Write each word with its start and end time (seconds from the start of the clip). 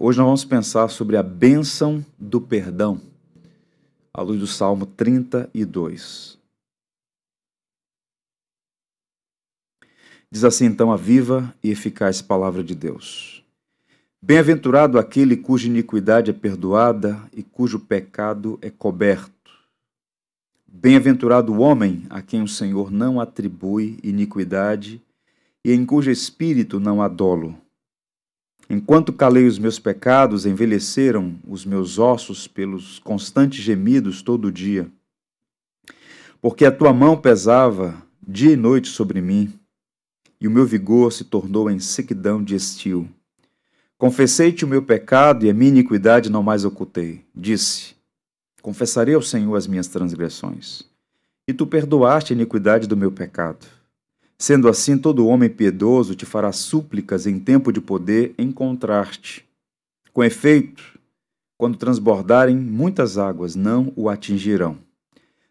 Hoje 0.00 0.18
nós 0.18 0.26
vamos 0.26 0.44
pensar 0.44 0.86
sobre 0.90 1.16
a 1.16 1.24
bênção 1.24 2.06
do 2.16 2.40
perdão, 2.40 3.00
à 4.14 4.22
luz 4.22 4.38
do 4.38 4.46
Salmo 4.46 4.86
32. 4.86 6.38
Diz 10.30 10.44
assim 10.44 10.66
então 10.66 10.92
a 10.92 10.96
viva 10.96 11.52
e 11.64 11.72
eficaz 11.72 12.22
palavra 12.22 12.62
de 12.62 12.76
Deus. 12.76 13.44
Bem-aventurado 14.22 15.00
aquele 15.00 15.36
cuja 15.36 15.66
iniquidade 15.66 16.30
é 16.30 16.34
perdoada 16.34 17.20
e 17.32 17.42
cujo 17.42 17.80
pecado 17.80 18.56
é 18.62 18.70
coberto. 18.70 19.50
Bem-aventurado 20.64 21.52
o 21.52 21.58
homem 21.58 22.06
a 22.08 22.22
quem 22.22 22.40
o 22.40 22.46
Senhor 22.46 22.92
não 22.92 23.20
atribui 23.20 23.98
iniquidade 24.04 25.02
e 25.64 25.72
em 25.72 25.84
cujo 25.84 26.08
espírito 26.08 26.78
não 26.78 27.02
há 27.02 27.08
dolo. 27.08 27.58
Enquanto 28.70 29.12
calei 29.12 29.46
os 29.46 29.58
meus 29.58 29.78
pecados, 29.78 30.44
envelheceram 30.44 31.38
os 31.48 31.64
meus 31.64 31.98
ossos 31.98 32.46
pelos 32.46 32.98
constantes 32.98 33.64
gemidos 33.64 34.20
todo 34.20 34.48
o 34.48 34.52
dia. 34.52 34.90
Porque 36.40 36.66
a 36.66 36.72
tua 36.72 36.92
mão 36.92 37.16
pesava 37.16 38.02
dia 38.26 38.52
e 38.52 38.56
noite 38.56 38.88
sobre 38.88 39.22
mim, 39.22 39.58
e 40.38 40.46
o 40.46 40.50
meu 40.50 40.66
vigor 40.66 41.12
se 41.12 41.24
tornou 41.24 41.70
em 41.70 41.78
sequidão 41.78 42.44
de 42.44 42.54
estio. 42.54 43.08
Confessei-te 43.96 44.64
o 44.64 44.68
meu 44.68 44.82
pecado 44.82 45.46
e 45.46 45.50
a 45.50 45.54
minha 45.54 45.70
iniquidade 45.70 46.30
não 46.30 46.42
mais 46.42 46.64
ocultei. 46.64 47.24
Disse: 47.34 47.96
Confessarei 48.62 49.14
ao 49.14 49.22
Senhor 49.22 49.56
as 49.56 49.66
minhas 49.66 49.88
transgressões. 49.88 50.84
E 51.48 51.54
tu 51.54 51.66
perdoaste 51.66 52.32
a 52.32 52.36
iniquidade 52.36 52.86
do 52.86 52.96
meu 52.96 53.10
pecado. 53.10 53.66
Sendo 54.40 54.68
assim, 54.68 54.96
todo 54.96 55.26
homem 55.26 55.50
piedoso 55.50 56.14
te 56.14 56.24
fará 56.24 56.52
súplicas 56.52 57.26
em 57.26 57.40
tempo 57.40 57.72
de 57.72 57.80
poder 57.80 58.34
encontrar-te. 58.38 59.44
Com 60.12 60.22
efeito, 60.22 60.98
quando 61.56 61.76
transbordarem 61.76 62.56
muitas 62.56 63.18
águas, 63.18 63.56
não 63.56 63.92
o 63.96 64.08
atingirão. 64.08 64.78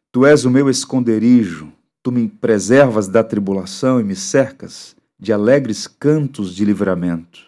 Tu 0.09 0.25
és 0.25 0.45
o 0.45 0.49
meu 0.49 0.69
esconderijo, 0.69 1.71
tu 2.01 2.13
me 2.13 2.29
preservas 2.29 3.09
da 3.09 3.21
tribulação 3.21 3.99
e 3.99 4.03
me 4.05 4.15
cercas 4.15 4.95
de 5.19 5.33
alegres 5.33 5.85
cantos 5.85 6.55
de 6.55 6.63
livramento. 6.63 7.45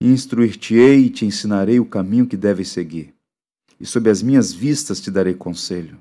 Instruir-te-ei 0.00 1.06
e 1.06 1.10
te 1.10 1.26
ensinarei 1.26 1.78
o 1.78 1.84
caminho 1.84 2.26
que 2.26 2.36
deves 2.36 2.68
seguir, 2.68 3.12
e 3.78 3.84
sob 3.84 4.08
as 4.08 4.22
minhas 4.22 4.52
vistas 4.54 5.00
te 5.00 5.10
darei 5.10 5.34
conselho. 5.34 6.00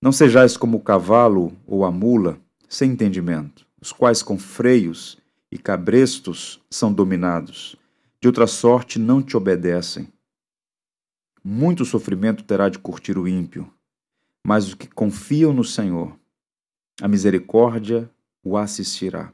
Não 0.00 0.12
sejais 0.12 0.56
como 0.56 0.76
o 0.76 0.82
cavalo 0.82 1.52
ou 1.66 1.84
a 1.84 1.90
mula, 1.90 2.38
sem 2.68 2.92
entendimento, 2.92 3.66
os 3.80 3.92
quais 3.92 4.22
com 4.22 4.38
freios 4.38 5.18
e 5.50 5.58
cabrestos 5.58 6.60
são 6.70 6.92
dominados, 6.92 7.76
de 8.20 8.28
outra 8.28 8.46
sorte 8.46 8.98
não 8.98 9.22
te 9.22 9.36
obedecem. 9.36 10.08
Muito 11.42 11.84
sofrimento 11.84 12.42
terá 12.44 12.68
de 12.68 12.78
curtir 12.78 13.18
o 13.18 13.28
ímpio, 13.28 13.70
mas 14.46 14.66
os 14.68 14.74
que 14.74 14.88
confiam 14.88 15.52
no 15.52 15.64
Senhor, 15.64 16.18
a 17.00 17.08
misericórdia 17.08 18.10
o 18.42 18.56
assistirá. 18.56 19.32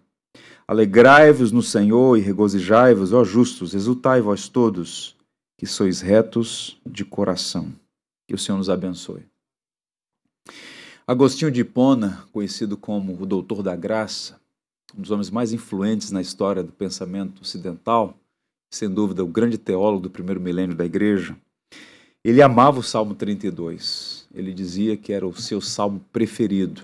Alegrai-vos 0.67 1.51
no 1.51 1.63
Senhor 1.63 2.17
e 2.17 2.21
regozijai-vos, 2.21 3.13
ó 3.13 3.25
justos, 3.25 3.75
exultai 3.75 4.21
vós 4.21 4.49
todos, 4.49 5.17
que 5.59 5.67
sois 5.67 6.01
retos 6.01 6.81
de 6.87 7.05
coração. 7.05 7.73
Que 8.27 8.35
o 8.35 8.39
Senhor 8.39 8.59
nos 8.59 8.71
abençoe. 8.71 9.30
Agostinho 11.11 11.51
de 11.51 11.63
Hipona, 11.63 12.25
conhecido 12.31 12.77
como 12.77 13.21
o 13.21 13.27
Doutor 13.27 13.65
da 13.65 13.75
Graça, 13.75 14.41
um 14.97 15.03
dos 15.03 15.11
homens 15.11 15.29
mais 15.29 15.53
influentes 15.53 16.13
na 16.13 16.21
história 16.21 16.63
do 16.63 16.71
pensamento 16.71 17.43
ocidental, 17.43 18.17
sem 18.71 18.89
dúvida 18.89 19.25
o 19.25 19.27
grande 19.27 19.59
teólogo 19.59 20.05
do 20.05 20.09
primeiro 20.09 20.41
milênio 20.41 20.77
da 20.77 20.85
igreja, 20.85 21.37
ele 22.23 22.41
amava 22.41 22.79
o 22.79 22.83
Salmo 22.85 23.17
32. 23.17 24.29
Ele 24.33 24.55
dizia 24.55 24.97
que 24.97 25.13
era 25.13 25.27
o 25.27 25.35
seu 25.35 25.61
salmo 25.61 25.99
preferido. 26.13 26.83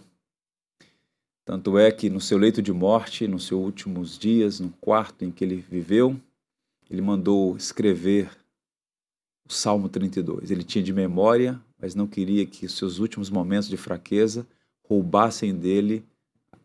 Tanto 1.45 1.78
é 1.78 1.93
que 1.93 2.11
no 2.11 2.21
seu 2.21 2.37
leito 2.37 2.61
de 2.61 2.72
morte, 2.72 3.28
nos 3.28 3.47
seus 3.47 3.62
últimos 3.62 4.19
dias, 4.19 4.59
no 4.59 4.71
quarto 4.81 5.25
em 5.25 5.31
que 5.31 5.45
ele 5.45 5.65
viveu, 5.71 6.21
ele 6.91 7.01
mandou 7.01 7.56
escrever 7.56 8.28
o 9.49 9.53
Salmo 9.53 9.89
32. 9.89 10.51
Ele 10.51 10.65
tinha 10.65 10.83
de 10.83 10.93
memória 10.93 11.61
mas 11.81 11.95
não 11.95 12.07
queria 12.07 12.47
que 12.47 12.67
os 12.67 12.77
seus 12.77 12.99
últimos 12.99 13.31
momentos 13.31 13.69
de 13.69 13.77
fraqueza 13.77 14.47
roubassem 14.89 15.55
dele 15.55 16.05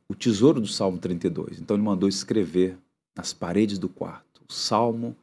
o 0.08 0.16
tesouro 0.16 0.60
do 0.60 0.68
Salmo 0.68 0.98
32. 0.98 1.60
Então 1.60 1.76
ele 1.76 1.84
mandou 1.84 2.08
escrever 2.08 2.78
nas 3.16 3.34
paredes 3.34 3.78
do 3.78 3.90
quarto 3.90 4.42
o 4.50 4.54
salmo 4.54 5.16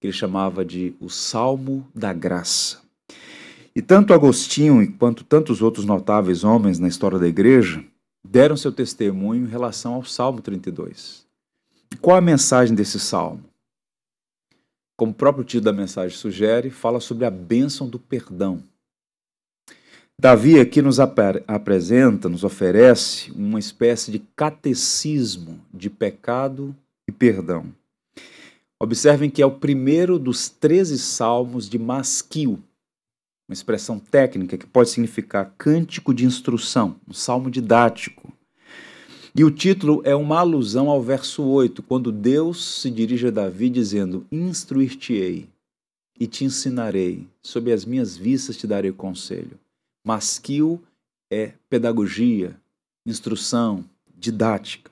que 0.00 0.08
ele 0.08 0.12
chamava 0.12 0.64
de 0.64 0.94
o 1.00 1.08
Salmo 1.08 1.86
da 1.94 2.12
Graça. 2.12 2.82
E 3.74 3.80
tanto 3.80 4.12
Agostinho 4.12 4.92
quanto 4.98 5.24
tantos 5.24 5.62
outros 5.62 5.84
notáveis 5.84 6.44
homens 6.44 6.78
na 6.78 6.88
história 6.88 7.18
da 7.18 7.26
igreja 7.26 7.84
deram 8.22 8.56
seu 8.56 8.72
testemunho 8.72 9.46
em 9.46 9.48
relação 9.48 9.94
ao 9.94 10.04
Salmo 10.04 10.40
32. 10.40 11.26
E 11.92 11.96
qual 11.96 12.16
a 12.16 12.20
mensagem 12.20 12.74
desse 12.74 12.98
salmo? 13.00 13.44
Como 14.96 15.12
o 15.12 15.14
próprio 15.14 15.44
título 15.44 15.64
da 15.64 15.72
mensagem 15.72 16.16
sugere, 16.16 16.70
fala 16.70 17.00
sobre 17.00 17.24
a 17.24 17.30
bênção 17.30 17.88
do 17.88 17.98
perdão. 17.98 18.62
Davi 20.20 20.58
aqui 20.58 20.80
nos 20.80 21.00
ap 21.00 21.18
apresenta, 21.46 22.28
nos 22.28 22.44
oferece 22.44 23.30
uma 23.32 23.58
espécie 23.58 24.10
de 24.12 24.20
catecismo 24.34 25.60
de 25.72 25.90
pecado 25.90 26.74
e 27.06 27.12
perdão. 27.12 27.66
Observem 28.80 29.28
que 29.28 29.42
é 29.42 29.46
o 29.46 29.58
primeiro 29.58 30.18
dos 30.18 30.48
13 30.48 30.98
salmos 30.98 31.68
de 31.68 31.78
Masquil, 31.78 32.58
uma 33.48 33.52
expressão 33.52 33.98
técnica 33.98 34.56
que 34.56 34.66
pode 34.66 34.90
significar 34.90 35.52
cântico 35.58 36.14
de 36.14 36.24
instrução, 36.24 36.96
um 37.08 37.12
salmo 37.12 37.50
didático. 37.50 38.32
E 39.34 39.44
o 39.44 39.50
título 39.50 40.00
é 40.04 40.14
uma 40.14 40.38
alusão 40.38 40.88
ao 40.88 41.02
verso 41.02 41.42
8, 41.42 41.82
quando 41.82 42.12
Deus 42.12 42.80
se 42.80 42.90
dirige 42.90 43.26
a 43.26 43.30
Davi 43.30 43.68
dizendo: 43.68 44.24
Instruir-te-ei 44.30 45.48
e 46.18 46.26
te 46.26 46.44
ensinarei, 46.44 47.26
sob 47.42 47.72
as 47.72 47.84
minhas 47.84 48.16
vistas 48.16 48.56
te 48.56 48.66
darei 48.66 48.92
conselho. 48.92 49.58
Masquil 50.04 50.82
é 51.30 51.54
pedagogia, 51.68 52.60
instrução, 53.06 53.84
didática. 54.14 54.90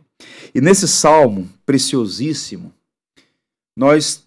E 0.55 0.61
nesse 0.61 0.89
salmo 0.89 1.49
preciosíssimo, 1.67 2.73
nós, 3.77 4.27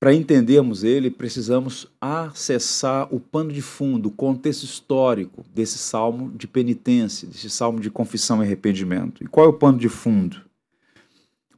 para 0.00 0.14
entendermos 0.14 0.84
ele, 0.84 1.10
precisamos 1.10 1.86
acessar 2.00 3.12
o 3.14 3.20
pano 3.20 3.52
de 3.52 3.62
fundo, 3.62 4.08
o 4.08 4.12
contexto 4.12 4.64
histórico 4.64 5.44
desse 5.54 5.78
salmo 5.78 6.30
de 6.32 6.46
penitência, 6.46 7.28
desse 7.28 7.50
salmo 7.50 7.80
de 7.80 7.90
confissão 7.90 8.42
e 8.42 8.46
arrependimento. 8.46 9.22
E 9.22 9.26
qual 9.26 9.46
é 9.46 9.48
o 9.48 9.54
pano 9.54 9.78
de 9.78 9.88
fundo? 9.88 10.42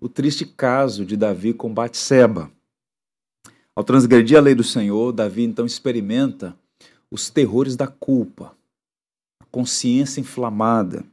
O 0.00 0.08
triste 0.08 0.44
caso 0.44 1.04
de 1.04 1.16
Davi 1.16 1.52
com 1.52 1.72
Batseba. 1.72 2.50
Ao 3.74 3.84
transgredir 3.84 4.36
a 4.36 4.40
lei 4.40 4.54
do 4.54 4.64
Senhor, 4.64 5.12
Davi 5.12 5.42
então 5.42 5.66
experimenta 5.66 6.56
os 7.10 7.30
terrores 7.30 7.76
da 7.76 7.86
culpa, 7.86 8.56
a 9.40 9.44
consciência 9.46 10.20
inflamada, 10.20 11.04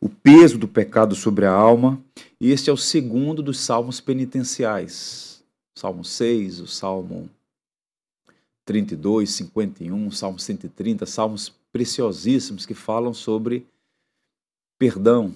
o 0.00 0.08
peso 0.08 0.58
do 0.58 0.68
pecado 0.68 1.14
sobre 1.14 1.46
a 1.46 1.52
alma, 1.52 2.02
e 2.40 2.50
este 2.50 2.70
é 2.70 2.72
o 2.72 2.76
segundo 2.76 3.42
dos 3.42 3.58
salmos 3.58 4.00
penitenciais. 4.00 5.44
Salmo 5.76 6.04
6, 6.04 6.60
o 6.60 6.66
Salmo 6.66 7.28
32, 8.64 9.30
51, 9.30 10.10
Salmo 10.10 10.38
130, 10.38 11.06
salmos 11.06 11.52
preciosíssimos 11.72 12.66
que 12.66 12.74
falam 12.74 13.12
sobre 13.14 13.66
perdão, 14.78 15.34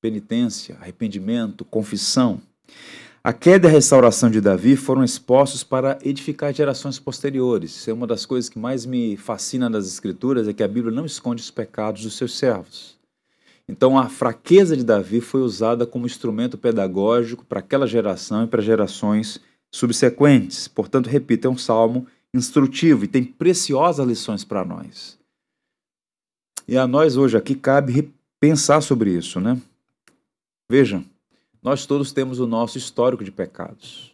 penitência, 0.00 0.76
arrependimento, 0.76 1.64
confissão. 1.64 2.40
A 3.24 3.32
queda 3.32 3.68
e 3.68 3.70
a 3.70 3.72
restauração 3.72 4.28
de 4.28 4.40
Davi 4.40 4.74
foram 4.74 5.04
expostos 5.04 5.62
para 5.62 5.96
edificar 6.02 6.52
gerações 6.52 6.98
posteriores. 6.98 7.70
Isso 7.70 7.88
é 7.88 7.92
uma 7.92 8.04
das 8.04 8.26
coisas 8.26 8.48
que 8.48 8.58
mais 8.58 8.84
me 8.84 9.16
fascina 9.16 9.70
nas 9.70 9.86
Escrituras, 9.86 10.48
é 10.48 10.52
que 10.52 10.62
a 10.62 10.66
Bíblia 10.66 10.92
não 10.92 11.06
esconde 11.06 11.40
os 11.40 11.48
pecados 11.48 12.02
dos 12.02 12.16
seus 12.16 12.36
servos. 12.36 12.98
Então 13.68 13.96
a 13.96 14.08
fraqueza 14.08 14.76
de 14.76 14.82
Davi 14.82 15.20
foi 15.20 15.40
usada 15.40 15.86
como 15.86 16.04
instrumento 16.04 16.58
pedagógico 16.58 17.44
para 17.44 17.60
aquela 17.60 17.86
geração 17.86 18.42
e 18.42 18.48
para 18.48 18.60
gerações 18.60 19.40
subsequentes. 19.72 20.66
Portanto, 20.66 21.08
repito, 21.08 21.46
é 21.46 21.50
um 21.50 21.56
salmo 21.56 22.08
instrutivo 22.34 23.04
e 23.04 23.08
tem 23.08 23.22
preciosas 23.22 24.04
lições 24.04 24.44
para 24.44 24.64
nós. 24.64 25.16
E 26.66 26.76
a 26.76 26.88
nós 26.88 27.16
hoje 27.16 27.36
aqui 27.36 27.54
cabe 27.54 28.12
pensar 28.40 28.80
sobre 28.80 29.16
isso, 29.16 29.38
né? 29.38 29.60
Vejam, 30.68 31.04
nós 31.62 31.86
todos 31.86 32.12
temos 32.12 32.40
o 32.40 32.46
nosso 32.46 32.76
histórico 32.76 33.22
de 33.22 33.30
pecados. 33.30 34.12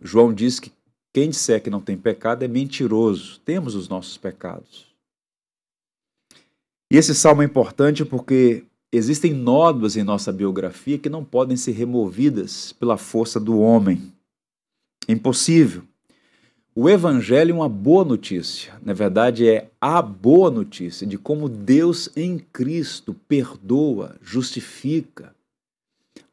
João 0.00 0.32
diz 0.32 0.58
que 0.58 0.72
quem 1.12 1.30
disser 1.30 1.62
que 1.62 1.70
não 1.70 1.80
tem 1.80 1.96
pecado 1.96 2.42
é 2.42 2.48
mentiroso. 2.48 3.40
Temos 3.44 3.74
os 3.74 3.88
nossos 3.88 4.16
pecados. 4.16 4.86
E 6.90 6.96
esse 6.96 7.14
salmo 7.14 7.42
é 7.42 7.44
importante 7.44 8.04
porque 8.04 8.64
existem 8.92 9.32
nódoas 9.32 9.96
em 9.96 10.04
nossa 10.04 10.32
biografia 10.32 10.98
que 10.98 11.08
não 11.08 11.24
podem 11.24 11.56
ser 11.56 11.72
removidas 11.72 12.72
pela 12.72 12.96
força 12.96 13.38
do 13.38 13.58
homem. 13.58 14.12
É 15.06 15.12
impossível. 15.12 15.82
O 16.74 16.88
Evangelho 16.88 17.52
é 17.52 17.54
uma 17.54 17.68
boa 17.68 18.04
notícia. 18.04 18.74
Na 18.82 18.92
verdade, 18.92 19.48
é 19.48 19.70
a 19.80 20.02
boa 20.02 20.50
notícia 20.50 21.06
de 21.06 21.16
como 21.16 21.48
Deus 21.48 22.10
em 22.14 22.38
Cristo 22.38 23.14
perdoa, 23.26 24.16
justifica, 24.20 25.34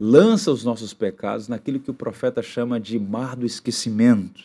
lança 0.05 0.51
os 0.51 0.65
nossos 0.65 0.93
pecados 0.93 1.47
naquilo 1.47 1.79
que 1.79 1.89
o 1.89 1.93
profeta 1.93 2.41
chama 2.41 2.77
de 2.77 2.99
mar 2.99 3.37
do 3.37 3.45
esquecimento. 3.45 4.43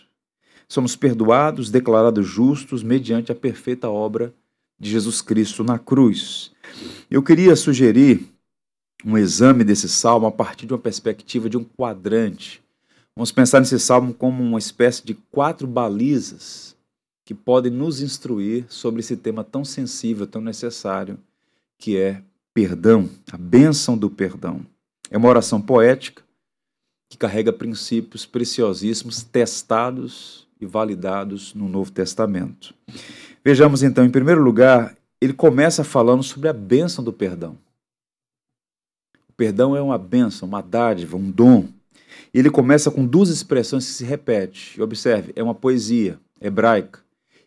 Somos 0.69 0.95
perdoados, 0.95 1.69
declarados 1.69 2.25
justos 2.29 2.85
mediante 2.85 3.33
a 3.33 3.35
perfeita 3.35 3.91
obra 3.91 4.33
de 4.79 4.89
Jesus 4.89 5.21
Cristo 5.21 5.65
na 5.65 5.77
cruz. 5.77 6.53
Eu 7.11 7.25
queria 7.25 7.57
sugerir 7.57 8.25
um 9.05 9.19
exame 9.19 9.65
desse 9.65 9.89
salmo 9.89 10.29
a 10.29 10.31
partir 10.31 10.65
de 10.65 10.75
uma 10.75 10.79
perspectiva 10.79 11.51
de 11.51 11.57
um 11.57 11.65
quadrante. 11.65 12.63
Vamos 13.17 13.33
pensar 13.33 13.59
nesse 13.59 13.81
salmo 13.81 14.15
como 14.15 14.41
uma 14.41 14.61
espécie 14.61 15.05
de 15.05 15.15
quatro 15.15 15.67
balizas 15.67 16.77
que 17.25 17.35
podem 17.35 17.73
nos 17.73 18.01
instruir 18.01 18.65
sobre 18.69 19.01
esse 19.01 19.17
tema 19.17 19.43
tão 19.43 19.65
sensível, 19.65 20.25
tão 20.25 20.41
necessário, 20.41 21.19
que 21.77 21.97
é 21.97 22.23
perdão, 22.55 23.11
a 23.33 23.37
bênção 23.37 23.99
do 23.99 24.09
perdão. 24.09 24.65
É 25.11 25.17
uma 25.17 25.29
oração 25.29 25.61
poética 25.61 26.23
que 27.11 27.17
carrega 27.17 27.53
princípios 27.53 28.27
preciosíssimos, 28.27 29.23
testados 29.23 30.47
e 30.61 30.67
validados 30.67 31.55
no 31.55 31.69
Novo 31.69 31.91
Testamento. 31.91 32.75
Vejamos 33.45 33.83
então, 33.83 34.05
em 34.05 34.11
primeiro 34.11 34.43
lugar, 34.43 34.97
ele 35.21 35.33
começa 35.33 35.83
falando 35.83 36.23
sobre 36.23 36.49
a 36.49 36.53
bênção 36.53 37.03
do 37.03 37.13
perdão. 37.13 37.57
O 39.29 39.33
perdão 39.33 39.75
é 39.75 39.81
uma 39.81 39.97
bênção, 39.97 40.47
uma 40.47 40.61
dádiva, 40.61 41.17
um 41.17 41.31
dom. 41.31 41.69
Ele 42.35 42.51
começa 42.51 42.91
com 42.91 43.07
duas 43.07 43.31
expressões 43.31 43.87
que 43.87 43.93
se 43.93 44.05
repetem. 44.05 44.61
Observe, 44.83 45.33
é 45.35 45.43
uma 45.43 45.55
poesia 45.55 46.19
hebraica. 46.41 47.01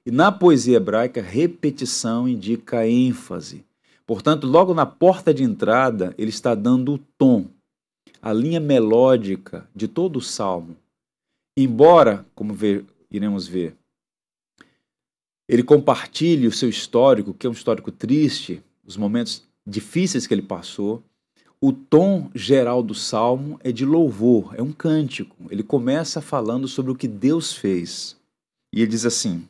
E 0.06 0.10
na 0.10 0.32
poesia 0.32 0.78
hebraica, 0.78 1.22
repetição 1.22 2.28
indica 2.28 2.88
ênfase. 2.88 3.64
Portanto, 4.12 4.46
logo 4.46 4.74
na 4.74 4.86
porta 4.86 5.34
de 5.34 5.42
entrada, 5.42 6.14
ele 6.18 6.32
está 6.32 6.54
dando 6.54 6.96
o 6.96 6.98
tom, 6.98 7.46
a 8.22 8.34
linha 8.34 8.60
melódica 8.60 9.66
de 9.74 9.88
todo 9.88 10.18
o 10.18 10.22
salmo. 10.22 10.76
Embora, 11.56 12.26
como 12.36 12.54
ver, 12.54 12.84
iremos 13.10 13.48
ver, 13.48 13.74
ele 15.48 15.64
compartilhe 15.64 16.46
o 16.46 16.52
seu 16.52 16.68
histórico, 16.68 17.34
que 17.34 17.48
é 17.48 17.50
um 17.50 17.54
histórico 17.54 17.90
triste, 17.90 18.62
os 18.86 18.98
momentos 18.98 19.48
difíceis 19.66 20.28
que 20.28 20.34
ele 20.34 20.42
passou, 20.42 21.02
o 21.62 21.72
tom 21.72 22.30
geral 22.36 22.84
do 22.84 22.94
salmo 22.94 23.62
é 23.64 23.72
de 23.72 23.86
louvor, 23.86 24.54
é 24.58 24.62
um 24.62 24.74
cântico. 24.74 25.38
Ele 25.50 25.64
começa 25.64 26.20
falando 26.20 26.68
sobre 26.68 26.92
o 26.92 26.96
que 26.96 27.08
Deus 27.08 27.54
fez. 27.54 28.18
E 28.76 28.82
ele 28.82 28.92
diz 28.92 29.06
assim: 29.06 29.48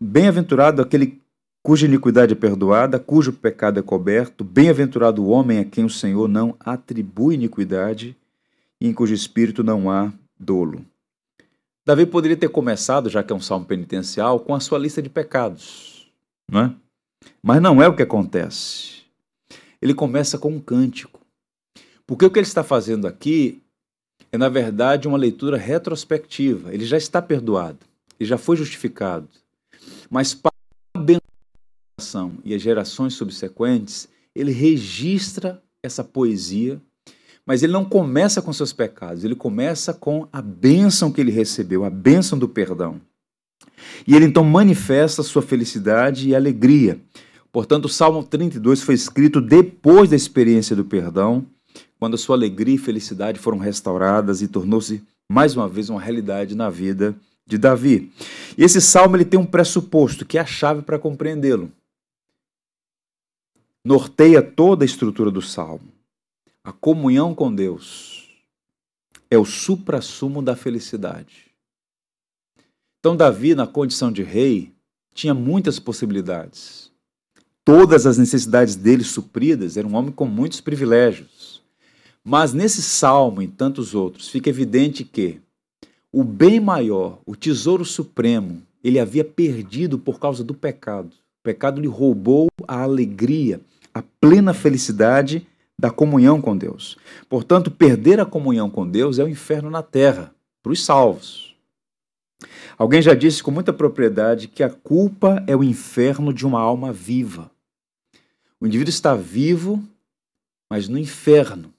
Bem-aventurado 0.00 0.80
aquele 0.80 1.25
cuja 1.66 1.86
iniquidade 1.86 2.32
é 2.32 2.36
perdoada, 2.36 2.96
cujo 2.96 3.32
pecado 3.32 3.80
é 3.80 3.82
coberto, 3.82 4.44
bem-aventurado 4.44 5.20
o 5.20 5.30
homem 5.30 5.58
a 5.58 5.64
quem 5.64 5.84
o 5.84 5.90
Senhor 5.90 6.28
não 6.28 6.54
atribui 6.60 7.34
iniquidade 7.34 8.16
e 8.80 8.86
em 8.86 8.94
cujo 8.94 9.12
espírito 9.12 9.64
não 9.64 9.90
há 9.90 10.12
dolo. 10.38 10.86
Davi 11.84 12.06
poderia 12.06 12.36
ter 12.36 12.48
começado, 12.50 13.10
já 13.10 13.20
que 13.20 13.32
é 13.32 13.36
um 13.36 13.40
salmo 13.40 13.66
penitencial, 13.66 14.38
com 14.38 14.54
a 14.54 14.60
sua 14.60 14.78
lista 14.78 15.02
de 15.02 15.08
pecados, 15.08 16.08
não 16.48 16.60
é? 16.60 16.74
Mas 17.42 17.60
não 17.60 17.82
é 17.82 17.88
o 17.88 17.96
que 17.96 18.02
acontece. 18.04 19.02
Ele 19.82 19.92
começa 19.92 20.38
com 20.38 20.50
um 20.50 20.60
cântico. 20.60 21.18
Porque 22.06 22.24
o 22.24 22.30
que 22.30 22.38
ele 22.38 22.46
está 22.46 22.62
fazendo 22.62 23.08
aqui 23.08 23.60
é, 24.30 24.38
na 24.38 24.48
verdade, 24.48 25.08
uma 25.08 25.18
leitura 25.18 25.56
retrospectiva. 25.56 26.72
Ele 26.72 26.84
já 26.84 26.96
está 26.96 27.20
perdoado, 27.20 27.80
ele 28.20 28.28
já 28.28 28.38
foi 28.38 28.56
justificado. 28.56 29.26
Mas 30.08 30.32
para 31.98 32.30
e 32.44 32.54
as 32.54 32.60
gerações 32.60 33.14
subsequentes, 33.14 34.06
ele 34.34 34.52
registra 34.52 35.62
essa 35.82 36.04
poesia, 36.04 36.78
mas 37.46 37.62
ele 37.62 37.72
não 37.72 37.86
começa 37.86 38.42
com 38.42 38.52
seus 38.52 38.70
pecados, 38.70 39.24
ele 39.24 39.34
começa 39.34 39.94
com 39.94 40.28
a 40.30 40.42
bênção 40.42 41.10
que 41.10 41.22
ele 41.22 41.30
recebeu, 41.30 41.84
a 41.84 41.90
bênção 41.90 42.38
do 42.38 42.46
perdão. 42.46 43.00
E 44.06 44.14
ele 44.14 44.26
então 44.26 44.44
manifesta 44.44 45.22
sua 45.22 45.40
felicidade 45.40 46.28
e 46.28 46.34
alegria. 46.34 47.00
Portanto, 47.50 47.86
o 47.86 47.88
Salmo 47.88 48.22
32 48.22 48.82
foi 48.82 48.94
escrito 48.94 49.40
depois 49.40 50.10
da 50.10 50.16
experiência 50.16 50.76
do 50.76 50.84
perdão, 50.84 51.46
quando 51.98 52.12
a 52.12 52.18
sua 52.18 52.36
alegria 52.36 52.74
e 52.74 52.78
felicidade 52.78 53.38
foram 53.38 53.56
restauradas 53.56 54.42
e 54.42 54.48
tornou-se 54.48 55.02
mais 55.32 55.56
uma 55.56 55.66
vez 55.66 55.88
uma 55.88 56.00
realidade 56.00 56.54
na 56.54 56.68
vida 56.68 57.16
de 57.46 57.56
Davi. 57.56 58.12
E 58.58 58.62
esse 58.62 58.82
salmo 58.82 59.16
ele 59.16 59.24
tem 59.24 59.40
um 59.40 59.46
pressuposto 59.46 60.26
que 60.26 60.36
é 60.36 60.42
a 60.42 60.46
chave 60.46 60.82
para 60.82 60.98
compreendê-lo 60.98 61.72
norteia 63.86 64.42
toda 64.42 64.82
a 64.82 64.84
estrutura 64.84 65.30
do 65.30 65.40
salmo. 65.40 65.92
A 66.64 66.72
comunhão 66.72 67.32
com 67.32 67.54
Deus 67.54 68.28
é 69.30 69.38
o 69.38 69.44
suprassumo 69.44 70.42
da 70.42 70.56
felicidade. 70.56 71.52
Então, 72.98 73.16
Davi, 73.16 73.54
na 73.54 73.64
condição 73.64 74.10
de 74.10 74.24
rei, 74.24 74.72
tinha 75.14 75.32
muitas 75.32 75.78
possibilidades. 75.78 76.90
Todas 77.64 78.06
as 78.06 78.18
necessidades 78.18 78.74
dele 78.74 79.04
supridas, 79.04 79.76
era 79.76 79.86
um 79.86 79.94
homem 79.94 80.10
com 80.10 80.26
muitos 80.26 80.60
privilégios. 80.60 81.62
Mas 82.24 82.52
nesse 82.52 82.82
salmo 82.82 83.40
e 83.40 83.46
tantos 83.46 83.94
outros, 83.94 84.28
fica 84.28 84.50
evidente 84.50 85.04
que 85.04 85.40
o 86.10 86.24
bem 86.24 86.58
maior, 86.58 87.20
o 87.24 87.36
tesouro 87.36 87.84
supremo, 87.84 88.62
ele 88.82 88.98
havia 88.98 89.24
perdido 89.24 89.96
por 89.96 90.18
causa 90.18 90.42
do 90.42 90.54
pecado. 90.54 91.10
O 91.10 91.44
pecado 91.44 91.80
lhe 91.80 91.86
roubou 91.86 92.48
a 92.66 92.82
alegria, 92.82 93.60
a 93.96 94.02
plena 94.20 94.52
felicidade 94.52 95.46
da 95.78 95.90
comunhão 95.90 96.38
com 96.38 96.54
Deus. 96.54 96.98
Portanto, 97.30 97.70
perder 97.70 98.20
a 98.20 98.26
comunhão 98.26 98.68
com 98.68 98.86
Deus 98.86 99.18
é 99.18 99.24
o 99.24 99.28
inferno 99.28 99.70
na 99.70 99.82
terra, 99.82 100.34
para 100.62 100.70
os 100.70 100.84
salvos. 100.84 101.56
Alguém 102.76 103.00
já 103.00 103.14
disse 103.14 103.42
com 103.42 103.50
muita 103.50 103.72
propriedade 103.72 104.48
que 104.48 104.62
a 104.62 104.68
culpa 104.68 105.42
é 105.46 105.56
o 105.56 105.64
inferno 105.64 106.30
de 106.30 106.46
uma 106.46 106.60
alma 106.60 106.92
viva. 106.92 107.50
O 108.60 108.66
indivíduo 108.66 108.90
está 108.90 109.14
vivo, 109.14 109.82
mas 110.70 110.88
no 110.88 110.98
inferno, 110.98 111.72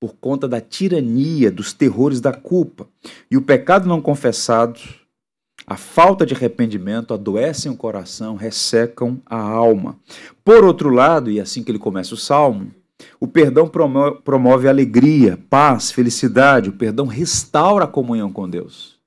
por 0.00 0.14
conta 0.14 0.48
da 0.48 0.62
tirania, 0.62 1.50
dos 1.50 1.74
terrores 1.74 2.22
da 2.22 2.32
culpa. 2.32 2.88
E 3.30 3.36
o 3.36 3.42
pecado 3.42 3.86
não 3.86 4.00
confessado 4.00 4.80
a 5.70 5.76
falta 5.76 6.26
de 6.26 6.34
arrependimento 6.34 7.14
adoecem 7.14 7.70
o 7.70 7.76
coração, 7.76 8.34
ressecam 8.34 9.22
a 9.24 9.40
alma. 9.40 9.96
Por 10.44 10.64
outro 10.64 10.90
lado, 10.90 11.30
e 11.30 11.38
assim 11.38 11.62
que 11.62 11.70
ele 11.70 11.78
começa 11.78 12.12
o 12.12 12.16
salmo, 12.16 12.74
o 13.20 13.28
perdão 13.28 13.68
promove 13.68 14.66
alegria, 14.66 15.38
paz, 15.48 15.92
felicidade. 15.92 16.70
O 16.70 16.72
perdão 16.72 17.06
restaura 17.06 17.84
a 17.84 17.88
comunhão 17.88 18.32
com 18.32 18.50
Deus. 18.50 18.98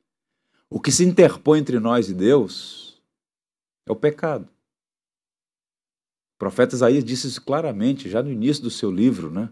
O 0.70 0.80
que 0.80 0.90
se 0.90 1.04
interpõe 1.04 1.60
entre 1.60 1.82
nós 1.82 2.10
e 2.10 2.14
Deus 2.14 2.98
é 3.86 3.92
o 3.92 3.96
pecado. 3.98 4.46
O 6.36 6.40
profeta 6.40 6.76
Isaías 6.76 7.04
disse 7.04 7.28
isso 7.28 7.42
claramente 7.42 8.10
já 8.10 8.24
no 8.24 8.32
início 8.32 8.64
do 8.64 8.72
seu 8.72 8.90
livro, 8.90 9.30
né? 9.30 9.50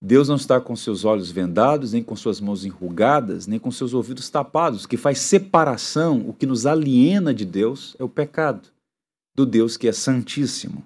Deus 0.00 0.28
não 0.28 0.36
está 0.36 0.60
com 0.60 0.76
seus 0.76 1.04
olhos 1.04 1.30
vendados, 1.30 1.92
nem 1.92 2.02
com 2.02 2.14
suas 2.14 2.40
mãos 2.40 2.64
enrugadas, 2.64 3.48
nem 3.48 3.58
com 3.58 3.70
seus 3.70 3.94
ouvidos 3.94 4.30
tapados. 4.30 4.84
O 4.84 4.88
que 4.88 4.96
faz 4.96 5.18
separação, 5.18 6.24
o 6.28 6.32
que 6.32 6.46
nos 6.46 6.66
aliena 6.66 7.34
de 7.34 7.44
Deus, 7.44 7.96
é 7.98 8.04
o 8.04 8.08
pecado, 8.08 8.68
do 9.34 9.44
Deus 9.44 9.76
que 9.76 9.88
é 9.88 9.92
santíssimo. 9.92 10.84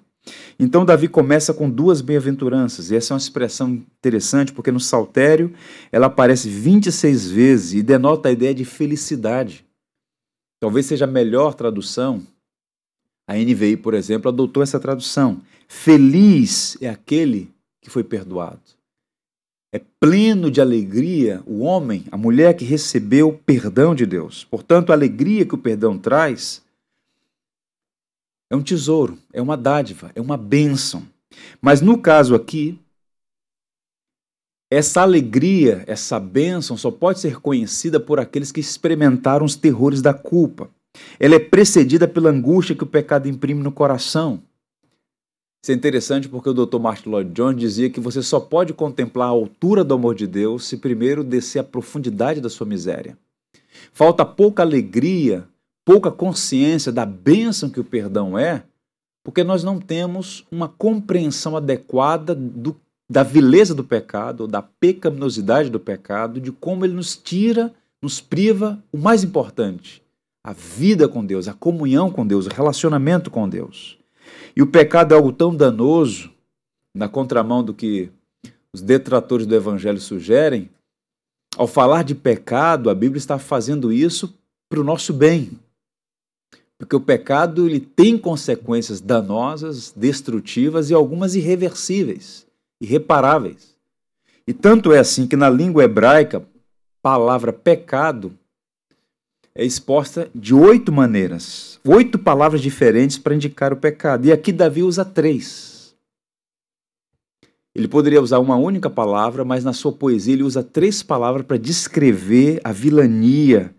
Então, 0.57 0.85
Davi 0.85 1.07
começa 1.07 1.53
com 1.53 1.69
duas 1.69 2.01
bem-aventuranças, 2.01 2.89
e 2.89 2.95
essa 2.95 3.13
é 3.13 3.15
uma 3.15 3.19
expressão 3.19 3.69
interessante 3.69 4.53
porque 4.53 4.71
no 4.71 4.79
Saltério 4.79 5.53
ela 5.91 6.07
aparece 6.07 6.49
26 6.49 7.29
vezes 7.29 7.73
e 7.73 7.83
denota 7.83 8.29
a 8.29 8.31
ideia 8.31 8.53
de 8.53 8.65
felicidade. 8.65 9.65
Talvez 10.59 10.85
seja 10.85 11.05
a 11.05 11.07
melhor 11.07 11.53
tradução. 11.53 12.25
A 13.27 13.35
NVI, 13.35 13.77
por 13.77 13.93
exemplo, 13.93 14.29
adotou 14.29 14.63
essa 14.63 14.79
tradução. 14.79 15.41
Feliz 15.67 16.77
é 16.81 16.89
aquele 16.89 17.51
que 17.81 17.89
foi 17.89 18.03
perdoado. 18.03 18.61
É 19.73 19.81
pleno 19.99 20.51
de 20.51 20.61
alegria 20.61 21.41
o 21.47 21.61
homem, 21.61 22.05
a 22.11 22.15
mulher 22.15 22.55
que 22.55 22.63
recebeu 22.63 23.29
o 23.29 23.37
perdão 23.37 23.95
de 23.95 24.05
Deus. 24.05 24.43
Portanto, 24.43 24.91
a 24.91 24.93
alegria 24.93 25.47
que 25.47 25.55
o 25.55 25.57
perdão 25.57 25.97
traz 25.97 26.61
é 28.51 28.55
um 28.55 28.61
tesouro, 28.61 29.17
é 29.33 29.41
uma 29.41 29.57
dádiva, 29.57 30.11
é 30.13 30.21
uma 30.21 30.37
bênção. 30.37 31.01
Mas 31.59 31.81
no 31.81 31.97
caso 31.97 32.35
aqui, 32.35 32.79
essa 34.71 35.01
alegria, 35.01 35.83
essa 35.87 36.19
bênção 36.19 36.77
só 36.77 36.91
pode 36.91 37.19
ser 37.19 37.41
conhecida 37.41 37.99
por 37.99 38.19
aqueles 38.19 38.51
que 38.51 38.59
experimentaram 38.59 39.43
os 39.43 39.55
terrores 39.55 40.03
da 40.03 40.13
culpa. 40.13 40.69
Ela 41.19 41.33
é 41.33 41.39
precedida 41.39 42.07
pela 42.07 42.29
angústia 42.29 42.75
que 42.75 42.83
o 42.83 42.87
pecado 42.87 43.27
imprime 43.27 43.63
no 43.63 43.71
coração. 43.71 44.39
Isso 45.63 45.71
é 45.71 45.75
interessante 45.75 46.27
porque 46.27 46.49
o 46.49 46.53
Dr. 46.53 46.77
Martin 46.77 47.07
Lloyd 47.07 47.31
Jones 47.31 47.57
dizia 47.57 47.89
que 47.89 48.01
você 48.01 48.21
só 48.21 48.37
pode 48.37 48.73
contemplar 48.73 49.29
a 49.29 49.31
altura 49.31 49.81
do 49.81 49.93
amor 49.93 50.13
de 50.13 50.27
Deus 50.27 50.67
se 50.67 50.75
primeiro 50.75 51.23
descer 51.23 51.59
a 51.59 51.63
profundidade 51.63 52.41
da 52.41 52.49
sua 52.49 52.67
miséria. 52.67 53.17
Falta 53.93 54.25
pouca 54.25 54.61
alegria, 54.61 55.47
pouca 55.85 56.11
consciência 56.11 56.91
da 56.91 57.05
bênção 57.05 57.69
que 57.69 57.79
o 57.79 57.83
perdão 57.83 58.37
é, 58.37 58.63
porque 59.23 59.41
nós 59.41 59.63
não 59.63 59.79
temos 59.79 60.45
uma 60.51 60.67
compreensão 60.67 61.55
adequada 61.55 62.35
do, 62.35 62.75
da 63.09 63.23
vileza 63.23 63.73
do 63.73 63.85
pecado, 63.85 64.45
da 64.45 64.61
pecaminosidade 64.61 65.69
do 65.69 65.79
pecado, 65.79 66.41
de 66.41 66.51
como 66.51 66.83
ele 66.83 66.93
nos 66.93 67.15
tira, 67.15 67.73
nos 68.01 68.19
priva 68.19 68.83
o 68.91 68.97
mais 68.97 69.23
importante, 69.23 70.03
a 70.43 70.51
vida 70.51 71.07
com 71.07 71.25
Deus, 71.25 71.47
a 71.47 71.53
comunhão 71.53 72.11
com 72.11 72.27
Deus, 72.27 72.47
o 72.47 72.53
relacionamento 72.53 73.31
com 73.31 73.47
Deus. 73.47 74.02
E 74.55 74.61
o 74.61 74.67
pecado 74.67 75.13
é 75.13 75.17
algo 75.17 75.31
tão 75.31 75.55
danoso, 75.55 76.31
na 76.93 77.09
contramão 77.09 77.63
do 77.63 77.73
que 77.73 78.11
os 78.71 78.81
detratores 78.81 79.45
do 79.45 79.55
evangelho 79.55 79.99
sugerem. 79.99 80.69
Ao 81.55 81.67
falar 81.67 82.03
de 82.03 82.15
pecado, 82.15 82.89
a 82.89 82.95
Bíblia 82.95 83.17
está 83.17 83.37
fazendo 83.37 83.91
isso 83.91 84.37
para 84.69 84.79
o 84.79 84.83
nosso 84.83 85.13
bem. 85.13 85.51
Porque 86.77 86.95
o 86.95 87.01
pecado 87.01 87.67
ele 87.67 87.79
tem 87.79 88.17
consequências 88.17 88.99
danosas, 88.99 89.93
destrutivas 89.95 90.89
e 90.89 90.93
algumas 90.93 91.35
irreversíveis, 91.35 92.45
irreparáveis. 92.81 93.75
E 94.47 94.53
tanto 94.53 94.91
é 94.91 94.99
assim 94.99 95.27
que 95.27 95.35
na 95.35 95.49
língua 95.49 95.83
hebraica, 95.83 96.45
palavra 97.01 97.53
pecado 97.53 98.37
é 99.55 99.63
exposta 99.63 100.29
de 100.33 100.53
oito 100.53 100.91
maneiras, 100.91 101.79
oito 101.85 102.17
palavras 102.17 102.61
diferentes 102.61 103.17
para 103.17 103.35
indicar 103.35 103.71
o 103.71 103.77
pecado. 103.77 104.25
E 104.25 104.31
aqui 104.31 104.51
Davi 104.51 104.81
usa 104.81 105.05
três. 105.05 105.95
Ele 107.75 107.87
poderia 107.87 108.21
usar 108.21 108.39
uma 108.39 108.55
única 108.55 108.89
palavra, 108.89 109.43
mas 109.43 109.63
na 109.63 109.73
sua 109.73 109.91
poesia 109.91 110.33
ele 110.33 110.43
usa 110.43 110.63
três 110.63 111.01
palavras 111.01 111.45
para 111.45 111.57
descrever 111.57 112.61
a 112.63 112.71
vilania, 112.71 113.73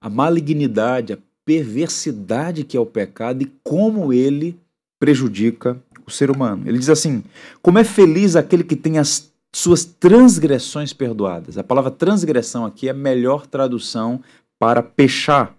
a 0.00 0.08
malignidade, 0.08 1.12
a 1.12 1.18
perversidade 1.44 2.64
que 2.64 2.76
é 2.76 2.80
o 2.80 2.86
pecado 2.86 3.42
e 3.42 3.52
como 3.62 4.12
ele 4.12 4.58
prejudica 4.98 5.80
o 6.06 6.10
ser 6.10 6.30
humano. 6.30 6.62
Ele 6.66 6.78
diz 6.78 6.88
assim: 6.88 7.22
Como 7.60 7.78
é 7.78 7.84
feliz 7.84 8.36
aquele 8.36 8.62
que 8.62 8.76
tem 8.76 8.98
as 8.98 9.32
suas 9.52 9.84
transgressões 9.84 10.92
perdoadas. 10.92 11.56
A 11.56 11.62
palavra 11.62 11.90
transgressão 11.90 12.66
aqui 12.66 12.88
é 12.88 12.90
a 12.90 12.94
melhor 12.94 13.46
tradução 13.46 14.20
para 14.64 14.82
pechar. 14.82 15.54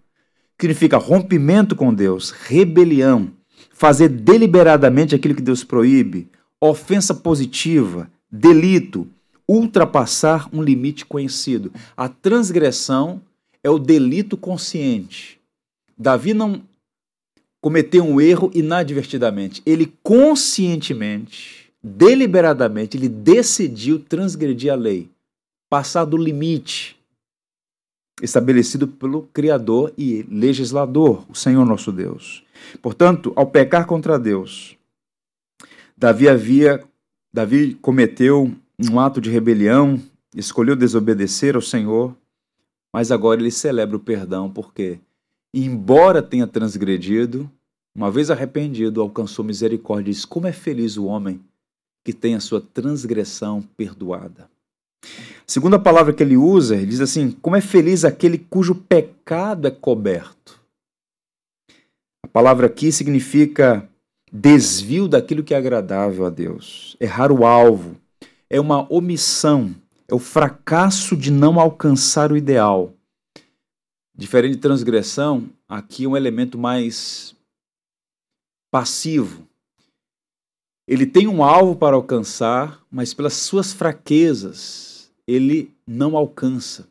Significa 0.59 0.97
rompimento 0.97 1.75
com 1.75 1.93
Deus, 1.93 2.31
rebelião, 2.31 3.31
fazer 3.69 4.09
deliberadamente 4.09 5.13
aquilo 5.13 5.35
que 5.35 5.43
Deus 5.43 5.63
proíbe, 5.63 6.27
ofensa 6.59 7.13
positiva, 7.13 8.09
delito, 8.31 9.07
ultrapassar 9.47 10.49
um 10.51 10.59
limite 10.59 11.05
conhecido. 11.05 11.71
A 11.95 12.09
transgressão 12.09 13.21
é 13.63 13.69
o 13.69 13.77
delito 13.77 14.35
consciente. 14.35 15.39
Davi 15.95 16.33
não 16.33 16.63
cometeu 17.61 18.03
um 18.03 18.19
erro 18.19 18.49
inadvertidamente. 18.55 19.61
Ele 19.67 19.93
conscientemente, 20.01 21.71
deliberadamente, 21.83 22.97
ele 22.97 23.07
decidiu 23.07 23.99
transgredir 23.99 24.73
a 24.73 24.75
lei, 24.75 25.07
passar 25.69 26.05
do 26.05 26.17
limite 26.17 26.95
estabelecido 28.21 28.87
pelo 28.87 29.23
Criador 29.33 29.93
e 29.97 30.25
legislador, 30.29 31.25
o 31.29 31.35
Senhor 31.35 31.65
nosso 31.65 31.91
Deus. 31.91 32.43
Portanto, 32.81 33.33
ao 33.35 33.47
pecar 33.47 33.85
contra 33.85 34.17
Deus, 34.17 34.77
Davi 35.97 36.27
havia 36.27 36.83
Davi 37.33 37.73
cometeu 37.75 38.49
um 38.79 38.97
ato 38.97 39.19
de 39.19 39.29
rebelião, 39.29 40.01
escolheu 40.33 40.75
desobedecer 40.75 41.55
ao 41.55 41.61
Senhor, 41.61 42.15
mas 42.93 43.11
agora 43.11 43.41
ele 43.41 43.51
celebra 43.51 43.97
o 43.97 43.99
perdão 43.99 44.49
porque 44.49 44.99
embora 45.53 46.21
tenha 46.21 46.47
transgredido, 46.47 47.51
uma 47.93 48.09
vez 48.09 48.31
arrependido, 48.31 49.01
alcançou 49.01 49.43
misericórdia. 49.43 50.13
Diz: 50.13 50.23
Como 50.23 50.47
é 50.47 50.53
feliz 50.53 50.95
o 50.95 51.05
homem 51.05 51.41
que 52.05 52.13
tem 52.13 52.35
a 52.35 52.39
sua 52.39 52.61
transgressão 52.61 53.61
perdoada. 53.61 54.49
Segunda 55.47 55.77
palavra 55.77 56.13
que 56.13 56.23
ele 56.23 56.37
usa, 56.37 56.75
ele 56.75 56.87
diz 56.87 57.01
assim: 57.01 57.31
como 57.41 57.55
é 57.55 57.61
feliz 57.61 58.03
aquele 58.03 58.37
cujo 58.37 58.75
pecado 58.75 59.67
é 59.67 59.71
coberto. 59.71 60.59
A 62.23 62.27
palavra 62.27 62.67
aqui 62.67 62.91
significa 62.91 63.87
desvio 64.31 65.07
daquilo 65.07 65.43
que 65.43 65.53
é 65.53 65.57
agradável 65.57 66.25
a 66.25 66.29
Deus, 66.29 66.97
errar 66.99 67.31
o 67.31 67.45
alvo, 67.45 67.95
é 68.49 68.59
uma 68.59 68.91
omissão, 68.91 69.73
é 70.07 70.13
o 70.13 70.19
fracasso 70.19 71.15
de 71.15 71.31
não 71.31 71.59
alcançar 71.59 72.31
o 72.31 72.37
ideal. 72.37 72.93
Diferente 74.17 74.55
de 74.55 74.61
transgressão, 74.61 75.49
aqui 75.67 76.05
é 76.05 76.07
um 76.07 76.17
elemento 76.17 76.57
mais 76.57 77.35
passivo. 78.71 79.47
Ele 80.87 81.05
tem 81.05 81.27
um 81.27 81.43
alvo 81.43 81.75
para 81.75 81.95
alcançar, 81.95 82.81
mas 82.91 83.13
pelas 83.13 83.33
suas 83.33 83.73
fraquezas, 83.73 84.94
ele 85.27 85.73
não 85.87 86.15
alcança. 86.15 86.87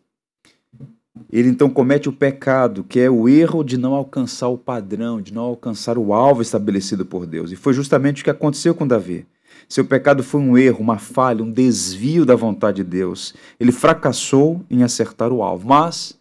Ele 1.31 1.49
então 1.49 1.71
comete 1.71 2.09
o 2.09 2.13
pecado, 2.13 2.83
que 2.83 2.99
é 2.99 3.09
o 3.09 3.29
erro 3.29 3.63
de 3.63 3.79
não 3.79 3.95
alcançar 3.95 4.49
o 4.49 4.59
padrão, 4.59 5.21
de 5.21 5.33
não 5.33 5.43
alcançar 5.43 5.97
o 5.97 6.13
alvo 6.13 6.43
estabelecido 6.43 7.07
por 7.07 7.27
Deus. 7.27 7.53
E 7.53 7.57
foi 7.57 7.73
justamente 7.73 8.21
o 8.21 8.25
que 8.25 8.31
aconteceu 8.31 8.75
com 8.75 8.87
Davi. 8.87 9.27
Seu 9.69 9.85
pecado 9.85 10.23
foi 10.23 10.41
um 10.41 10.59
erro, 10.59 10.81
uma 10.81 10.99
falha, 10.99 11.43
um 11.43 11.51
desvio 11.51 12.27
da 12.27 12.35
vontade 12.35 12.79
de 12.79 12.85
Deus. 12.85 13.33
Ele 13.59 13.73
fracassou 13.73 14.65
em 14.69 14.83
acertar 14.83 15.33
o 15.33 15.43
alvo, 15.43 15.69
mas, 15.69 16.19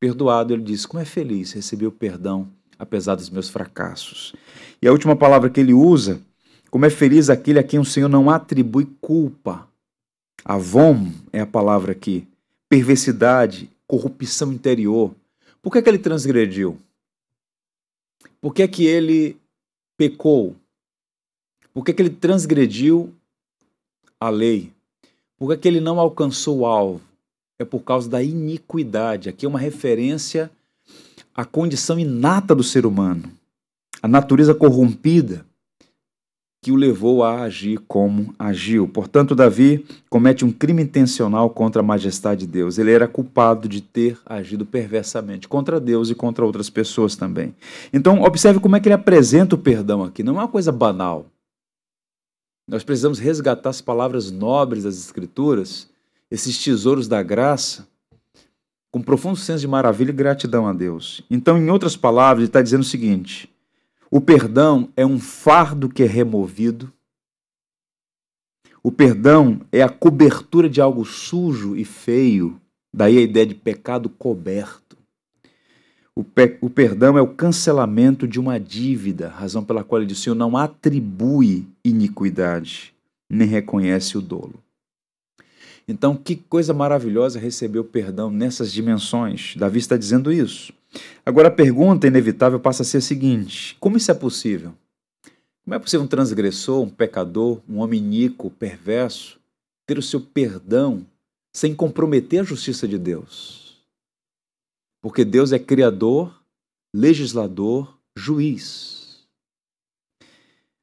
perdoado, 0.00 0.54
ele 0.54 0.62
diz: 0.62 0.86
Como 0.86 1.02
é 1.02 1.04
feliz 1.04 1.52
receber 1.52 1.86
o 1.86 1.92
perdão, 1.92 2.48
apesar 2.78 3.14
dos 3.14 3.30
meus 3.30 3.48
fracassos. 3.48 4.34
E 4.80 4.88
a 4.88 4.92
última 4.92 5.14
palavra 5.14 5.50
que 5.50 5.60
ele 5.60 5.74
usa: 5.74 6.20
Como 6.70 6.86
é 6.86 6.90
feliz 6.90 7.28
aquele 7.28 7.58
a 7.58 7.62
quem 7.62 7.78
o 7.78 7.84
Senhor 7.84 8.08
não 8.08 8.30
atribui 8.30 8.88
culpa 9.00 9.69
Avon 10.44 11.12
é 11.32 11.40
a 11.40 11.46
palavra 11.46 11.92
aqui. 11.92 12.26
Perversidade, 12.68 13.70
corrupção 13.86 14.52
interior. 14.52 15.14
Por 15.62 15.72
que, 15.72 15.78
é 15.78 15.82
que 15.82 15.88
ele 15.88 15.98
transgrediu? 15.98 16.78
Por 18.40 18.54
que, 18.54 18.62
é 18.62 18.68
que 18.68 18.86
ele 18.86 19.36
pecou? 19.96 20.56
Por 21.74 21.84
que, 21.84 21.90
é 21.90 21.94
que 21.94 22.02
ele 22.02 22.10
transgrediu 22.10 23.12
a 24.18 24.30
lei? 24.30 24.72
Por 25.38 25.48
que, 25.48 25.54
é 25.54 25.56
que 25.56 25.68
ele 25.68 25.80
não 25.80 26.00
alcançou 26.00 26.60
o 26.60 26.66
alvo? 26.66 27.02
É 27.58 27.64
por 27.64 27.80
causa 27.80 28.08
da 28.08 28.22
iniquidade. 28.22 29.28
Aqui 29.28 29.44
é 29.44 29.48
uma 29.48 29.58
referência 29.58 30.50
à 31.34 31.44
condição 31.44 31.98
inata 31.98 32.54
do 32.54 32.62
ser 32.62 32.86
humano, 32.86 33.30
a 34.02 34.08
natureza 34.08 34.54
corrompida 34.54 35.46
que 36.62 36.70
o 36.70 36.76
levou 36.76 37.24
a 37.24 37.42
agir 37.42 37.78
como 37.88 38.34
agiu. 38.38 38.86
Portanto, 38.86 39.34
Davi 39.34 39.84
comete 40.10 40.44
um 40.44 40.52
crime 40.52 40.82
intencional 40.82 41.48
contra 41.48 41.80
a 41.80 41.84
majestade 41.84 42.40
de 42.40 42.52
Deus. 42.52 42.76
Ele 42.76 42.92
era 42.92 43.08
culpado 43.08 43.66
de 43.66 43.80
ter 43.80 44.18
agido 44.26 44.66
perversamente 44.66 45.48
contra 45.48 45.80
Deus 45.80 46.10
e 46.10 46.14
contra 46.14 46.44
outras 46.44 46.68
pessoas 46.68 47.16
também. 47.16 47.54
Então, 47.92 48.22
observe 48.22 48.60
como 48.60 48.76
é 48.76 48.80
que 48.80 48.88
ele 48.88 48.94
apresenta 48.94 49.54
o 49.54 49.58
perdão 49.58 50.04
aqui. 50.04 50.22
Não 50.22 50.34
é 50.34 50.40
uma 50.40 50.48
coisa 50.48 50.70
banal. 50.70 51.26
Nós 52.68 52.84
precisamos 52.84 53.18
resgatar 53.18 53.70
as 53.70 53.80
palavras 53.80 54.30
nobres 54.30 54.84
das 54.84 54.98
Escrituras, 54.98 55.88
esses 56.30 56.62
tesouros 56.62 57.08
da 57.08 57.22
graça, 57.22 57.88
com 58.92 59.00
profundo 59.00 59.36
senso 59.36 59.60
de 59.60 59.68
maravilha 59.68 60.10
e 60.10 60.14
gratidão 60.14 60.66
a 60.66 60.74
Deus. 60.74 61.22
Então, 61.30 61.56
em 61.56 61.70
outras 61.70 61.96
palavras, 61.96 62.42
ele 62.42 62.48
está 62.48 62.60
dizendo 62.60 62.82
o 62.82 62.84
seguinte 62.84 63.49
o 64.10 64.20
perdão 64.20 64.88
é 64.96 65.06
um 65.06 65.20
fardo 65.20 65.88
que 65.88 66.02
é 66.02 66.06
removido. 66.06 66.92
O 68.82 68.90
perdão 68.90 69.60
é 69.70 69.82
a 69.82 69.88
cobertura 69.88 70.68
de 70.68 70.80
algo 70.80 71.04
sujo 71.04 71.76
e 71.76 71.84
feio, 71.84 72.60
daí 72.92 73.18
a 73.18 73.22
ideia 73.22 73.46
de 73.46 73.54
pecado 73.54 74.08
coberto. 74.08 74.96
O, 76.14 76.24
pe 76.24 76.58
o 76.60 76.68
perdão 76.68 77.16
é 77.16 77.22
o 77.22 77.34
cancelamento 77.34 78.26
de 78.26 78.40
uma 78.40 78.58
dívida, 78.58 79.28
razão 79.28 79.62
pela 79.62 79.84
qual 79.84 80.00
ele 80.00 80.08
diz: 80.08 80.18
o 80.18 80.22
Senhor 80.22 80.34
não 80.34 80.56
atribui 80.56 81.68
iniquidade, 81.84 82.92
nem 83.28 83.46
reconhece 83.46 84.18
o 84.18 84.20
dolo. 84.20 84.60
Então, 85.86 86.16
que 86.16 86.36
coisa 86.36 86.74
maravilhosa 86.74 87.38
receber 87.38 87.78
o 87.78 87.84
perdão 87.84 88.30
nessas 88.30 88.72
dimensões. 88.72 89.54
Davi 89.56 89.78
está 89.78 89.96
dizendo 89.96 90.32
isso. 90.32 90.72
Agora 91.24 91.48
a 91.48 91.52
pergunta 91.52 92.06
inevitável 92.06 92.58
passa 92.58 92.82
a 92.82 92.84
ser 92.84 92.98
a 92.98 93.02
seguinte: 93.02 93.76
como 93.78 93.96
isso 93.96 94.10
é 94.10 94.14
possível? 94.14 94.74
Como 95.64 95.74
é 95.74 95.78
possível 95.78 96.04
um 96.04 96.08
transgressor, 96.08 96.82
um 96.82 96.88
pecador, 96.88 97.60
um 97.68 97.78
homem 97.78 98.00
iníquo, 98.00 98.50
perverso, 98.50 99.38
ter 99.86 99.98
o 99.98 100.02
seu 100.02 100.20
perdão 100.20 101.06
sem 101.54 101.74
comprometer 101.74 102.40
a 102.40 102.44
justiça 102.44 102.88
de 102.88 102.98
Deus? 102.98 103.78
Porque 105.02 105.24
Deus 105.24 105.52
é 105.52 105.58
criador, 105.58 106.42
legislador, 106.94 107.96
juiz. 108.16 109.28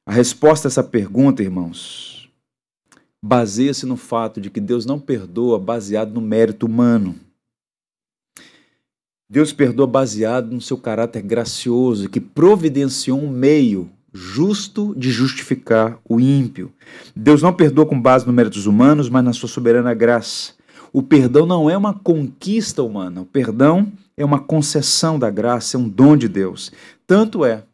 A 0.06 0.12
resposta 0.12 0.68
a 0.68 0.70
essa 0.70 0.82
pergunta, 0.82 1.42
irmãos, 1.42 2.32
baseia-se 3.22 3.84
no 3.84 3.96
fato 3.96 4.40
de 4.40 4.48
que 4.48 4.60
Deus 4.60 4.86
não 4.86 4.98
perdoa 4.98 5.58
baseado 5.58 6.12
no 6.14 6.20
mérito 6.20 6.66
humano. 6.66 7.14
Deus 9.30 9.52
perdoa 9.52 9.86
baseado 9.86 10.50
no 10.50 10.60
seu 10.60 10.78
caráter 10.78 11.20
gracioso, 11.20 12.08
que 12.08 12.18
providenciou 12.18 13.20
um 13.20 13.28
meio 13.28 13.90
justo 14.10 14.94
de 14.96 15.10
justificar 15.10 15.98
o 16.08 16.18
ímpio. 16.18 16.72
Deus 17.14 17.42
não 17.42 17.52
perdoa 17.52 17.84
com 17.84 18.00
base 18.00 18.24
nos 18.26 18.34
méritos 18.34 18.64
humanos, 18.64 19.10
mas 19.10 19.22
na 19.22 19.34
sua 19.34 19.48
soberana 19.48 19.92
graça. 19.92 20.54
O 20.94 21.02
perdão 21.02 21.44
não 21.44 21.68
é 21.68 21.76
uma 21.76 21.92
conquista 21.92 22.82
humana, 22.82 23.20
o 23.20 23.26
perdão 23.26 23.92
é 24.16 24.24
uma 24.24 24.40
concessão 24.40 25.18
da 25.18 25.28
graça, 25.30 25.76
é 25.76 25.80
um 25.80 25.88
dom 25.88 26.16
de 26.16 26.26
Deus. 26.26 26.72
Tanto 27.06 27.44
é 27.44 27.64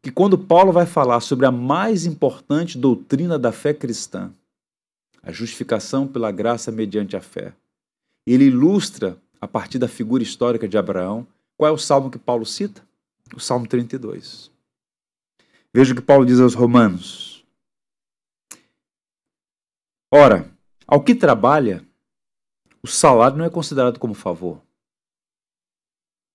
que 0.00 0.12
quando 0.12 0.38
Paulo 0.38 0.70
vai 0.70 0.86
falar 0.86 1.18
sobre 1.20 1.44
a 1.44 1.50
mais 1.50 2.06
importante 2.06 2.78
doutrina 2.78 3.36
da 3.36 3.50
fé 3.50 3.74
cristã, 3.74 4.30
a 5.20 5.32
justificação 5.32 6.06
pela 6.06 6.30
graça 6.30 6.70
mediante 6.70 7.16
a 7.16 7.20
fé, 7.20 7.52
ele 8.26 8.44
ilustra 8.44 9.18
a 9.44 9.48
partir 9.48 9.78
da 9.78 9.86
figura 9.86 10.22
histórica 10.22 10.66
de 10.66 10.78
Abraão. 10.78 11.26
Qual 11.58 11.68
é 11.68 11.70
o 11.70 11.76
salmo 11.76 12.10
que 12.10 12.18
Paulo 12.18 12.46
cita? 12.46 12.82
O 13.36 13.38
Salmo 13.38 13.68
32. 13.68 14.50
Veja 15.70 15.92
o 15.92 15.96
que 15.96 16.00
Paulo 16.00 16.24
diz 16.24 16.40
aos 16.40 16.54
Romanos. 16.54 17.44
Ora, 20.10 20.50
ao 20.86 21.02
que 21.02 21.14
trabalha, 21.14 21.84
o 22.82 22.86
salário 22.86 23.36
não 23.36 23.44
é 23.44 23.50
considerado 23.50 23.98
como 23.98 24.14
favor, 24.14 24.62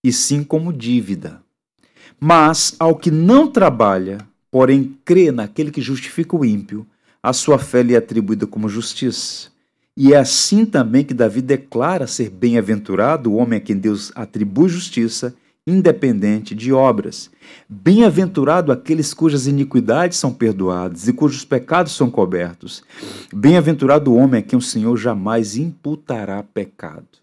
e 0.04 0.14
sim 0.14 0.44
como 0.44 0.72
dívida. 0.72 1.42
Mas 2.20 2.76
ao 2.80 2.96
que 2.96 3.10
não 3.10 3.52
trabalha, 3.52 4.20
porém 4.52 5.00
crê 5.04 5.32
naquele 5.32 5.72
que 5.72 5.82
justifica 5.82 6.36
o 6.36 6.46
ímpio, 6.46 6.86
a 7.24 7.34
sua 7.34 7.58
fé 7.58 7.82
lhe 7.82 7.96
é 7.96 7.98
atribuída 7.98 8.46
como 8.46 8.70
justiça. 8.70 9.52
E 10.02 10.14
é 10.14 10.18
assim 10.18 10.66
também 10.66 11.04
que 11.04 11.14
Davi 11.14 11.42
declara 11.42 12.08
ser 12.08 12.30
bem-aventurado 12.30 13.30
o 13.30 13.36
homem 13.36 13.58
a 13.58 13.60
quem 13.60 13.76
Deus 13.76 14.14
atribui 14.16 14.70
justiça, 14.70 15.36
independente 15.68 16.56
de 16.56 16.72
obras. 16.72 17.30
Bem-aventurado 17.68 18.72
aqueles 18.72 19.14
cujas 19.14 19.46
iniquidades 19.46 20.18
são 20.18 20.34
perdoadas 20.34 21.10
e 21.10 21.12
cujos 21.12 21.44
pecados 21.44 21.92
são 21.92 22.10
cobertos. 22.10 22.82
Bem-aventurado 23.36 24.14
o 24.14 24.16
homem 24.16 24.40
a 24.40 24.42
quem 24.42 24.58
o 24.58 24.62
Senhor 24.62 24.96
jamais 24.96 25.58
imputará 25.58 26.42
pecado. 26.44 27.20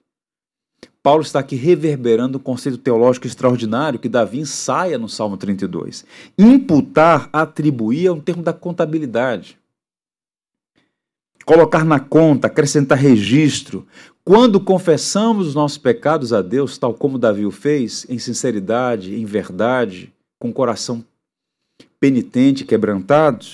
Paulo 1.03 1.23
está 1.23 1.39
aqui 1.39 1.57
reverberando 1.57 2.37
um 2.37 2.43
conceito 2.43 2.77
teológico 2.77 3.27
extraordinário 3.27 3.99
que 3.99 4.07
Davi 4.07 4.41
ensaia 4.41 4.99
no 4.99 5.09
Salmo 5.09 5.39
32. 5.39 6.05
Imputar, 6.39 7.31
atribuir 7.33 8.09
é 8.09 8.13
um 8.13 8.21
termo 8.21 8.43
da 8.43 8.53
contabilidade 8.53 9.59
colocar 11.47 11.85
na 11.85 12.01
conta, 12.01 12.49
acrescentar 12.49 12.99
registro. 12.99 13.87
Quando 14.25 14.61
confessamos 14.61 15.47
os 15.47 15.55
nossos 15.55 15.79
pecados 15.79 16.33
a 16.33 16.43
Deus, 16.43 16.77
tal 16.77 16.93
como 16.93 17.19
Davi 17.19 17.47
o 17.47 17.53
fez, 17.53 18.05
em 18.11 18.19
sinceridade, 18.19 19.15
em 19.15 19.25
verdade, 19.25 20.13
com 20.41 20.51
o 20.51 20.53
coração 20.53 21.05
penitente, 22.01 22.65
quebrantado, 22.65 23.47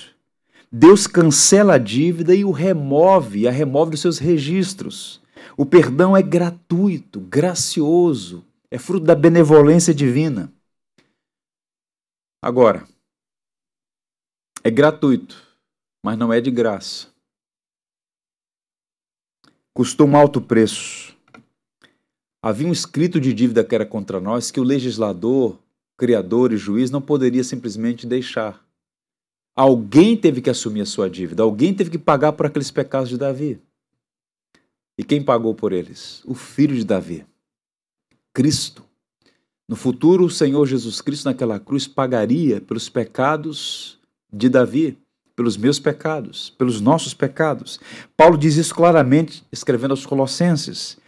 Deus 0.73 1.07
cancela 1.07 1.75
a 1.75 1.79
dívida 1.79 2.35
e 2.35 2.47
o 2.47 2.51
remove, 2.51 3.47
a 3.47 3.51
remove 3.51 3.91
dos 3.91 4.01
seus 4.01 4.19
registros. 4.19 5.21
O 5.55 5.67
perdão 5.67 6.17
é 6.17 6.23
gratuito, 6.23 7.21
gracioso, 7.21 8.43
é 8.71 8.79
fruto 8.79 9.05
da 9.05 9.15
benevolência 9.15 9.93
divina. 9.93 10.51
Agora, 12.41 12.89
é 14.65 14.71
gratuito, 14.71 15.37
mas 16.03 16.17
não 16.17 16.33
é 16.33 16.41
de 16.41 16.51
graça 16.51 17.12
custou 19.75 20.07
um 20.07 20.17
alto 20.17 20.41
preço. 20.41 21.17
Havia 22.43 22.67
um 22.67 22.73
escrito 22.73 23.21
de 23.21 23.33
dívida 23.33 23.65
que 23.65 23.75
era 23.75 23.87
contra 23.87 24.21
nós 24.21 24.51
que 24.51 24.61
o 24.61 24.65
legislador, 24.65 25.59
criador 25.97 26.53
e 26.53 26.57
juiz 26.57 26.91
não 26.91 27.01
poderia 27.01 27.45
simplesmente 27.45 28.07
deixar. 28.07 28.65
Alguém 29.55 30.17
teve 30.17 30.41
que 30.41 30.51
assumir 30.51 30.81
a 30.81 30.87
sua 30.87 31.09
dívida, 31.09 31.43
alguém 31.43 31.75
teve 31.75 31.91
que 31.91 31.99
pagar 31.99 32.33
por 32.33 32.47
aqueles 32.47 32.71
pecados 32.71 33.09
de 33.09 33.19
Davi. 33.19 33.61
E 34.99 35.05
quem 35.05 35.23
pagou 35.23 35.55
por 35.55 35.73
eles? 35.73 36.23
O 36.25 36.35
filho 36.35 36.75
de 36.75 36.85
Davi, 36.85 37.25
Cristo. 38.33 38.85
No 39.69 39.77
futuro, 39.77 40.25
o 40.25 40.31
Senhor 40.31 40.67
Jesus 40.67 41.01
Cristo, 41.01 41.27
naquela 41.27 41.59
cruz, 41.59 41.87
pagaria 41.87 42.61
pelos 42.61 42.89
pecados 42.89 43.99
de 44.31 44.49
Davi 44.49 44.99
pelos 45.35 45.57
meus 45.57 45.79
pecados, 45.79 46.51
pelos 46.51 46.81
nossos 46.81 47.15
pecados. 47.15 47.81
Paulo 48.17 48.37
diz 48.37 48.57
isso 48.57 48.75
claramente, 48.75 49.45
escrevendo 49.53 49.93
aos 49.93 50.07
Colossenses. 50.07 50.99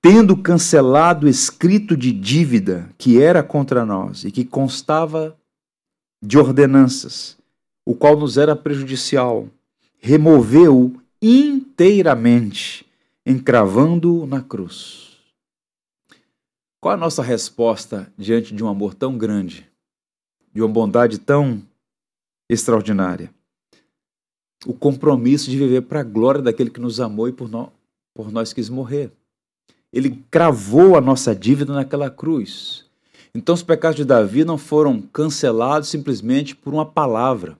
Tendo 0.00 0.36
cancelado 0.36 1.26
o 1.26 1.30
escrito 1.30 1.96
de 1.96 2.10
dívida 2.10 2.88
que 2.98 3.22
era 3.22 3.42
contra 3.42 3.86
nós 3.86 4.24
e 4.24 4.32
que 4.32 4.44
constava 4.44 5.36
de 6.20 6.38
ordenanças, 6.38 7.36
o 7.84 7.94
qual 7.94 8.16
nos 8.16 8.36
era 8.36 8.56
prejudicial, 8.56 9.48
removeu 9.98 11.00
inteiramente, 11.20 12.84
encravando-o 13.24 14.26
na 14.26 14.40
cruz. 14.40 15.12
Qual 16.80 16.94
a 16.94 16.96
nossa 16.96 17.22
resposta 17.22 18.12
diante 18.18 18.52
de 18.52 18.64
um 18.64 18.68
amor 18.68 18.94
tão 18.94 19.16
grande, 19.16 19.70
de 20.52 20.60
uma 20.60 20.68
bondade 20.68 21.18
tão 21.18 21.62
extraordinária? 22.48 23.32
O 24.66 24.72
compromisso 24.72 25.50
de 25.50 25.58
viver 25.58 25.82
para 25.82 26.00
a 26.00 26.04
glória 26.04 26.42
daquele 26.42 26.70
que 26.70 26.80
nos 26.80 27.00
amou 27.00 27.28
e 27.28 27.32
por, 27.32 27.48
no, 27.48 27.72
por 28.14 28.30
nós 28.30 28.52
quis 28.52 28.68
morrer. 28.68 29.10
Ele 29.92 30.24
cravou 30.30 30.96
a 30.96 31.00
nossa 31.00 31.34
dívida 31.34 31.72
naquela 31.72 32.10
cruz. 32.10 32.86
Então 33.34 33.54
os 33.54 33.62
pecados 33.62 33.96
de 33.96 34.04
Davi 34.04 34.44
não 34.44 34.58
foram 34.58 35.00
cancelados 35.00 35.88
simplesmente 35.88 36.54
por 36.54 36.72
uma 36.72 36.86
palavra. 36.86 37.58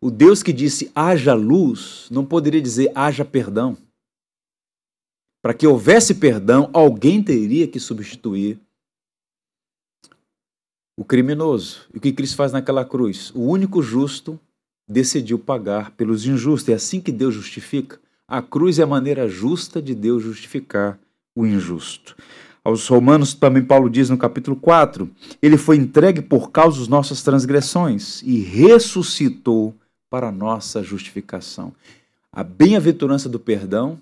O 0.00 0.10
Deus 0.10 0.42
que 0.42 0.52
disse 0.52 0.90
haja 0.94 1.32
luz 1.32 2.08
não 2.10 2.24
poderia 2.24 2.60
dizer 2.60 2.90
haja 2.94 3.24
perdão. 3.24 3.76
Para 5.40 5.54
que 5.54 5.66
houvesse 5.66 6.14
perdão, 6.14 6.70
alguém 6.72 7.22
teria 7.22 7.66
que 7.66 7.80
substituir 7.80 8.60
o 10.96 11.04
criminoso. 11.04 11.88
E 11.92 11.98
o 11.98 12.00
que 12.00 12.12
Cristo 12.12 12.36
faz 12.36 12.52
naquela 12.52 12.84
cruz? 12.84 13.30
O 13.34 13.40
único 13.40 13.82
justo 13.82 14.38
decidiu 14.92 15.38
pagar 15.38 15.90
pelos 15.92 16.26
injustos. 16.26 16.68
É 16.68 16.74
assim 16.74 17.00
que 17.00 17.10
Deus 17.10 17.34
justifica. 17.34 17.98
A 18.28 18.40
cruz 18.40 18.78
é 18.78 18.82
a 18.82 18.86
maneira 18.86 19.28
justa 19.28 19.80
de 19.80 19.94
Deus 19.94 20.22
justificar 20.22 20.98
o 21.34 21.46
injusto. 21.46 22.14
Aos 22.64 22.86
Romanos, 22.86 23.34
também 23.34 23.64
Paulo 23.64 23.90
diz 23.90 24.08
no 24.08 24.16
capítulo 24.16 24.54
4: 24.56 25.10
Ele 25.40 25.56
foi 25.56 25.76
entregue 25.76 26.22
por 26.22 26.52
causa 26.52 26.78
das 26.78 26.88
nossas 26.88 27.22
transgressões 27.22 28.22
e 28.22 28.40
ressuscitou 28.40 29.74
para 30.08 30.28
a 30.28 30.32
nossa 30.32 30.82
justificação. 30.82 31.74
A 32.30 32.44
bem-aventurança 32.44 33.28
do 33.28 33.40
perdão 33.40 33.98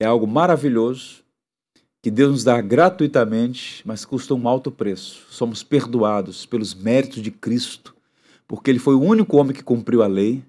é 0.00 0.06
algo 0.06 0.26
maravilhoso 0.26 1.22
que 2.02 2.10
Deus 2.10 2.32
nos 2.32 2.44
dá 2.44 2.60
gratuitamente, 2.60 3.82
mas 3.86 4.04
custa 4.04 4.34
um 4.34 4.48
alto 4.48 4.70
preço. 4.70 5.24
Somos 5.30 5.62
perdoados 5.62 6.44
pelos 6.44 6.74
méritos 6.74 7.22
de 7.22 7.30
Cristo 7.30 7.93
porque 8.46 8.70
ele 8.70 8.78
foi 8.78 8.94
o 8.94 9.00
único 9.02 9.36
homem 9.36 9.54
que 9.54 9.62
cumpriu 9.62 10.02
a 10.02 10.06
lei 10.06 10.44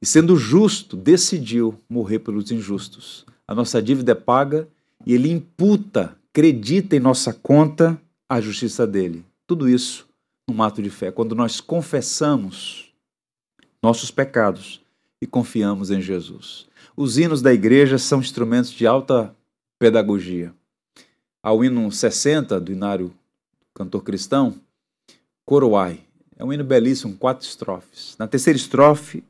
e, 0.00 0.06
sendo 0.06 0.36
justo, 0.36 0.96
decidiu 0.96 1.78
morrer 1.88 2.18
pelos 2.18 2.50
injustos. 2.50 3.24
A 3.46 3.54
nossa 3.54 3.82
dívida 3.82 4.12
é 4.12 4.14
paga 4.14 4.68
e 5.06 5.14
ele 5.14 5.30
imputa, 5.30 6.16
acredita 6.30 6.96
em 6.96 7.00
nossa 7.00 7.32
conta 7.32 8.00
a 8.28 8.40
justiça 8.40 8.86
dele. 8.86 9.24
Tudo 9.46 9.68
isso 9.68 10.08
num 10.48 10.62
ato 10.62 10.82
de 10.82 10.90
fé, 10.90 11.10
quando 11.10 11.34
nós 11.34 11.60
confessamos 11.60 12.92
nossos 13.82 14.10
pecados 14.10 14.82
e 15.20 15.26
confiamos 15.26 15.90
em 15.90 16.00
Jesus. 16.00 16.66
Os 16.96 17.18
hinos 17.18 17.40
da 17.40 17.52
igreja 17.52 17.98
são 17.98 18.20
instrumentos 18.20 18.70
de 18.70 18.86
alta 18.86 19.34
pedagogia. 19.78 20.54
Ao 21.42 21.64
hino 21.64 21.90
60 21.90 22.60
do 22.60 22.72
inário 22.72 23.12
cantor 23.74 24.02
cristão, 24.02 24.54
Coroai, 25.44 26.00
é 26.36 26.44
um 26.44 26.52
hino 26.52 26.64
belíssimo, 26.64 27.16
quatro 27.16 27.46
estrofes. 27.46 28.16
Na 28.18 28.26
terceira 28.26 28.56
estrofe, 28.56 29.22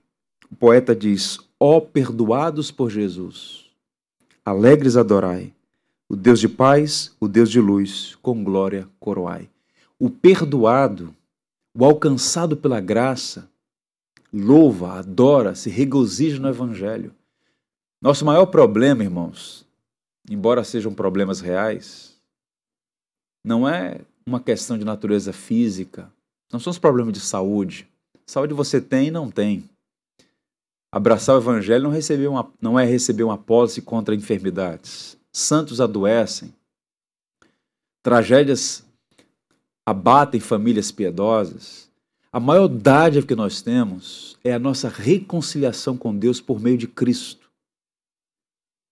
o 0.51 0.57
poeta 0.57 0.95
diz: 0.95 1.39
Ó 1.59 1.77
oh, 1.77 1.81
perdoados 1.81 2.71
por 2.71 2.91
Jesus, 2.91 3.71
alegres 4.45 4.97
adorai, 4.97 5.53
o 6.09 6.17
Deus 6.17 6.41
de 6.41 6.49
paz, 6.49 7.15
o 7.21 7.29
Deus 7.29 7.51
de 7.51 7.61
luz, 7.61 8.17
com 8.23 8.45
glória 8.45 8.89
coroai. 9.01 9.49
O 9.99 10.11
perdoado, 10.11 11.15
o 11.77 11.85
alcançado 11.85 12.57
pela 12.57 12.81
graça, 12.81 13.49
louva, 14.33 14.99
adora, 14.99 15.55
se 15.55 15.71
regozija 15.71 16.39
no 16.39 16.49
Evangelho. 16.49 17.15
Nosso 18.01 18.25
maior 18.25 18.47
problema, 18.47 19.03
irmãos, 19.03 19.67
embora 20.29 20.65
sejam 20.65 20.93
problemas 20.93 21.41
reais, 21.41 22.17
não 23.43 23.69
é 23.69 24.01
uma 24.27 24.41
questão 24.41 24.77
de 24.77 24.85
natureza 24.85 25.33
física, 25.33 26.13
não 26.55 26.61
são 26.61 26.71
os 26.71 26.79
problemas 26.79 27.13
de 27.13 27.21
saúde, 27.21 27.87
Saúde 28.27 28.55
você 28.55 28.81
tem 28.81 29.09
e 29.09 29.11
não 29.11 29.31
tem. 29.31 29.69
Abraçar 30.91 31.35
o 31.35 31.39
evangelho 31.39 31.85
não, 31.85 31.91
receber 31.91 32.27
uma, 32.29 32.51
não 32.61 32.79
é 32.79 32.85
receber 32.85 33.25
uma 33.25 33.37
pólice 33.37 33.83
contra 33.83 34.15
enfermidades. 34.15 35.19
Santos 35.33 35.81
adoecem. 35.81 36.55
Tragédias 38.03 38.85
abatem 39.85 40.41
famílias 40.41 40.91
piedosas. 40.91 41.91
A 42.33 42.41
maior 42.41 42.69
dádiva 42.69 43.27
que 43.27 43.35
nós 43.35 43.61
temos 43.61 44.37
é 44.43 44.53
a 44.53 44.59
nossa 44.59 44.89
reconciliação 44.89 45.97
com 45.97 46.17
Deus 46.17 46.41
por 46.41 46.61
meio 46.61 46.79
de 46.79 46.87
Cristo. 46.87 47.51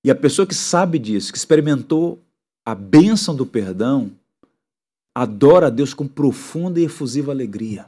E 0.05 0.11
a 0.11 0.15
pessoa 0.15 0.47
que 0.47 0.55
sabe 0.55 0.99
disso, 0.99 1.33
que 1.33 1.39
experimentou 1.39 2.21
a 2.67 2.75
bênção 2.75 3.35
do 3.35 3.47
perdão, 3.47 4.11
adora 5.15 5.67
a 5.67 5.71
Deus 5.71 5.93
com 5.95 6.07
profunda 6.07 6.81
e 6.81 6.85
efusiva 6.85 7.33
alegria. 7.33 7.87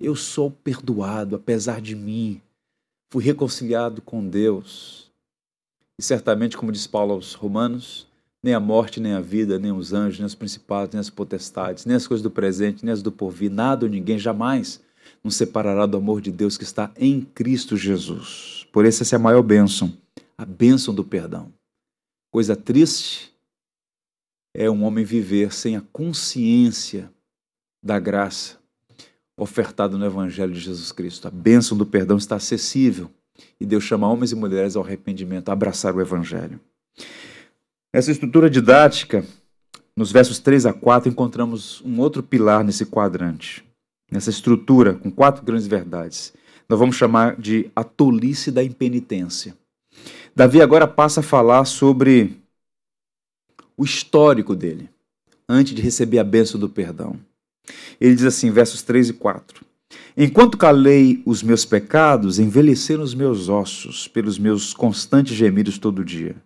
Eu 0.00 0.16
sou 0.16 0.50
perdoado, 0.50 1.36
apesar 1.36 1.80
de 1.80 1.94
mim. 1.94 2.40
Fui 3.12 3.22
reconciliado 3.22 4.00
com 4.00 4.26
Deus. 4.26 5.10
E 5.98 6.02
certamente, 6.02 6.56
como 6.56 6.72
diz 6.72 6.86
Paulo 6.86 7.12
aos 7.12 7.34
Romanos, 7.34 8.08
nem 8.42 8.54
a 8.54 8.60
morte, 8.60 8.98
nem 8.98 9.12
a 9.12 9.20
vida, 9.20 9.58
nem 9.58 9.70
os 9.70 9.92
anjos, 9.92 10.18
nem 10.18 10.26
os 10.26 10.34
principados, 10.34 10.94
nem 10.94 11.00
as 11.00 11.10
potestades, 11.10 11.84
nem 11.84 11.94
as 11.94 12.06
coisas 12.06 12.22
do 12.22 12.30
presente, 12.30 12.84
nem 12.84 12.92
as 12.92 13.02
do 13.02 13.12
porvir, 13.12 13.50
nada 13.50 13.84
ou 13.86 13.90
ninguém 13.90 14.18
jamais 14.18 14.80
nos 15.22 15.36
separará 15.36 15.86
do 15.86 15.98
amor 15.98 16.20
de 16.20 16.32
Deus 16.32 16.56
que 16.56 16.64
está 16.64 16.90
em 16.96 17.20
Cristo 17.20 17.76
Jesus. 17.76 18.66
Por 18.72 18.84
isso, 18.84 19.02
essa 19.02 19.14
é 19.14 19.18
a 19.18 19.20
maior 19.20 19.42
bênção, 19.42 19.92
a 20.36 20.44
bênção 20.44 20.92
do 20.92 21.04
perdão. 21.04 21.52
Coisa 22.32 22.56
triste 22.56 23.31
é 24.54 24.70
um 24.70 24.84
homem 24.84 25.04
viver 25.04 25.52
sem 25.52 25.76
a 25.76 25.82
consciência 25.92 27.10
da 27.82 27.98
graça 27.98 28.58
ofertada 29.36 29.96
no 29.96 30.04
Evangelho 30.04 30.52
de 30.52 30.60
Jesus 30.60 30.92
Cristo. 30.92 31.26
A 31.26 31.30
bênção 31.30 31.76
do 31.76 31.86
perdão 31.86 32.16
está 32.16 32.36
acessível 32.36 33.10
e 33.58 33.64
Deus 33.64 33.84
chama 33.84 34.08
homens 34.08 34.32
e 34.32 34.36
mulheres 34.36 34.76
ao 34.76 34.84
arrependimento, 34.84 35.48
a 35.48 35.52
abraçar 35.52 35.94
o 35.94 36.00
Evangelho. 36.00 36.60
Nessa 37.94 38.10
estrutura 38.10 38.48
didática, 38.48 39.24
nos 39.96 40.12
versos 40.12 40.38
3 40.38 40.66
a 40.66 40.72
4, 40.72 41.10
encontramos 41.10 41.82
um 41.82 41.98
outro 42.00 42.22
pilar 42.22 42.62
nesse 42.62 42.86
quadrante. 42.86 43.64
Nessa 44.10 44.30
estrutura, 44.30 44.94
com 44.94 45.10
quatro 45.10 45.44
grandes 45.44 45.66
verdades. 45.66 46.32
Nós 46.68 46.78
vamos 46.78 46.96
chamar 46.96 47.36
de 47.36 47.70
a 47.74 47.82
tolice 47.82 48.50
da 48.50 48.62
impenitência. 48.62 49.56
Davi 50.34 50.60
agora 50.62 50.86
passa 50.86 51.20
a 51.20 51.22
falar 51.22 51.64
sobre 51.64 52.41
o 53.82 53.84
histórico 53.84 54.54
dele, 54.54 54.88
antes 55.48 55.74
de 55.74 55.82
receber 55.82 56.20
a 56.20 56.24
bênção 56.24 56.58
do 56.58 56.68
perdão. 56.68 57.18
Ele 58.00 58.14
diz 58.14 58.24
assim, 58.24 58.48
versos 58.52 58.80
3 58.82 59.08
e 59.08 59.12
4. 59.12 59.66
Enquanto 60.16 60.56
calei 60.56 61.20
os 61.26 61.42
meus 61.42 61.64
pecados, 61.64 62.38
envelheceram 62.38 63.02
os 63.02 63.12
meus 63.12 63.48
ossos 63.48 64.06
pelos 64.06 64.38
meus 64.38 64.72
constantes 64.72 65.34
gemidos 65.34 65.78
todo 65.78 66.04
dia. 66.04 66.36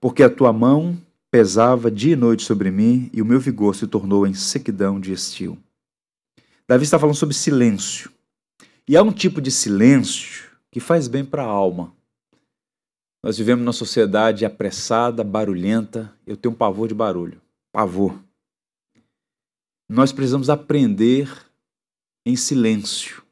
Porque 0.00 0.22
a 0.22 0.30
tua 0.30 0.50
mão 0.50 0.96
pesava 1.30 1.90
dia 1.90 2.14
e 2.14 2.16
noite 2.16 2.42
sobre 2.42 2.70
mim 2.70 3.10
e 3.12 3.20
o 3.20 3.26
meu 3.26 3.38
vigor 3.38 3.74
se 3.74 3.86
tornou 3.86 4.26
em 4.26 4.32
sequidão 4.32 4.98
de 4.98 5.12
estio. 5.12 5.58
Davi 6.66 6.84
está 6.84 6.98
falando 6.98 7.16
sobre 7.16 7.34
silêncio. 7.34 8.10
E 8.88 8.96
há 8.96 9.02
um 9.02 9.12
tipo 9.12 9.42
de 9.42 9.50
silêncio 9.50 10.44
que 10.70 10.80
faz 10.80 11.06
bem 11.06 11.22
para 11.22 11.42
a 11.42 11.46
alma. 11.46 11.92
Nós 13.22 13.38
vivemos 13.38 13.64
numa 13.64 13.72
sociedade 13.72 14.44
apressada, 14.44 15.22
barulhenta. 15.22 16.12
Eu 16.26 16.36
tenho 16.36 16.52
um 16.52 16.56
pavor 16.56 16.88
de 16.88 16.94
barulho. 16.94 17.40
Pavor. 17.70 18.18
Nós 19.88 20.10
precisamos 20.10 20.50
aprender 20.50 21.30
em 22.26 22.34
silêncio. 22.34 23.22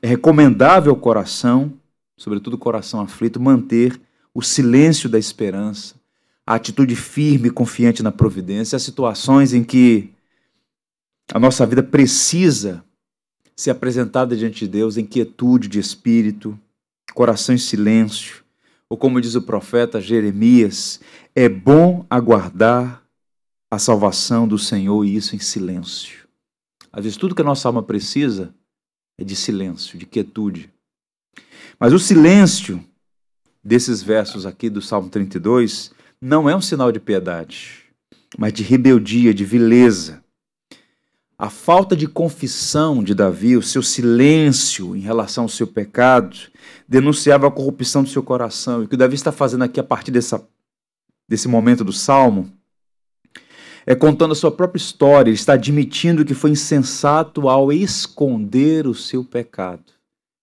É 0.00 0.06
recomendável 0.06 0.92
ao 0.92 0.98
coração, 0.98 1.72
sobretudo 2.16 2.54
o 2.54 2.58
coração 2.58 3.00
aflito, 3.00 3.38
manter 3.38 4.00
o 4.32 4.40
silêncio 4.40 5.08
da 5.08 5.18
esperança, 5.18 5.96
a 6.46 6.54
atitude 6.54 6.94
firme 6.96 7.48
e 7.48 7.52
confiante 7.52 8.02
na 8.02 8.12
providência, 8.12 8.76
as 8.76 8.82
situações 8.82 9.52
em 9.52 9.64
que 9.64 10.14
a 11.32 11.38
nossa 11.38 11.66
vida 11.66 11.82
precisa 11.82 12.82
ser 13.54 13.70
apresentada 13.70 14.36
diante 14.36 14.60
de 14.60 14.68
Deus 14.68 14.96
em 14.96 15.04
quietude 15.04 15.68
de 15.68 15.78
espírito, 15.78 16.58
coração 17.12 17.54
em 17.54 17.58
silêncio, 17.58 18.44
ou 18.90 18.96
como 18.96 19.20
diz 19.20 19.34
o 19.34 19.42
profeta 19.42 20.00
Jeremias, 20.00 21.00
é 21.34 21.48
bom 21.48 22.06
aguardar 22.08 23.02
a 23.70 23.78
salvação 23.78 24.48
do 24.48 24.58
Senhor 24.58 25.04
e 25.04 25.14
isso 25.14 25.36
em 25.36 25.38
silêncio. 25.38 26.26
Às 26.90 27.04
vezes 27.04 27.18
tudo 27.18 27.34
que 27.34 27.42
a 27.42 27.44
nossa 27.44 27.68
alma 27.68 27.82
precisa 27.82 28.54
é 29.18 29.24
de 29.24 29.36
silêncio, 29.36 29.98
de 29.98 30.06
quietude. 30.06 30.72
Mas 31.78 31.92
o 31.92 31.98
silêncio 31.98 32.82
desses 33.62 34.02
versos 34.02 34.46
aqui 34.46 34.70
do 34.70 34.80
Salmo 34.80 35.10
32 35.10 35.92
não 36.20 36.48
é 36.48 36.56
um 36.56 36.60
sinal 36.60 36.90
de 36.90 36.98
piedade, 36.98 37.84
mas 38.38 38.52
de 38.52 38.62
rebeldia, 38.62 39.34
de 39.34 39.44
vileza. 39.44 40.22
A 41.38 41.48
falta 41.48 41.94
de 41.94 42.08
confissão 42.08 43.00
de 43.00 43.14
Davi, 43.14 43.56
o 43.56 43.62
seu 43.62 43.80
silêncio 43.80 44.96
em 44.96 44.98
relação 44.98 45.44
ao 45.44 45.48
seu 45.48 45.68
pecado, 45.68 46.36
denunciava 46.88 47.46
a 47.46 47.50
corrupção 47.50 48.02
do 48.02 48.08
seu 48.08 48.24
coração. 48.24 48.82
E 48.82 48.86
o 48.86 48.88
que 48.88 48.96
Davi 48.96 49.14
está 49.14 49.30
fazendo 49.30 49.62
aqui 49.62 49.78
a 49.78 49.84
partir 49.84 50.10
dessa, 50.10 50.44
desse 51.28 51.46
momento 51.46 51.84
do 51.84 51.92
salmo 51.92 52.50
é 53.86 53.94
contando 53.94 54.32
a 54.32 54.34
sua 54.34 54.50
própria 54.50 54.80
história. 54.80 55.30
Ele 55.30 55.36
está 55.36 55.52
admitindo 55.52 56.24
que 56.24 56.34
foi 56.34 56.50
insensato 56.50 57.48
ao 57.48 57.72
esconder 57.72 58.88
o 58.88 58.94
seu 58.94 59.24
pecado. 59.24 59.84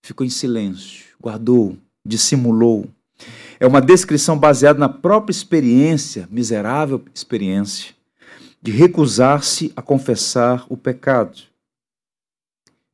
Ficou 0.01 0.25
em 0.25 0.29
silêncio, 0.29 1.07
guardou, 1.21 1.77
dissimulou. 2.05 2.87
É 3.59 3.67
uma 3.67 3.81
descrição 3.81 4.37
baseada 4.37 4.79
na 4.79 4.87
própria 4.87 5.31
experiência, 5.31 6.27
miserável 6.31 7.03
experiência, 7.13 7.94
de 8.65 8.71
recusar-se 8.71 9.71
a 9.75 9.81
confessar 9.83 10.65
o 10.67 10.75
pecado. 10.75 11.39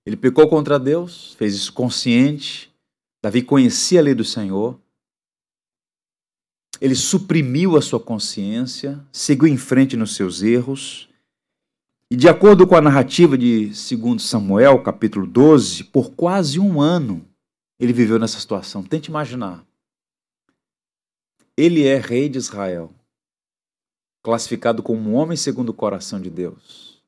Ele 0.06 0.18
pecou 0.18 0.46
contra 0.50 0.78
Deus, 0.78 1.34
fez 1.36 1.56
isso 1.56 1.72
consciente. 1.72 2.70
Davi 3.24 3.42
conhecia 3.42 4.02
a 4.02 4.04
lei 4.04 4.14
do 4.14 4.26
Senhor. 4.26 4.78
Ele 6.82 6.94
suprimiu 6.94 7.78
a 7.78 7.82
sua 7.82 8.02
consciência, 8.02 9.02
seguiu 9.14 9.48
em 9.48 9.56
frente 9.56 9.96
nos 9.96 10.14
seus 10.14 10.42
erros. 10.42 11.08
E 12.12 12.18
de 12.18 12.28
acordo 12.28 12.68
com 12.68 12.76
a 12.76 12.82
narrativa 12.82 13.38
de 13.38 13.68
2 13.68 14.22
Samuel, 14.22 14.84
capítulo 14.84 15.26
12, 15.26 15.86
por 15.86 16.12
quase 16.12 16.60
um 16.60 16.82
ano 16.82 17.26
ele 17.80 17.94
viveu 17.94 18.20
nessa 18.20 18.42
situação. 18.42 18.84
Tente 18.84 19.10
imaginar. 19.10 19.66
Ele 21.56 21.86
é 21.88 21.98
rei 21.98 22.28
de 22.28 22.38
Israel 22.38 22.94
classificado 24.24 24.84
como 24.84 25.10
um 25.10 25.16
homem 25.16 25.36
segundo 25.36 25.70
o 25.70 25.74
coração 25.74 26.20
de 26.20 26.30
Deus. 26.30 27.02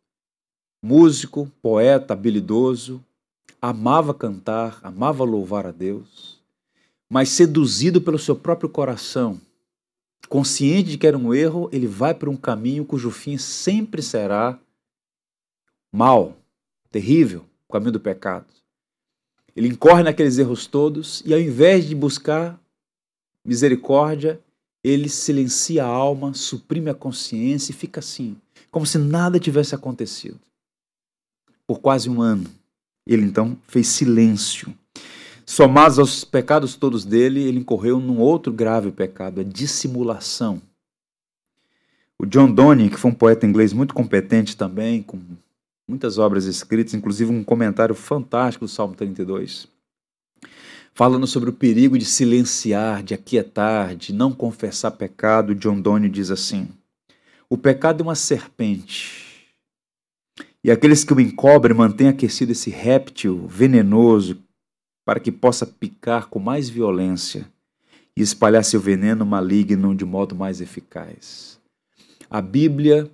Músico, 0.81 1.51
poeta, 1.61 2.13
habilidoso, 2.13 3.03
amava 3.61 4.13
cantar, 4.13 4.79
amava 4.83 5.23
louvar 5.23 5.65
a 5.65 5.71
Deus, 5.71 6.41
mas 7.09 7.29
seduzido 7.29 8.01
pelo 8.01 8.19
seu 8.19 8.35
próprio 8.35 8.69
coração, 8.69 9.39
consciente 10.27 10.91
de 10.91 10.97
que 10.97 11.07
era 11.07 11.17
um 11.17 11.33
erro, 11.33 11.69
ele 11.71 11.87
vai 11.87 12.13
por 12.13 12.27
um 12.27 12.35
caminho 12.35 12.85
cujo 12.85 13.11
fim 13.11 13.37
sempre 13.37 14.01
será 14.01 14.59
mal, 15.91 16.35
terrível, 16.89 17.45
o 17.69 17.71
caminho 17.71 17.91
do 17.91 17.99
pecado. 17.99 18.47
Ele 19.55 19.67
incorre 19.67 20.03
naqueles 20.03 20.37
erros 20.39 20.65
todos 20.65 21.21
e 21.25 21.33
ao 21.33 21.39
invés 21.39 21.85
de 21.85 21.93
buscar 21.93 22.59
misericórdia, 23.45 24.41
ele 24.83 25.07
silencia 25.07 25.85
a 25.85 25.87
alma, 25.87 26.33
suprime 26.33 26.89
a 26.89 26.93
consciência 26.93 27.71
e 27.71 27.75
fica 27.75 27.99
assim, 27.99 28.35
como 28.69 28.85
se 28.85 28.97
nada 28.97 29.39
tivesse 29.39 29.73
acontecido. 29.73 30.39
Por 31.65 31.79
quase 31.79 32.09
um 32.09 32.21
ano. 32.21 32.49
Ele 33.07 33.23
então 33.23 33.57
fez 33.67 33.87
silêncio. 33.87 34.73
Somados 35.45 35.99
aos 35.99 36.23
pecados 36.23 36.75
todos 36.75 37.05
dele, 37.05 37.41
ele 37.41 37.59
incorreu 37.59 37.99
num 37.99 38.19
outro 38.19 38.51
grave 38.51 38.91
pecado, 38.91 39.41
a 39.41 39.43
dissimulação. 39.43 40.61
O 42.17 42.25
John 42.25 42.51
Donne, 42.51 42.89
que 42.89 42.97
foi 42.97 43.11
um 43.11 43.15
poeta 43.15 43.45
inglês 43.45 43.73
muito 43.73 43.93
competente 43.93 44.55
também, 44.55 45.01
com 45.01 45.19
muitas 45.87 46.17
obras 46.17 46.45
escritas, 46.45 46.93
inclusive 46.93 47.31
um 47.31 47.43
comentário 47.43 47.95
fantástico 47.95 48.65
do 48.65 48.69
Salmo 48.69 48.95
32, 48.95 49.67
falando 50.93 51.25
sobre 51.25 51.49
o 51.49 51.53
perigo 51.53 51.97
de 51.97 52.05
silenciar, 52.05 53.03
de 53.03 53.13
aquietar, 53.13 53.95
de 53.95 54.13
não 54.13 54.31
confessar 54.31 54.91
pecado, 54.91 55.55
John 55.55 55.79
Donne 55.79 56.09
diz 56.09 56.31
assim: 56.31 56.69
O 57.49 57.57
pecado 57.57 58.01
é 58.01 58.03
uma 58.03 58.15
serpente. 58.15 59.23
E 60.63 60.71
aqueles 60.71 61.03
que 61.03 61.13
o 61.13 61.19
encobrem 61.19 61.75
mantêm 61.75 62.07
aquecido 62.07 62.53
esse 62.53 62.69
réptil 62.69 63.45
venenoso 63.47 64.41
para 65.05 65.19
que 65.19 65.31
possa 65.31 65.65
picar 65.65 66.29
com 66.29 66.39
mais 66.39 66.69
violência 66.69 67.45
e 68.15 68.21
espalhar 68.21 68.63
seu 68.63 68.79
veneno 68.79 69.25
maligno 69.25 69.93
de 69.93 70.05
modo 70.05 70.33
mais 70.33 70.61
eficaz. 70.61 71.59
A 72.29 72.41
Bíblia 72.41 73.11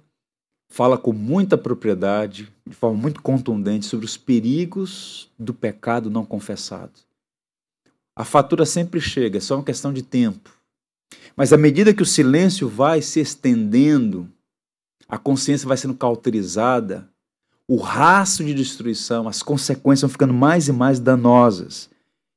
fala 0.71 0.95
com 0.95 1.11
muita 1.11 1.57
propriedade, 1.57 2.47
de 2.67 2.75
forma 2.75 3.01
muito 3.01 3.21
contundente, 3.23 3.87
sobre 3.87 4.05
os 4.05 4.15
perigos 4.15 5.31
do 5.39 5.53
pecado 5.53 6.11
não 6.11 6.23
confessado. 6.23 7.08
A 8.19 8.25
fatura 8.25 8.65
sempre 8.65 8.99
chega, 8.99 9.37
é 9.37 9.39
só 9.39 9.55
uma 9.55 9.63
questão 9.63 9.93
de 9.93 10.03
tempo. 10.03 10.53
Mas 11.37 11.53
à 11.53 11.57
medida 11.57 11.93
que 11.93 12.03
o 12.03 12.05
silêncio 12.05 12.67
vai 12.67 13.01
se 13.01 13.21
estendendo, 13.21 14.29
a 15.07 15.17
consciência 15.17 15.65
vai 15.65 15.77
sendo 15.77 15.93
cauterizada, 15.93 17.09
o 17.65 17.77
rastro 17.77 18.45
de 18.45 18.53
destruição, 18.53 19.25
as 19.25 19.41
consequências 19.41 20.01
vão 20.01 20.09
ficando 20.09 20.33
mais 20.33 20.67
e 20.67 20.73
mais 20.73 20.99
danosas. 20.99 21.89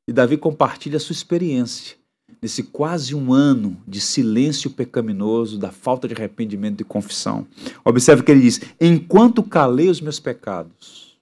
E 0.07 0.13
Davi 0.13 0.37
compartilha 0.37 0.99
a 0.99 1.01
sua 1.01 1.15
experiência 1.15 1.97
nesse 2.41 2.63
quase 2.63 3.13
um 3.13 3.33
ano 3.33 3.77
de 3.85 4.01
silêncio 4.01 4.71
pecaminoso, 4.71 5.59
da 5.59 5.73
falta 5.73 6.07
de 6.07 6.15
arrependimento 6.15 6.81
e 6.81 6.85
confissão. 6.85 7.45
Observe 7.85 8.23
que 8.23 8.31
ele 8.31 8.43
diz: 8.43 8.61
Enquanto 8.81 9.43
calei 9.43 9.89
os 9.89 10.01
meus 10.01 10.21
pecados, 10.21 11.19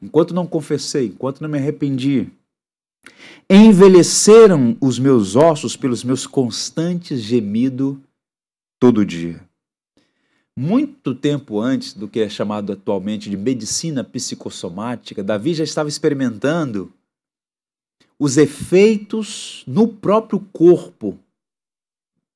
enquanto 0.00 0.32
não 0.32 0.46
confessei, 0.46 1.06
enquanto 1.06 1.40
não 1.40 1.48
me 1.48 1.58
arrependi, 1.58 2.30
envelheceram 3.48 4.76
os 4.80 4.98
meus 4.98 5.36
ossos 5.36 5.76
pelos 5.76 6.02
meus 6.02 6.26
constantes 6.26 7.20
gemidos 7.20 7.96
todo 8.78 9.04
dia. 9.04 9.40
Muito 10.56 11.14
tempo 11.14 11.60
antes 11.60 11.94
do 11.94 12.06
que 12.06 12.20
é 12.20 12.28
chamado 12.28 12.72
atualmente 12.72 13.28
de 13.28 13.36
medicina 13.36 14.04
psicossomática, 14.04 15.22
Davi 15.22 15.52
já 15.54 15.64
estava 15.64 15.88
experimentando 15.88 16.92
os 18.18 18.36
efeitos 18.36 19.64
no 19.66 19.88
próprio 19.88 20.38
corpo 20.52 21.18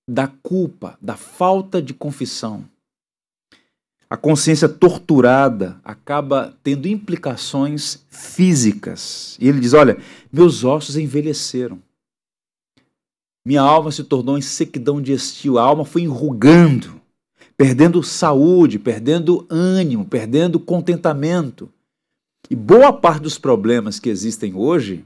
da 0.09 0.27
culpa, 0.27 0.99
da 1.01 1.17
falta 1.17 1.81
de 1.81 1.95
confissão. 1.95 2.69
A 4.11 4.17
consciência 4.17 4.69
torturada 4.69 5.79
acaba 5.85 6.57
tendo 6.63 6.89
implicações 6.89 8.07
físicas. 8.09 9.37
E 9.39 9.47
ele 9.47 9.61
diz: 9.61 9.75
Olha, 9.75 9.99
meus 10.33 10.65
ossos 10.65 10.97
envelheceram. 10.97 11.79
Minha 13.45 13.63
alma 13.63 13.91
se 13.93 14.05
tornou 14.05 14.39
em 14.39 14.43
sequidão 14.43 15.01
de 15.01 15.13
estio, 15.13 15.59
a 15.59 15.63
alma 15.63 15.85
foi 15.85 16.03
enrugando, 16.03 17.01
perdendo 17.57 18.03
saúde, 18.03 18.79
perdendo 18.79 19.47
ânimo, 19.49 20.05
perdendo 20.05 20.61
contentamento. 20.61 21.71
E 22.51 22.57
boa 22.57 22.93
parte 22.93 23.23
dos 23.23 23.39
problemas 23.39 23.99
que 24.01 24.09
existem 24.09 24.55
hoje 24.55 25.05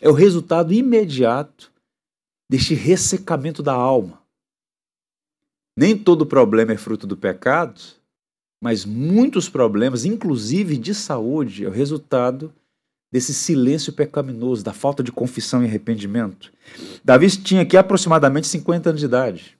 é 0.00 0.08
o 0.08 0.12
resultado 0.12 0.72
imediato 0.72 1.72
deste 2.48 2.74
ressecamento 2.74 3.62
da 3.62 3.72
alma. 3.72 4.20
Nem 5.76 5.96
todo 5.96 6.26
problema 6.26 6.72
é 6.72 6.76
fruto 6.76 7.06
do 7.06 7.16
pecado, 7.16 7.80
mas 8.60 8.84
muitos 8.84 9.48
problemas, 9.48 10.04
inclusive 10.04 10.76
de 10.76 10.94
saúde, 10.94 11.64
é 11.64 11.68
o 11.68 11.72
resultado 11.72 12.52
desse 13.10 13.34
silêncio 13.34 13.92
pecaminoso, 13.92 14.62
da 14.62 14.72
falta 14.72 15.02
de 15.02 15.10
confissão 15.10 15.62
e 15.62 15.66
arrependimento. 15.66 16.52
Davi 17.02 17.28
tinha 17.30 17.62
aqui 17.62 17.76
aproximadamente 17.76 18.46
50 18.46 18.90
anos 18.90 19.00
de 19.00 19.06
idade. 19.06 19.58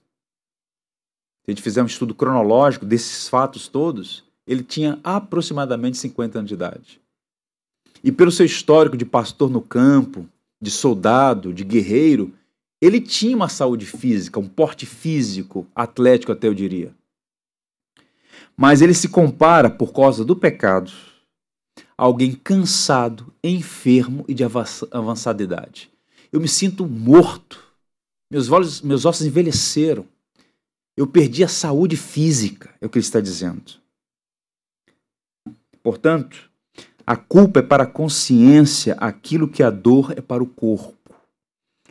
Se 1.43 1.49
a 1.49 1.51
gente 1.51 1.61
fizer 1.61 1.81
um 1.81 1.87
estudo 1.87 2.13
cronológico 2.13 2.85
desses 2.85 3.27
fatos 3.27 3.67
todos, 3.67 4.23
ele 4.47 4.63
tinha 4.63 4.99
aproximadamente 5.03 5.97
50 5.97 6.39
anos 6.39 6.49
de 6.49 6.53
idade. 6.53 7.01
E 8.03 8.11
pelo 8.11 8.31
seu 8.31 8.45
histórico 8.45 8.95
de 8.95 9.05
pastor 9.05 9.49
no 9.49 9.61
campo, 9.61 10.27
de 10.61 10.71
soldado, 10.71 11.53
de 11.53 11.63
guerreiro, 11.63 12.33
ele 12.79 13.01
tinha 13.01 13.35
uma 13.35 13.49
saúde 13.49 13.85
física, 13.85 14.39
um 14.39 14.47
porte 14.47 14.85
físico, 14.85 15.67
atlético 15.75 16.31
até 16.31 16.47
eu 16.47 16.53
diria. 16.53 16.93
Mas 18.61 18.79
ele 18.79 18.93
se 18.93 19.09
compara, 19.09 19.71
por 19.71 19.91
causa 19.91 20.23
do 20.23 20.35
pecado, 20.35 20.91
a 21.97 22.03
alguém 22.03 22.31
cansado, 22.31 23.33
enfermo 23.43 24.23
e 24.27 24.35
de 24.35 24.43
avançada 24.43 25.41
idade. 25.41 25.91
Eu 26.31 26.39
me 26.39 26.47
sinto 26.47 26.85
morto. 26.85 27.59
Meus, 28.31 28.51
olhos, 28.51 28.79
meus 28.83 29.03
ossos 29.03 29.25
envelheceram. 29.25 30.05
Eu 30.95 31.07
perdi 31.07 31.43
a 31.43 31.47
saúde 31.47 31.97
física, 31.97 32.71
é 32.79 32.85
o 32.85 32.89
que 32.91 32.99
ele 32.99 33.03
está 33.03 33.19
dizendo. 33.19 33.81
Portanto, 35.81 36.47
a 37.03 37.15
culpa 37.15 37.61
é 37.61 37.63
para 37.63 37.85
a 37.85 37.87
consciência 37.87 38.93
aquilo 38.99 39.49
que 39.49 39.63
a 39.63 39.71
dor 39.71 40.13
é 40.15 40.21
para 40.21 40.43
o 40.43 40.47
corpo. 40.47 41.15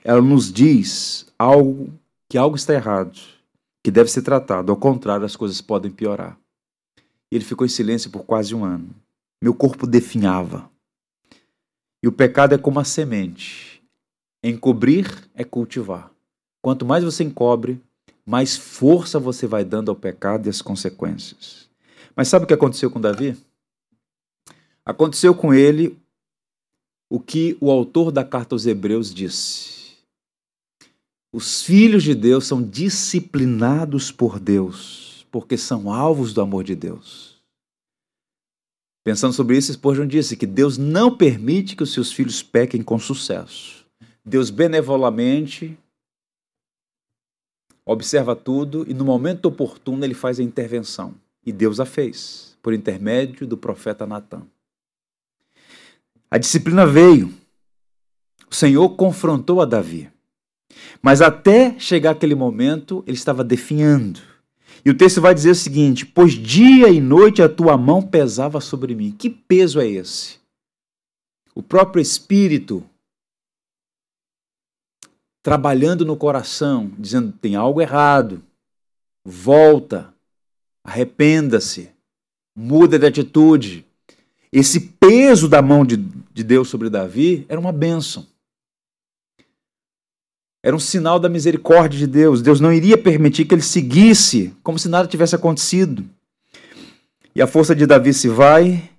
Ela 0.05 0.23
nos 0.23 0.53
diz 0.53 1.27
algo 1.37 1.93
que 2.29 2.39
algo 2.39 2.55
está 2.55 2.75
errado, 2.75 3.19
que 3.83 3.91
deve 3.91 4.09
ser 4.09 4.23
tratado. 4.23 4.71
Ao 4.71 4.79
contrário, 4.79 5.27
as 5.27 5.35
coisas 5.35 5.61
podem 5.61 5.91
piorar. 5.91 6.39
Ele 7.31 7.45
ficou 7.45 7.65
em 7.65 7.71
silêncio 7.71 8.11
por 8.11 8.25
quase 8.25 8.55
um 8.55 8.65
ano. 8.65 8.91
Meu 9.41 9.55
corpo 9.55 9.87
definhava. 9.87 10.69
E 12.03 12.09
o 12.09 12.13
pecado 12.13 12.55
é 12.55 12.59
como 12.59 12.81
a 12.81 12.85
semente. 12.85 13.83
Encobrir 14.43 15.07
é 15.35 15.45
cultivar. 15.45 16.11
Quanto 16.61 16.85
mais 16.85 17.05
você 17.05 17.23
encobre, 17.23 17.81
mais 18.27 18.57
força 18.57 19.19
você 19.19 19.47
vai 19.47 19.65
dando 19.65 19.91
ao 19.91 19.97
pecado 19.97 20.47
e 20.47 20.51
às 20.51 20.61
consequências. 20.61 21.69
Mas 22.17 22.29
sabe 22.29 22.45
o 22.45 22.49
que 22.49 22.55
aconteceu 22.55 22.91
com 22.91 23.01
Davi? 23.01 23.37
Aconteceu 24.85 25.35
com 25.35 25.55
ele 25.55 25.97
o 27.09 27.21
que 27.21 27.57
o 27.61 27.71
autor 27.71 28.11
da 28.11 28.25
carta 28.25 28.55
aos 28.55 28.67
Hebreus 28.67 29.15
disse. 29.15 29.97
Os 31.33 31.63
filhos 31.63 32.03
de 32.03 32.15
Deus 32.15 32.47
são 32.47 32.63
disciplinados 32.63 34.11
por 34.11 34.41
Deus 34.41 35.10
porque 35.31 35.57
são 35.57 35.93
alvos 35.93 36.33
do 36.33 36.41
amor 36.41 36.65
de 36.65 36.75
Deus. 36.75 37.41
Pensando 39.03 39.33
sobre 39.33 39.57
isso, 39.57 39.73
Spurgeon 39.73 40.07
disse 40.07 40.37
que 40.37 40.47
Deus 40.47 40.77
não 40.77 41.17
permite 41.17 41.75
que 41.75 41.83
os 41.83 41.93
seus 41.93 42.13
filhos 42.13 42.43
pequem 42.43 42.83
com 42.83 42.99
sucesso. 42.99 43.87
Deus 44.25 44.51
benevolamente 44.51 45.77
observa 47.85 48.37
tudo 48.37 48.85
e 48.89 48.95
no 48.95 49.05
momento 49.05 49.47
oportuno 49.47 50.05
ele 50.05 50.15
faz 50.15 50.39
a 50.39 50.43
intervenção. 50.43 51.15
E 51.45 51.51
Deus 51.51 51.81
a 51.81 51.87
fez, 51.87 52.57
por 52.63 52.75
intermédio 52.75 53.47
do 53.47 53.57
profeta 53.57 54.07
Natan. 54.07 54.47
A 56.31 56.37
disciplina 56.39 56.87
veio. 56.87 57.33
O 58.51 58.55
Senhor 58.55 58.91
confrontou 58.91 59.61
a 59.61 59.65
Davi. 59.65 60.11
Mas 61.03 61.23
até 61.23 61.79
chegar 61.79 62.13
aquele 62.13 62.35
momento, 62.35 63.03
ele 63.07 63.17
estava 63.17 63.43
definhando. 63.43 64.21
E 64.85 64.91
o 64.91 64.97
texto 64.97 65.21
vai 65.21 65.35
dizer 65.35 65.51
o 65.51 65.55
seguinte: 65.55 66.07
Pois 66.07 66.33
dia 66.33 66.89
e 66.89 67.01
noite 67.01 67.43
a 67.43 67.49
tua 67.49 67.77
mão 67.77 68.03
pesava 68.03 68.61
sobre 68.61 68.95
mim. 68.95 69.11
Que 69.11 69.29
peso 69.29 69.81
é 69.81 69.87
esse? 69.87 70.39
O 71.55 71.63
próprio 71.63 72.01
Espírito 72.01 72.85
trabalhando 75.43 76.05
no 76.05 76.17
coração, 76.17 76.91
dizendo: 76.99 77.33
tem 77.33 77.55
algo 77.57 77.81
errado, 77.81 78.43
volta, 79.25 80.13
arrependa-se, 80.85 81.91
muda 82.55 82.99
de 82.99 83.07
atitude. 83.07 83.87
Esse 84.53 84.81
peso 84.81 85.49
da 85.49 85.63
mão 85.63 85.85
de, 85.85 85.97
de 85.97 86.43
Deus 86.43 86.69
sobre 86.69 86.91
Davi 86.91 87.47
era 87.49 87.61
uma 87.61 87.73
bênção. 87.73 88.27
Era 90.63 90.77
um 90.77 90.81
sinal 90.81 91.19
da 91.19 91.29
misericórdia 91.29 91.99
de 91.99 92.07
Deus. 92.07 92.43
Deus 92.43 92.61
não 92.61 92.73
iria 92.73 92.99
permitir 92.99 93.47
que 93.47 93.55
ele 93.55 93.63
seguisse 93.63 94.55
como 94.63 94.79
se 94.79 94.89
nada 94.89 95.09
tivesse 95.09 95.35
acontecido. 95.35 96.05
E 97.35 97.41
a 97.41 97.47
força 97.47 97.75
de 97.75 97.87
Davi 97.87 98.13
se 98.13 98.29
vai, 98.29 98.91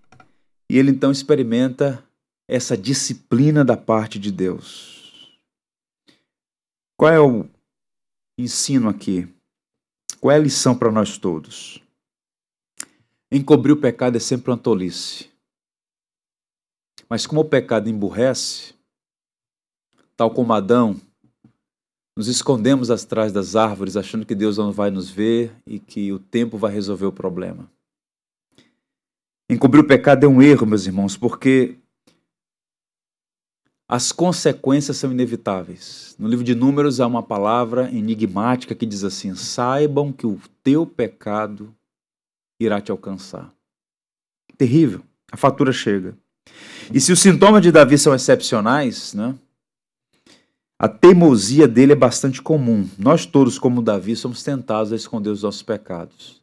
e 0.70 0.78
ele 0.78 0.90
então 0.90 1.12
experimenta 1.12 2.04
essa 2.48 2.78
disciplina 2.78 3.64
da 3.64 3.78
parte 3.78 4.18
de 4.18 4.32
Deus. 4.32 5.38
Qual 6.98 7.12
é 7.12 7.20
o 7.20 7.46
ensino 8.38 8.90
aqui? 8.90 9.28
Qual 10.20 10.32
é 10.32 10.36
a 10.36 10.42
lição 10.42 10.76
para 10.76 10.92
nós 10.92 11.18
todos? 11.18 11.82
Encobrir 13.32 13.74
o 13.74 13.78
pecado 13.78 14.18
é 14.18 14.20
sempre 14.20 14.52
uma 14.52 14.58
tolice. 14.58 15.30
Mas 17.10 17.28
como 17.28 17.42
o 17.42 17.46
pecado 17.46 17.90
emburrece, 17.90 18.74
tal 20.16 20.32
como 20.32 20.54
Adão 20.54 21.00
nos 22.16 22.28
escondemos 22.28 22.92
atrás 22.92 23.32
das 23.32 23.56
árvores, 23.56 23.96
achando 23.96 24.26
que 24.26 24.36
Deus 24.36 24.58
não 24.58 24.72
vai 24.72 24.92
nos 24.92 25.10
ver 25.10 25.52
e 25.66 25.80
que 25.80 26.12
o 26.12 26.20
tempo 26.20 26.58
vai 26.58 26.72
resolver 26.72 27.06
o 27.06 27.12
problema. 27.12 27.70
Encobrir 29.50 29.82
o 29.82 29.88
pecado 29.88 30.26
é 30.26 30.30
um 30.30 30.42
erro, 30.42 30.66
meus 30.66 30.86
irmãos, 30.86 31.18
porque 31.18 31.78
as 33.88 34.14
consequências 34.14 34.96
são 34.96 35.12
inevitáveis. 35.12 36.16
No 36.18 36.28
livro 36.28 36.46
de 36.46 36.56
Números 36.56 37.02
há 37.02 37.08
uma 37.08 37.22
palavra 37.22 37.90
enigmática 37.92 38.74
que 38.74 38.86
diz 38.86 39.04
assim: 39.04 39.36
saibam 39.36 40.14
que 40.14 40.26
o 40.26 40.40
teu 40.64 40.86
pecado 40.86 41.76
irá 42.58 42.80
te 42.80 42.92
alcançar. 42.92 43.54
Terrível. 44.58 45.02
A 45.30 45.36
fatura 45.36 45.74
chega. 45.74 46.18
E 46.94 47.02
se 47.02 47.12
os 47.12 47.20
sintomas 47.20 47.62
de 47.62 47.72
Davi 47.72 47.98
são 47.98 48.16
excepcionais, 48.16 49.14
né? 49.14 49.36
A 50.84 50.90
teimosia 50.90 51.68
dele 51.68 51.92
é 51.92 51.96
bastante 51.96 52.42
comum. 52.42 52.90
Nós 52.98 53.24
todos, 53.24 53.60
como 53.60 53.84
Davi, 53.84 54.16
somos 54.16 54.42
tentados 54.42 54.92
a 54.92 54.96
esconder 54.96 55.30
os 55.30 55.44
nossos 55.44 55.62
pecados. 55.62 56.42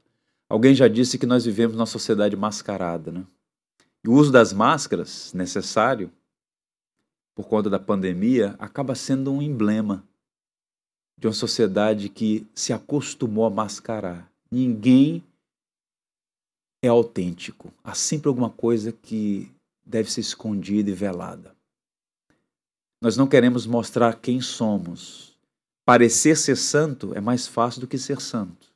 Alguém 0.48 0.76
já 0.76 0.86
disse 0.86 1.18
que 1.18 1.26
nós 1.26 1.44
vivemos 1.44 1.74
numa 1.74 1.86
sociedade 1.86 2.36
mascarada, 2.36 3.10
né? 3.10 3.26
E 4.04 4.08
o 4.08 4.12
uso 4.12 4.30
das 4.30 4.52
máscaras, 4.52 5.32
necessário, 5.32 6.08
por 7.34 7.48
conta 7.48 7.68
da 7.68 7.80
pandemia, 7.80 8.54
acaba 8.60 8.94
sendo 8.94 9.32
um 9.32 9.42
emblema 9.42 10.04
de 11.18 11.26
uma 11.26 11.32
sociedade 11.32 12.08
que 12.08 12.46
se 12.54 12.72
acostumou 12.72 13.44
a 13.44 13.50
mascarar. 13.50 14.30
Ninguém 14.48 15.20
é 16.80 16.86
autêntico. 16.86 17.74
Há 17.82 17.92
sempre 17.92 18.28
alguma 18.28 18.50
coisa 18.50 18.92
que 18.92 19.50
deve 19.84 20.12
ser 20.12 20.20
escondida 20.20 20.88
e 20.90 20.94
velada. 20.94 21.57
Nós 23.00 23.16
não 23.16 23.26
queremos 23.26 23.66
mostrar 23.66 24.14
quem 24.14 24.40
somos. 24.40 25.36
Parecer 25.84 26.36
ser 26.36 26.56
santo 26.56 27.12
é 27.14 27.20
mais 27.20 27.46
fácil 27.46 27.80
do 27.80 27.86
que 27.86 27.96
ser 27.96 28.20
santo. 28.20 28.68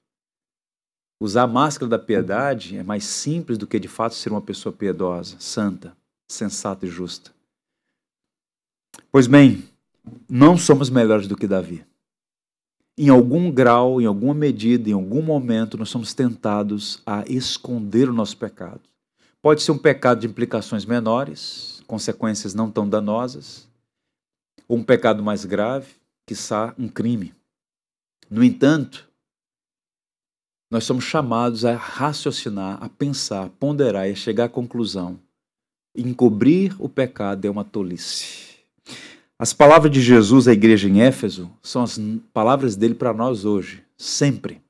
Usar 1.21 1.43
a 1.43 1.47
máscara 1.47 1.89
da 1.89 1.99
piedade 1.99 2.77
é 2.77 2.83
mais 2.83 3.05
simples 3.05 3.59
do 3.59 3.67
que 3.67 3.79
de 3.79 3.89
fato 3.89 4.15
ser 4.15 4.31
uma 4.31 4.41
pessoa 4.41 4.73
piedosa, 4.73 5.37
santa, 5.39 5.97
sensata 6.29 6.87
e 6.87 6.89
justa. 6.89 7.33
Pois 9.11 9.27
bem, 9.27 9.65
não 10.29 10.57
somos 10.57 10.91
melhores 10.91 11.27
do 11.27 11.37
que 11.37 11.47
Davi. 11.47 11.85
Em 12.97 13.09
algum 13.09 13.51
grau, 13.51 14.01
em 14.01 14.07
alguma 14.07 14.35
medida, 14.35 14.91
em 14.91 14.93
algum 14.93 15.23
momento, 15.23 15.79
nós 15.79 15.89
somos 15.89 16.13
tentados 16.13 17.01
a 17.07 17.25
esconder 17.27 18.09
o 18.09 18.13
nosso 18.13 18.37
pecado. 18.37 18.81
Pode 19.41 19.63
ser 19.63 19.73
um 19.73 19.79
pecado 19.79 20.21
de 20.21 20.27
implicações 20.27 20.85
menores, 20.85 21.83
consequências 21.87 22.55
não 22.55 22.71
tão 22.71 22.89
danosas, 22.89 23.69
ou 24.73 24.79
um 24.79 24.83
pecado 24.83 25.23
mais 25.23 25.45
grave, 25.45 25.87
quiçá 26.27 26.75
um 26.79 26.89
crime. 26.89 27.35
No 28.31 28.43
entanto, 28.43 29.07
nós 30.71 30.85
somos 30.85 31.05
chamados 31.05 31.67
a 31.67 31.77
raciocinar, 31.77 32.83
a 32.83 32.89
pensar, 32.89 33.45
a 33.45 33.49
ponderar 33.51 34.09
e 34.09 34.13
a 34.13 34.15
chegar 34.15 34.45
à 34.45 34.49
conclusão. 34.49 35.21
Encobrir 35.95 36.75
o 36.83 36.89
pecado 36.89 37.45
é 37.45 37.51
uma 37.51 37.65
tolice. 37.65 38.63
As 39.39 39.53
palavras 39.53 39.93
de 39.93 40.01
Jesus 40.01 40.49
à 40.49 40.55
igreja 40.55 40.89
em 40.89 41.03
Éfeso 41.03 41.51
são 41.61 41.83
as 41.83 42.01
palavras 42.33 42.75
dele 42.75 42.95
para 42.95 43.13
nós 43.13 43.45
hoje, 43.45 43.85
sempre. 43.95 44.63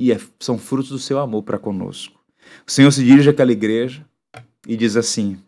E 0.00 0.10
é, 0.10 0.18
são 0.40 0.56
frutos 0.56 0.88
do 0.88 0.98
seu 0.98 1.18
amor 1.18 1.42
para 1.42 1.58
conosco. 1.58 2.18
O 2.66 2.72
Senhor 2.72 2.90
se 2.90 3.04
dirige 3.04 3.28
àquela 3.28 3.52
igreja 3.52 4.08
e 4.66 4.74
diz 4.74 4.96
assim: 4.96 5.38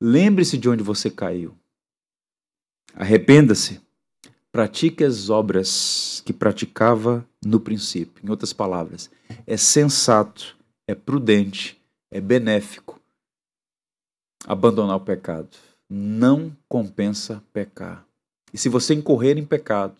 Lembre-se 0.00 0.56
de 0.56 0.68
onde 0.68 0.84
você 0.84 1.10
caiu. 1.10 1.58
Arrependa-se. 2.94 3.80
Pratique 4.50 5.04
as 5.04 5.30
obras 5.30 6.22
que 6.24 6.32
praticava 6.32 7.26
no 7.44 7.60
princípio. 7.60 8.24
Em 8.24 8.30
outras 8.30 8.52
palavras, 8.52 9.10
é 9.46 9.56
sensato, 9.56 10.56
é 10.86 10.94
prudente, 10.94 11.80
é 12.10 12.20
benéfico 12.20 12.98
abandonar 14.46 14.96
o 14.96 15.00
pecado. 15.00 15.48
Não 15.88 16.56
compensa 16.68 17.42
pecar. 17.52 18.06
E 18.52 18.58
se 18.58 18.68
você 18.68 18.94
incorrer 18.94 19.36
em 19.36 19.44
pecado, 19.44 19.96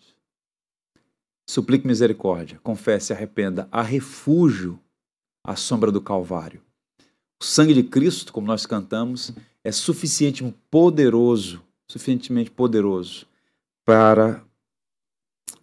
suplique 1.48 1.86
misericórdia, 1.86 2.58
confesse, 2.62 3.12
arrependa. 3.12 3.68
Há 3.70 3.82
refúgio 3.82 4.78
à 5.44 5.54
sombra 5.56 5.92
do 5.92 6.00
Calvário. 6.00 6.62
O 7.40 7.44
sangue 7.44 7.74
de 7.74 7.82
Cristo, 7.82 8.32
como 8.32 8.46
nós 8.46 8.66
cantamos, 8.66 9.32
é 9.62 9.70
suficientemente 9.70 10.56
poderoso 10.70 11.62
suficientemente 11.90 12.50
poderoso 12.50 13.26
para 13.84 14.42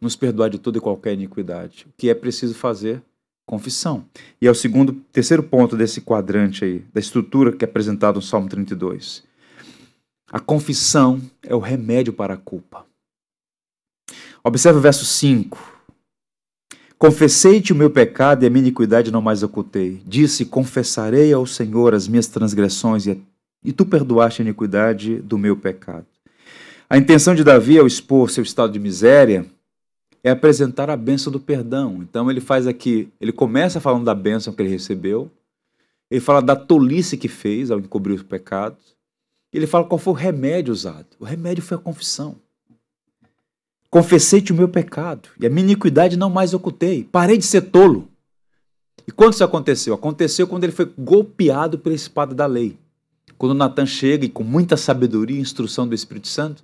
nos 0.02 0.16
perdoar 0.16 0.50
de 0.50 0.60
toda 0.60 0.78
e 0.78 0.82
qualquer 0.82 1.14
iniquidade. 1.14 1.86
O 1.88 1.94
que 1.98 2.10
é 2.10 2.14
preciso 2.16 2.56
fazer? 2.56 3.02
Confissão. 3.46 4.06
E 4.42 4.48
é 4.48 4.52
o 4.52 4.56
segundo, 4.56 4.94
terceiro 5.12 5.44
ponto 5.44 5.78
desse 5.78 6.02
quadrante 6.02 6.66
aí, 6.66 6.80
da 6.94 7.00
estrutura 7.00 7.52
que 7.52 7.64
é 7.64 7.68
apresentado 7.68 8.16
no 8.16 8.22
Salmo 8.22 8.50
32. 8.50 9.24
A 10.32 10.40
confissão 10.40 11.22
é 11.44 11.56
o 11.56 11.60
remédio 11.60 12.12
para 12.12 12.34
a 12.34 12.38
culpa. 12.38 12.86
Observe 14.44 14.80
o 14.80 14.82
verso 14.82 15.06
5. 15.06 15.74
Confessei-te 16.98 17.72
o 17.72 17.76
meu 17.76 17.90
pecado 17.90 18.44
e 18.44 18.48
a 18.48 18.50
minha 18.50 18.64
iniquidade 18.64 19.12
não 19.12 19.22
mais 19.22 19.44
ocultei. 19.44 20.02
Disse: 20.06 20.46
Confessarei 20.46 21.32
ao 21.32 21.46
Senhor 21.46 21.94
as 21.94 22.08
minhas 22.08 22.28
transgressões 22.28 23.06
e, 23.06 23.22
e 23.64 23.72
tu 23.72 23.86
perdoaste 23.86 24.42
a 24.42 24.46
iniquidade 24.46 25.18
do 25.18 25.38
meu 25.38 25.56
pecado. 25.56 26.08
A 26.88 26.98
intenção 26.98 27.34
de 27.34 27.44
Davi 27.44 27.80
ao 27.80 27.88
expor 27.88 28.30
seu 28.30 28.44
estado 28.44 28.74
de 28.74 28.80
miséria 28.80 29.46
é 30.24 30.30
apresentar 30.30 30.90
a 30.90 30.96
bênção 30.96 31.32
do 31.32 31.40
perdão. 31.40 31.98
Então 32.02 32.30
ele 32.30 32.40
faz 32.40 32.68
aqui, 32.68 33.12
ele 33.20 33.32
começa 33.32 33.82
falando 33.82 34.06
da 34.06 34.14
bênção 34.14 34.54
que 34.54 34.62
ele 34.62 34.70
recebeu, 34.70 35.32
ele 36.12 36.22
fala 36.22 36.42
da 36.42 36.56
tolice 36.56 37.18
que 37.18 37.28
fez 37.28 37.72
ao 37.72 37.80
encobrir 37.80 38.14
os 38.14 38.24
pecados, 38.24 38.96
ele 39.52 39.66
fala 39.66 39.86
qual 39.86 39.98
foi 39.98 40.14
o 40.14 40.16
remédio 40.16 40.72
usado. 40.72 41.08
O 41.20 41.26
remédio 41.26 41.64
foi 41.64 41.76
a 41.76 41.80
confissão. 41.80 42.36
Confessei-te 43.90 44.52
o 44.52 44.56
meu 44.56 44.68
pecado 44.68 45.30
e 45.40 45.46
a 45.46 45.50
minha 45.50 45.64
iniquidade 45.64 46.18
não 46.18 46.30
mais 46.30 46.54
ocultei. 46.54 47.08
Parei 47.12 47.38
de 47.38 47.46
ser 47.46 47.62
tolo. 47.62 48.10
E 49.08 49.12
quando 49.12 49.34
isso 49.34 49.44
aconteceu? 49.44 49.94
Aconteceu 49.94 50.48
quando 50.48 50.66
ele 50.66 50.74
foi 50.74 50.92
golpeado 50.98 51.80
pela 51.80 51.96
espada 51.96 52.36
da 52.36 52.46
lei. 52.46 52.78
Quando 53.38 53.56
Natan 53.56 53.86
chega 53.86 54.26
e 54.26 54.30
com 54.30 54.44
muita 54.44 54.78
sabedoria 54.78 55.38
e 55.38 55.42
instrução 55.42 55.88
do 55.88 55.96
Espírito 55.96 56.28
Santo, 56.28 56.64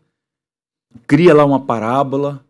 cria 1.07 1.33
lá 1.33 1.45
uma 1.45 1.65
parábola 1.65 2.45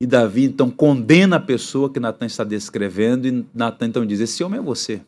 e 0.00 0.06
Davi 0.06 0.44
então 0.44 0.70
condena 0.70 1.36
a 1.36 1.40
pessoa 1.40 1.92
que 1.92 2.00
Natan 2.00 2.26
está 2.26 2.44
descrevendo 2.44 3.28
e 3.28 3.46
Natan 3.54 3.86
então 3.86 4.06
diz: 4.06 4.20
Esse 4.20 4.42
homem 4.42 4.58
é 4.58 4.62
você. 4.62 5.04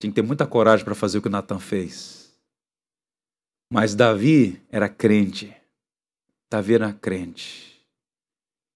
Tinha 0.00 0.10
que 0.10 0.16
ter 0.16 0.22
muita 0.22 0.46
coragem 0.46 0.84
para 0.84 0.94
fazer 0.94 1.18
o 1.18 1.22
que 1.22 1.28
Natan 1.28 1.58
fez. 1.58 2.32
Mas 3.72 3.94
Davi 3.94 4.60
era 4.70 4.88
crente. 4.88 5.56
Davi 6.50 6.74
era 6.74 6.92
crente. 6.92 7.80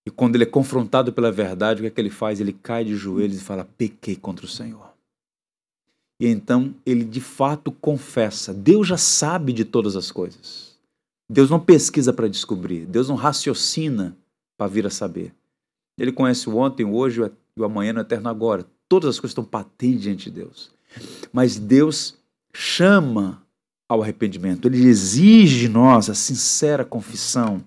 E 0.06 0.10
quando 0.10 0.36
ele 0.36 0.44
é 0.44 0.46
confrontado 0.46 1.12
pela 1.12 1.32
verdade, 1.32 1.80
o 1.80 1.82
que 1.82 1.88
é 1.88 1.90
que 1.90 2.00
ele 2.00 2.10
faz? 2.10 2.40
Ele 2.40 2.52
cai 2.52 2.84
de 2.84 2.94
joelhos 2.94 3.36
e 3.36 3.44
fala: 3.44 3.68
Pequei 3.76 4.16
contra 4.16 4.46
o 4.46 4.48
Senhor. 4.48 4.94
E 6.18 6.26
então 6.26 6.74
ele 6.86 7.04
de 7.04 7.20
fato 7.20 7.70
confessa. 7.70 8.54
Deus 8.54 8.88
já 8.88 8.96
sabe 8.96 9.52
de 9.52 9.64
todas 9.64 9.96
as 9.96 10.10
coisas. 10.10 10.65
Deus 11.28 11.50
não 11.50 11.58
pesquisa 11.58 12.12
para 12.12 12.28
descobrir, 12.28 12.86
Deus 12.86 13.08
não 13.08 13.16
raciocina 13.16 14.16
para 14.56 14.68
vir 14.68 14.86
a 14.86 14.90
saber. 14.90 15.34
Ele 15.98 16.12
conhece 16.12 16.48
o 16.48 16.56
ontem, 16.56 16.84
o 16.84 16.94
hoje, 16.94 17.20
o 17.56 17.64
amanhã, 17.64 17.94
o 17.94 18.00
eterno 18.00 18.28
agora. 18.28 18.66
Todas 18.88 19.10
as 19.10 19.20
coisas 19.20 19.32
estão 19.32 19.44
patentes 19.44 20.02
diante 20.02 20.30
de 20.30 20.42
Deus. 20.42 20.70
Mas 21.32 21.58
Deus 21.58 22.16
chama 22.52 23.42
ao 23.88 24.02
arrependimento, 24.02 24.66
ele 24.66 24.84
exige 24.84 25.60
de 25.60 25.68
nós 25.68 26.10
a 26.10 26.14
sincera 26.14 26.84
confissão 26.84 27.62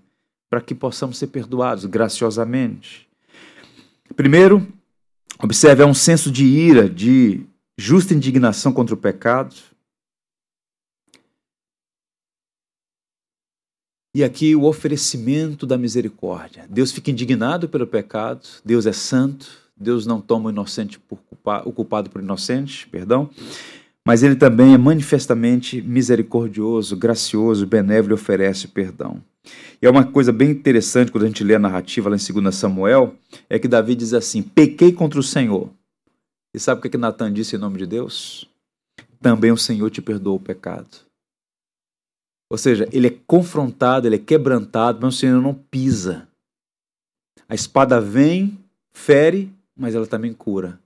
para 0.49 0.59
que 0.59 0.75
possamos 0.75 1.17
ser 1.17 1.27
perdoados 1.27 1.85
graciosamente. 1.85 3.07
Primeiro, 4.15 4.67
observe, 5.41 5.83
é 5.83 5.85
um 5.85 5.93
senso 5.93 6.31
de 6.31 6.43
ira, 6.43 6.89
de 6.89 7.45
justa 7.77 8.13
indignação 8.13 8.73
contra 8.73 8.95
o 8.95 8.97
pecado. 8.97 9.55
E 14.19 14.23
aqui 14.23 14.53
o 14.53 14.65
oferecimento 14.65 15.65
da 15.65 15.77
misericórdia. 15.77 16.65
Deus 16.69 16.91
fica 16.91 17.09
indignado 17.09 17.69
pelo 17.69 17.87
pecado, 17.87 18.41
Deus 18.65 18.85
é 18.85 18.91
santo, 18.91 19.47
Deus 19.77 20.05
não 20.05 20.19
toma 20.19 20.47
o 20.47 20.51
inocente 20.51 20.99
por 20.99 21.19
culpa, 21.19 21.61
o 21.63 21.71
culpado 21.71 22.09
por 22.09 22.21
inocente, 22.21 22.85
perdão, 22.89 23.29
mas 24.05 24.21
ele 24.21 24.35
também 24.35 24.73
é 24.73 24.77
manifestamente 24.77 25.81
misericordioso, 25.81 26.97
gracioso, 26.97 27.65
benévolo 27.65 28.11
e 28.11 28.15
oferece 28.15 28.67
perdão. 28.67 29.23
E 29.81 29.85
é 29.85 29.89
uma 29.89 30.03
coisa 30.03 30.33
bem 30.33 30.51
interessante 30.51 31.13
quando 31.13 31.23
a 31.23 31.27
gente 31.27 31.45
lê 31.45 31.55
a 31.55 31.59
narrativa 31.59 32.09
lá 32.09 32.17
em 32.17 32.41
2 32.41 32.53
Samuel, 32.53 33.15
é 33.49 33.57
que 33.57 33.69
Davi 33.69 33.95
diz 33.95 34.13
assim: 34.13 34.41
pequei 34.41 34.91
contra 34.91 35.17
o 35.17 35.23
Senhor. 35.23 35.69
E 36.53 36.59
sabe 36.59 36.79
o 36.79 36.81
que, 36.81 36.89
que 36.89 36.97
Natan 36.97 37.31
disse 37.31 37.55
em 37.55 37.59
nome 37.59 37.77
de 37.77 37.85
Deus? 37.85 38.49
Também 39.21 39.53
o 39.53 39.57
Senhor 39.57 39.89
te 39.89 40.01
perdoou 40.01 40.35
o 40.35 40.41
pecado. 40.41 41.08
Ou 42.49 42.57
seja, 42.57 42.89
ele 42.91 43.07
é 43.07 43.15
confrontado, 43.27 44.07
ele 44.07 44.15
é 44.15 44.19
quebrantado, 44.19 44.99
mas 45.01 45.15
o 45.15 45.17
Senhor 45.17 45.41
não 45.41 45.53
pisa. 45.53 46.27
A 47.47 47.53
espada 47.53 48.01
vem, 48.01 48.57
fere, 48.91 49.51
mas 49.77 49.93
ela 49.93 50.07
também 50.07 50.33
cura. 50.33 50.79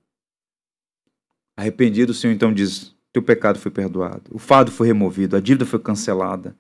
Arrependido, 1.56 2.12
o 2.12 2.16
Senhor 2.16 2.34
então 2.34 2.54
diz: 2.54 2.94
Teu 3.14 3.22
pecado 3.22 3.60
foi 3.60 3.72
perdoado, 3.72 4.24
o 4.32 4.40
fado 4.40 4.72
foi 4.72 4.88
removido, 4.88 5.38
a 5.38 5.40
dívida 5.40 5.66
foi 5.66 5.80
cancelada. 5.80 6.56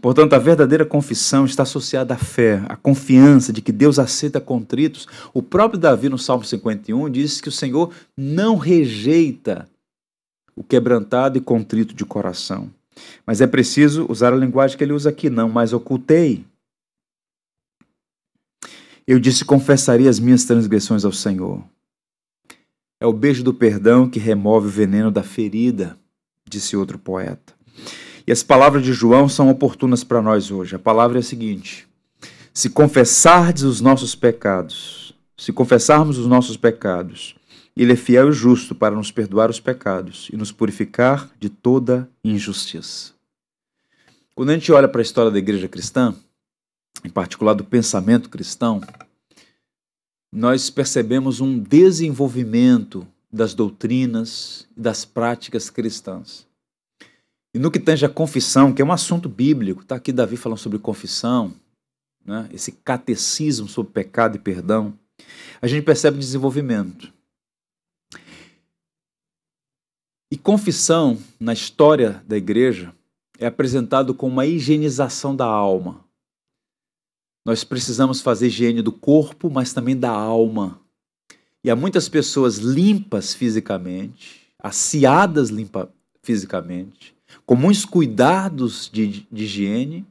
Portanto, 0.00 0.32
a 0.32 0.38
verdadeira 0.38 0.84
confissão 0.84 1.44
está 1.44 1.62
associada 1.62 2.14
à 2.14 2.16
fé, 2.16 2.62
à 2.68 2.74
confiança 2.74 3.52
de 3.52 3.62
que 3.62 3.70
Deus 3.70 3.98
aceita 3.98 4.40
contritos. 4.40 5.06
O 5.32 5.42
próprio 5.42 5.78
Davi, 5.78 6.08
no 6.08 6.18
Salmo 6.18 6.44
51, 6.44 7.08
diz 7.10 7.40
que 7.40 7.48
o 7.48 7.52
Senhor 7.52 7.92
não 8.16 8.56
rejeita 8.56 9.68
o 10.56 10.64
quebrantado 10.64 11.38
e 11.38 11.40
contrito 11.40 11.94
de 11.94 12.04
coração. 12.04 12.70
Mas 13.26 13.40
é 13.40 13.46
preciso 13.46 14.06
usar 14.08 14.32
a 14.32 14.36
linguagem 14.36 14.76
que 14.76 14.84
ele 14.84 14.92
usa 14.92 15.10
aqui, 15.10 15.30
não, 15.30 15.48
mas 15.48 15.72
ocultei. 15.72 16.44
Eu 19.06 19.18
disse: 19.18 19.44
confessaria 19.44 20.08
as 20.08 20.18
minhas 20.20 20.44
transgressões 20.44 21.04
ao 21.04 21.12
Senhor. 21.12 21.62
É 23.00 23.06
o 23.06 23.12
beijo 23.12 23.42
do 23.42 23.54
perdão 23.54 24.08
que 24.08 24.18
remove 24.18 24.66
o 24.66 24.70
veneno 24.70 25.10
da 25.10 25.22
ferida, 25.22 25.98
disse 26.48 26.76
outro 26.76 26.98
poeta. 26.98 27.54
E 28.26 28.32
as 28.32 28.42
palavras 28.42 28.84
de 28.84 28.92
João 28.92 29.28
são 29.28 29.48
oportunas 29.48 30.04
para 30.04 30.20
nós 30.20 30.50
hoje. 30.50 30.76
A 30.76 30.78
palavra 30.78 31.18
é 31.18 31.20
a 31.20 31.22
seguinte: 31.22 31.88
Se 32.52 32.68
confessardes 32.68 33.62
os 33.62 33.80
nossos 33.80 34.14
pecados, 34.14 35.14
se 35.36 35.52
confessarmos 35.52 36.18
os 36.18 36.26
nossos 36.26 36.56
pecados, 36.56 37.34
ele 37.82 37.94
é 37.94 37.96
fiel 37.96 38.28
e 38.28 38.32
justo 38.32 38.74
para 38.74 38.94
nos 38.94 39.10
perdoar 39.10 39.48
os 39.48 39.58
pecados 39.58 40.28
e 40.30 40.36
nos 40.36 40.52
purificar 40.52 41.30
de 41.40 41.48
toda 41.48 42.10
injustiça. 42.22 43.14
Quando 44.34 44.50
a 44.50 44.52
gente 44.52 44.70
olha 44.70 44.86
para 44.86 45.00
a 45.00 45.02
história 45.02 45.30
da 45.30 45.38
igreja 45.38 45.66
cristã, 45.66 46.14
em 47.02 47.08
particular 47.08 47.54
do 47.54 47.64
pensamento 47.64 48.28
cristão, 48.28 48.82
nós 50.30 50.68
percebemos 50.68 51.40
um 51.40 51.58
desenvolvimento 51.58 53.06
das 53.32 53.54
doutrinas 53.54 54.68
e 54.76 54.80
das 54.80 55.06
práticas 55.06 55.70
cristãs. 55.70 56.46
E 57.54 57.58
no 57.58 57.70
que 57.70 57.80
tange 57.80 58.04
a 58.04 58.10
confissão, 58.10 58.74
que 58.74 58.82
é 58.82 58.84
um 58.84 58.92
assunto 58.92 59.26
bíblico, 59.26 59.80
está 59.80 59.96
aqui 59.96 60.12
Davi 60.12 60.36
falando 60.36 60.58
sobre 60.58 60.78
confissão, 60.78 61.54
né? 62.26 62.46
esse 62.52 62.72
catecismo 62.72 63.66
sobre 63.66 63.90
pecado 63.92 64.36
e 64.36 64.38
perdão, 64.38 64.92
a 65.62 65.66
gente 65.66 65.82
percebe 65.82 66.18
desenvolvimento. 66.18 67.10
E 70.30 70.38
confissão, 70.38 71.18
na 71.40 71.52
história 71.52 72.22
da 72.24 72.36
igreja, 72.36 72.94
é 73.36 73.46
apresentado 73.46 74.14
como 74.14 74.34
uma 74.34 74.46
higienização 74.46 75.34
da 75.34 75.44
alma. 75.44 76.04
Nós 77.44 77.64
precisamos 77.64 78.20
fazer 78.20 78.46
higiene 78.46 78.80
do 78.80 78.92
corpo, 78.92 79.50
mas 79.50 79.72
também 79.72 79.96
da 79.96 80.10
alma. 80.10 80.80
E 81.64 81.70
há 81.70 81.74
muitas 81.74 82.08
pessoas 82.08 82.58
limpas 82.58 83.34
fisicamente, 83.34 84.46
aciadas 84.58 85.48
limpa 85.48 85.92
fisicamente, 86.22 87.16
com 87.44 87.56
muitos 87.56 87.84
cuidados 87.84 88.88
de, 88.92 89.26
de 89.32 89.44
higiene, 89.44 90.06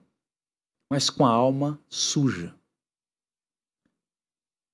mas 0.91 1.09
com 1.09 1.25
a 1.25 1.31
alma 1.31 1.79
suja. 1.87 2.53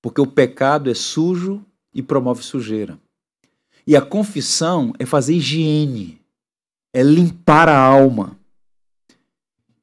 Porque 0.02 0.22
o 0.22 0.28
pecado 0.28 0.90
é 0.90 0.96
sujo 0.96 1.64
e 1.94 2.02
promove 2.02 2.42
sujeira. 2.42 3.00
E 3.88 3.96
a 3.96 4.02
confissão 4.02 4.94
é 4.98 5.06
fazer 5.06 5.36
higiene, 5.36 6.20
é 6.94 7.04
limpar 7.04 7.70
a 7.70 7.78
alma. 7.78 8.38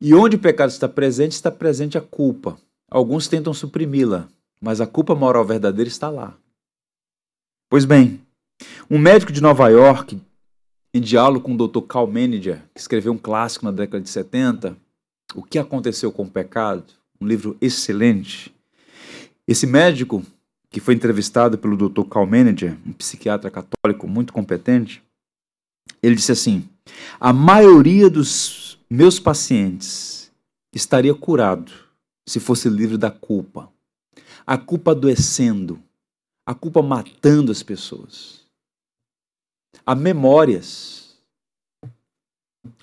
E 0.00 0.12
onde 0.14 0.36
o 0.36 0.40
pecado 0.40 0.70
está 0.70 0.88
presente, 0.88 1.32
está 1.32 1.50
presente 1.50 1.96
a 1.96 2.00
culpa. 2.00 2.58
Alguns 2.90 3.28
tentam 3.28 3.54
suprimi-la, 3.54 4.28
mas 4.60 4.80
a 4.80 4.86
culpa 4.86 5.14
moral 5.14 5.44
verdadeira 5.44 5.88
está 5.88 6.10
lá. 6.10 6.36
Pois 7.70 7.84
bem, 7.84 8.20
um 8.90 8.98
médico 8.98 9.32
de 9.32 9.40
Nova 9.40 9.68
York 9.68 10.20
em 10.94 11.00
diálogo 11.00 11.46
com 11.46 11.54
o 11.54 11.68
Dr. 11.68 11.80
Carl 11.86 12.06
Manager, 12.06 12.62
que 12.74 12.80
escreveu 12.80 13.12
um 13.12 13.18
clássico 13.18 13.64
na 13.64 13.70
década 13.70 14.02
de 14.02 14.10
70, 14.10 14.76
O 15.34 15.42
que 15.42 15.58
aconteceu 15.58 16.12
com 16.12 16.24
o 16.24 16.30
pecado, 16.30 16.84
um 17.18 17.26
livro 17.26 17.56
excelente. 17.58 18.54
Esse 19.48 19.66
médico, 19.66 20.22
que 20.72 20.80
foi 20.80 20.94
entrevistado 20.94 21.56
pelo 21.56 21.76
Dr. 21.76 22.08
Carl 22.08 22.26
Manager, 22.26 22.76
um 22.84 22.92
psiquiatra 22.92 23.50
católico 23.50 24.08
muito 24.08 24.32
competente, 24.32 25.02
ele 26.02 26.16
disse 26.16 26.32
assim: 26.32 26.68
"A 27.20 27.32
maioria 27.32 28.10
dos 28.10 28.78
meus 28.90 29.20
pacientes 29.20 30.32
estaria 30.74 31.14
curado 31.14 31.70
se 32.26 32.40
fosse 32.40 32.68
livre 32.68 32.96
da 32.96 33.10
culpa. 33.10 33.70
A 34.44 34.58
culpa 34.58 34.90
adoecendo, 34.90 35.80
a 36.44 36.54
culpa 36.54 36.82
matando 36.82 37.52
as 37.52 37.62
pessoas 37.62 38.42
a 39.84 39.94
memórias. 39.94 41.16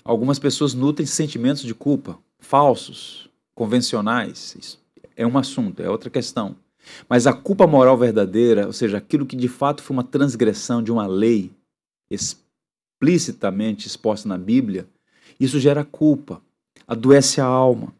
Algumas 0.04 0.38
pessoas 0.38 0.74
nutrem 0.74 1.06
sentimentos 1.06 1.62
de 1.62 1.74
culpa 1.74 2.18
falsos, 2.38 3.28
convencionais. 3.54 4.56
Isso 4.58 4.80
é 5.16 5.26
um 5.26 5.38
assunto, 5.38 5.82
é 5.82 5.88
outra 5.88 6.10
questão. 6.10 6.56
Mas 7.08 7.26
a 7.26 7.32
culpa 7.32 7.66
moral 7.66 7.96
verdadeira, 7.96 8.66
ou 8.66 8.72
seja, 8.72 8.98
aquilo 8.98 9.26
que 9.26 9.36
de 9.36 9.48
fato 9.48 9.82
foi 9.82 9.94
uma 9.94 10.04
transgressão 10.04 10.82
de 10.82 10.90
uma 10.90 11.06
lei 11.06 11.50
explicitamente 12.10 13.86
exposta 13.86 14.28
na 14.28 14.38
Bíblia, 14.38 14.86
isso 15.38 15.60
gera 15.60 15.84
culpa, 15.84 16.42
adoece 16.86 17.40
a 17.40 17.44
alma. 17.44 17.94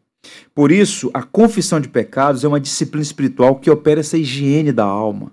Por 0.53 0.71
isso, 0.71 1.09
a 1.13 1.23
confissão 1.23 1.79
de 1.79 1.89
pecados 1.89 2.43
é 2.43 2.47
uma 2.47 2.59
disciplina 2.59 3.01
espiritual 3.01 3.55
que 3.55 3.71
opera 3.71 4.01
essa 4.01 4.17
higiene 4.17 4.71
da 4.71 4.85
alma. 4.85 5.31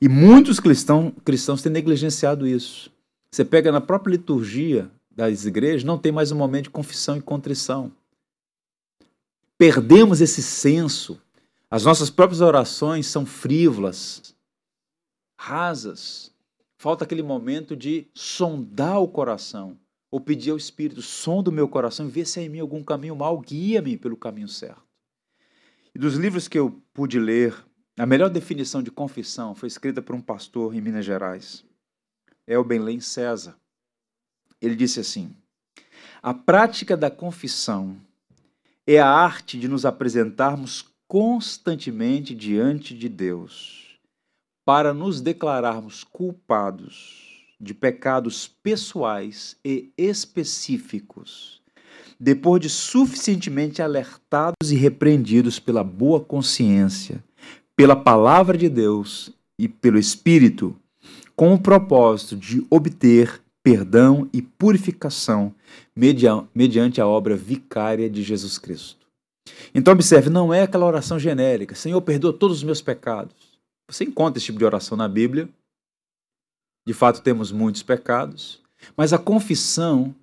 E 0.00 0.08
muitos 0.08 0.60
cristãos, 0.60 1.12
cristãos 1.24 1.62
têm 1.62 1.72
negligenciado 1.72 2.46
isso. 2.46 2.90
Você 3.30 3.44
pega 3.44 3.70
na 3.70 3.80
própria 3.80 4.12
liturgia 4.12 4.90
das 5.10 5.44
igrejas, 5.44 5.84
não 5.84 5.98
tem 5.98 6.10
mais 6.10 6.32
um 6.32 6.36
momento 6.36 6.64
de 6.64 6.70
confissão 6.70 7.16
e 7.16 7.20
contrição. 7.20 7.92
Perdemos 9.58 10.20
esse 10.20 10.42
senso. 10.42 11.20
As 11.70 11.84
nossas 11.84 12.10
próprias 12.10 12.40
orações 12.40 13.06
são 13.06 13.24
frívolas, 13.24 14.34
rasas. 15.38 16.34
Falta 16.76 17.04
aquele 17.04 17.22
momento 17.22 17.76
de 17.76 18.08
sondar 18.14 19.00
o 19.00 19.08
coração, 19.08 19.78
ou 20.10 20.20
pedir 20.20 20.50
ao 20.50 20.56
Espírito: 20.56 21.00
sonda 21.02 21.50
o 21.50 21.52
meu 21.52 21.68
coração 21.68 22.06
e 22.06 22.10
vê 22.10 22.24
se 22.24 22.40
há 22.40 22.42
em 22.42 22.48
mim 22.48 22.60
algum 22.60 22.82
caminho 22.82 23.14
mal, 23.14 23.38
guia-me 23.38 23.96
pelo 23.96 24.16
caminho 24.16 24.48
certo. 24.48 24.82
E 25.94 25.98
dos 25.98 26.14
livros 26.14 26.48
que 26.48 26.58
eu 26.58 26.82
pude 26.92 27.18
ler, 27.18 27.54
a 27.98 28.06
melhor 28.06 28.30
definição 28.30 28.82
de 28.82 28.90
confissão 28.90 29.54
foi 29.54 29.66
escrita 29.66 30.00
por 30.00 30.14
um 30.14 30.20
pastor 30.20 30.74
em 30.74 30.80
Minas 30.80 31.04
Gerais 31.04 31.64
o 32.58 32.64
Benlém 32.64 33.00
César. 33.00 33.56
Ele 34.60 34.74
disse 34.74 35.00
assim: 35.00 35.34
A 36.22 36.34
prática 36.34 36.96
da 36.96 37.10
confissão 37.10 37.96
é 38.86 38.98
a 38.98 39.08
arte 39.08 39.58
de 39.58 39.68
nos 39.68 39.84
apresentarmos 39.84 40.89
constantemente 41.10 42.36
diante 42.36 42.94
de 42.96 43.08
Deus, 43.08 43.98
para 44.64 44.94
nos 44.94 45.20
declararmos 45.20 46.04
culpados 46.04 47.48
de 47.60 47.74
pecados 47.74 48.46
pessoais 48.46 49.56
e 49.64 49.90
específicos, 49.98 51.60
depois 52.18 52.62
de 52.62 52.70
suficientemente 52.70 53.82
alertados 53.82 54.70
e 54.70 54.76
repreendidos 54.76 55.58
pela 55.58 55.82
boa 55.82 56.20
consciência, 56.20 57.24
pela 57.74 57.96
palavra 57.96 58.56
de 58.56 58.68
Deus 58.68 59.32
e 59.58 59.66
pelo 59.66 59.98
Espírito, 59.98 60.76
com 61.34 61.52
o 61.52 61.60
propósito 61.60 62.36
de 62.36 62.64
obter 62.70 63.42
perdão 63.64 64.30
e 64.32 64.40
purificação 64.40 65.52
mediante 66.54 67.00
a 67.00 67.06
obra 67.08 67.34
vicária 67.34 68.08
de 68.08 68.22
Jesus 68.22 68.58
Cristo. 68.58 68.99
Então, 69.74 69.92
observe, 69.92 70.30
não 70.30 70.52
é 70.52 70.62
aquela 70.62 70.86
oração 70.86 71.18
genérica, 71.18 71.74
Senhor, 71.74 72.00
perdoa 72.02 72.32
todos 72.32 72.58
os 72.58 72.62
meus 72.62 72.80
pecados. 72.80 73.58
Você 73.88 74.04
encontra 74.04 74.38
esse 74.38 74.46
tipo 74.46 74.58
de 74.58 74.64
oração 74.64 74.96
na 74.96 75.08
Bíblia. 75.08 75.48
De 76.86 76.94
fato, 76.94 77.22
temos 77.22 77.52
muitos 77.52 77.82
pecados, 77.82 78.60
mas 78.96 79.12
a 79.12 79.18
confissão, 79.18 80.14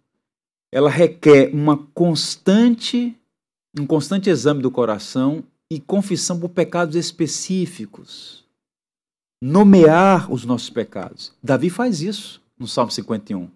ela 0.71 0.89
requer 0.89 1.53
uma 1.53 1.77
constante, 1.93 3.15
um 3.77 3.85
constante 3.85 4.29
exame 4.29 4.61
do 4.61 4.71
coração 4.71 5.43
e 5.71 5.79
confissão 5.79 6.39
por 6.39 6.49
pecados 6.49 6.95
específicos 6.95 8.47
nomear 9.41 10.31
os 10.31 10.45
nossos 10.45 10.69
pecados. 10.69 11.33
Davi 11.41 11.69
faz 11.69 12.01
isso 12.01 12.41
no 12.57 12.67
Salmo 12.67 12.91
51. 12.91 13.49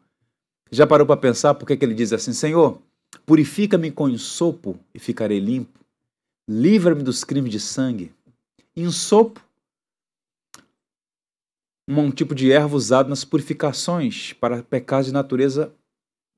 Já 0.72 0.88
parou 0.88 1.05
para 1.05 1.17
pensar 1.17 1.53
por 1.53 1.65
que 1.65 1.78
ele 1.84 1.93
diz 1.93 2.13
assim: 2.13 2.34
Senhor, 2.34 2.82
purifica-me 3.26 3.91
com 3.91 4.09
ensopo 4.09 4.80
e 4.93 4.99
ficarei 4.99 5.39
limpo. 5.39 5.80
Livra-me 6.47 7.03
dos 7.03 7.24
crimes 7.24 7.51
de 7.51 7.59
sangue. 7.59 8.14
Ensopo, 8.76 9.41
um 11.88 12.12
tipo 12.12 12.34
de 12.34 12.51
erva 12.51 12.76
usado 12.76 13.09
nas 13.09 13.24
purificações 13.24 14.34
para 14.34 14.64
pecados 14.64 15.07
de 15.07 15.14
natureza 15.14 15.74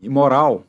imoral. 0.02 0.66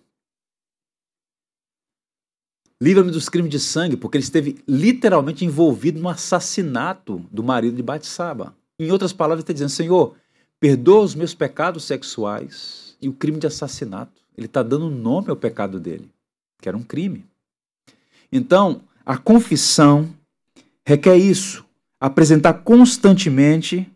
Livra-me 2.80 3.10
dos 3.10 3.28
crimes 3.28 3.50
de 3.50 3.60
sangue, 3.60 3.96
porque 3.96 4.18
ele 4.18 4.24
esteve 4.24 4.62
literalmente 4.68 5.44
envolvido 5.44 6.00
no 6.00 6.08
assassinato 6.08 7.18
do 7.30 7.42
marido 7.42 7.76
de 7.76 7.82
Batsaba. 7.82 8.54
Em 8.78 8.90
outras 8.90 9.12
palavras, 9.12 9.38
ele 9.38 9.44
está 9.44 9.52
dizendo: 9.52 9.70
Senhor, 9.70 10.16
perdoa 10.60 11.02
os 11.02 11.14
meus 11.14 11.34
pecados 11.34 11.84
sexuais 11.84 12.96
e 13.00 13.08
o 13.08 13.12
crime 13.12 13.38
de 13.38 13.46
assassinato. 13.46 14.23
Ele 14.36 14.46
está 14.46 14.62
dando 14.62 14.90
nome 14.90 15.30
ao 15.30 15.36
pecado 15.36 15.78
dele, 15.78 16.10
que 16.60 16.68
era 16.68 16.76
um 16.76 16.82
crime. 16.82 17.24
Então, 18.32 18.82
a 19.04 19.16
confissão 19.16 20.08
requer 20.86 21.16
isso: 21.16 21.64
apresentar 22.00 22.54
constantemente 22.54 23.90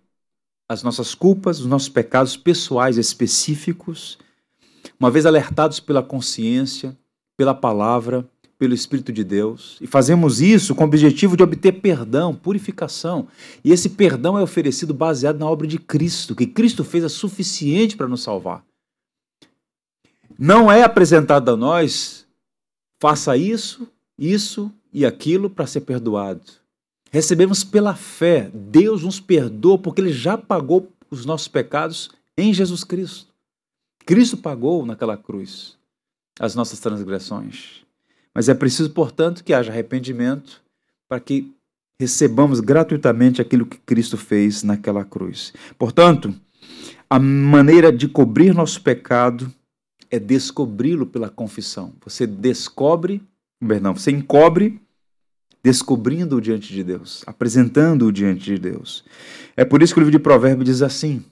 as 0.68 0.82
nossas 0.82 1.14
culpas, 1.14 1.60
os 1.60 1.66
nossos 1.66 1.88
pecados 1.88 2.36
pessoais 2.36 2.98
específicos, 2.98 4.18
uma 5.00 5.10
vez 5.10 5.26
alertados 5.26 5.80
pela 5.80 6.02
consciência, 6.02 6.96
pela 7.36 7.54
palavra, 7.54 8.28
pelo 8.58 8.74
Espírito 8.74 9.12
de 9.12 9.22
Deus 9.22 9.78
e 9.80 9.86
fazemos 9.86 10.40
isso 10.40 10.74
com 10.74 10.82
o 10.82 10.86
objetivo 10.86 11.36
de 11.36 11.42
obter 11.42 11.72
perdão, 11.80 12.34
purificação. 12.34 13.28
E 13.64 13.70
esse 13.70 13.90
perdão 13.90 14.36
é 14.36 14.42
oferecido 14.42 14.92
baseado 14.92 15.38
na 15.38 15.46
obra 15.46 15.66
de 15.66 15.78
Cristo, 15.78 16.34
que 16.34 16.46
Cristo 16.46 16.82
fez 16.82 17.04
é 17.04 17.08
suficiente 17.08 17.96
para 17.96 18.08
nos 18.08 18.22
salvar. 18.22 18.64
Não 20.38 20.70
é 20.70 20.84
apresentado 20.84 21.50
a 21.50 21.56
nós, 21.56 22.24
faça 23.00 23.36
isso, 23.36 23.88
isso 24.16 24.72
e 24.92 25.04
aquilo 25.04 25.50
para 25.50 25.66
ser 25.66 25.80
perdoado. 25.80 26.42
Recebemos 27.10 27.64
pela 27.64 27.96
fé. 27.96 28.48
Deus 28.54 29.02
nos 29.02 29.18
perdoa 29.18 29.78
porque 29.78 30.00
Ele 30.00 30.12
já 30.12 30.38
pagou 30.38 30.92
os 31.10 31.26
nossos 31.26 31.48
pecados 31.48 32.10
em 32.36 32.54
Jesus 32.54 32.84
Cristo. 32.84 33.32
Cristo 34.06 34.36
pagou 34.36 34.86
naquela 34.86 35.16
cruz 35.16 35.76
as 36.38 36.54
nossas 36.54 36.78
transgressões. 36.78 37.82
Mas 38.32 38.48
é 38.48 38.54
preciso, 38.54 38.90
portanto, 38.90 39.42
que 39.42 39.52
haja 39.52 39.72
arrependimento 39.72 40.62
para 41.08 41.18
que 41.18 41.52
recebamos 42.00 42.60
gratuitamente 42.60 43.42
aquilo 43.42 43.66
que 43.66 43.78
Cristo 43.78 44.16
fez 44.16 44.62
naquela 44.62 45.04
cruz. 45.04 45.52
Portanto, 45.76 46.32
a 47.10 47.18
maneira 47.18 47.92
de 47.92 48.06
cobrir 48.06 48.54
nosso 48.54 48.80
pecado 48.80 49.52
é 50.10 50.18
descobri-lo 50.18 51.06
pela 51.06 51.28
confissão. 51.28 51.92
Você 52.04 52.26
descobre, 52.26 53.22
perdão, 53.60 53.94
você 53.94 54.10
encobre 54.10 54.80
descobrindo-o 55.62 56.40
diante 56.40 56.72
de 56.72 56.82
Deus, 56.82 57.22
apresentando-o 57.26 58.12
diante 58.12 58.44
de 58.44 58.58
Deus. 58.58 59.04
É 59.56 59.64
por 59.64 59.82
isso 59.82 59.92
que 59.92 60.00
o 60.00 60.02
livro 60.02 60.16
de 60.16 60.22
Provérbios 60.22 60.64
diz 60.64 60.82
assim: 60.82 61.24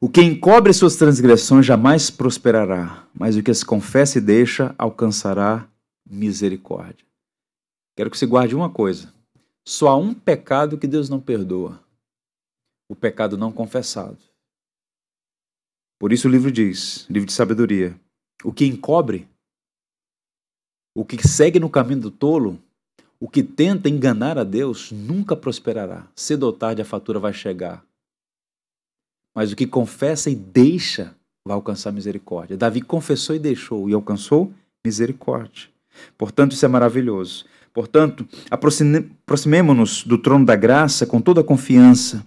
O 0.00 0.08
que 0.08 0.22
encobre 0.22 0.72
suas 0.72 0.96
transgressões 0.96 1.66
jamais 1.66 2.10
prosperará, 2.10 3.06
mas 3.12 3.36
o 3.36 3.42
que 3.42 3.50
as 3.50 3.64
confessa 3.64 4.18
e 4.18 4.20
deixa 4.20 4.74
alcançará 4.78 5.68
misericórdia. 6.08 7.06
Quero 7.96 8.10
que 8.10 8.18
você 8.18 8.26
guarde 8.26 8.54
uma 8.54 8.70
coisa: 8.70 9.12
só 9.66 9.88
há 9.88 9.96
um 9.96 10.14
pecado 10.14 10.78
que 10.78 10.86
Deus 10.86 11.08
não 11.08 11.20
perdoa: 11.20 11.80
o 12.88 12.96
pecado 12.96 13.36
não 13.36 13.52
confessado. 13.52 14.27
Por 15.98 16.12
isso 16.12 16.28
o 16.28 16.30
livro 16.30 16.50
diz, 16.52 17.06
livro 17.10 17.26
de 17.26 17.32
sabedoria, 17.32 17.98
o 18.44 18.52
que 18.52 18.64
encobre, 18.64 19.28
o 20.94 21.04
que 21.04 21.26
segue 21.26 21.58
no 21.58 21.68
caminho 21.68 22.00
do 22.00 22.10
tolo, 22.10 22.58
o 23.20 23.28
que 23.28 23.42
tenta 23.42 23.88
enganar 23.88 24.38
a 24.38 24.44
Deus 24.44 24.92
nunca 24.92 25.34
prosperará. 25.34 26.06
Cedo 26.14 26.44
ou 26.44 26.52
tarde 26.52 26.80
a 26.80 26.84
fatura 26.84 27.18
vai 27.18 27.32
chegar. 27.32 27.84
Mas 29.34 29.50
o 29.50 29.56
que 29.56 29.66
confessa 29.66 30.30
e 30.30 30.36
deixa 30.36 31.16
vai 31.44 31.54
alcançar 31.54 31.90
misericórdia. 31.90 32.56
Davi 32.56 32.80
confessou 32.80 33.34
e 33.34 33.38
deixou 33.38 33.88
e 33.90 33.92
alcançou 33.92 34.52
misericórdia. 34.84 35.68
Portanto, 36.16 36.52
isso 36.52 36.64
é 36.64 36.68
maravilhoso. 36.68 37.44
Portanto, 37.72 38.26
aproximemo-nos 38.50 40.04
do 40.04 40.18
trono 40.18 40.44
da 40.44 40.54
graça 40.54 41.06
com 41.06 41.20
toda 41.20 41.40
a 41.40 41.44
confiança, 41.44 42.24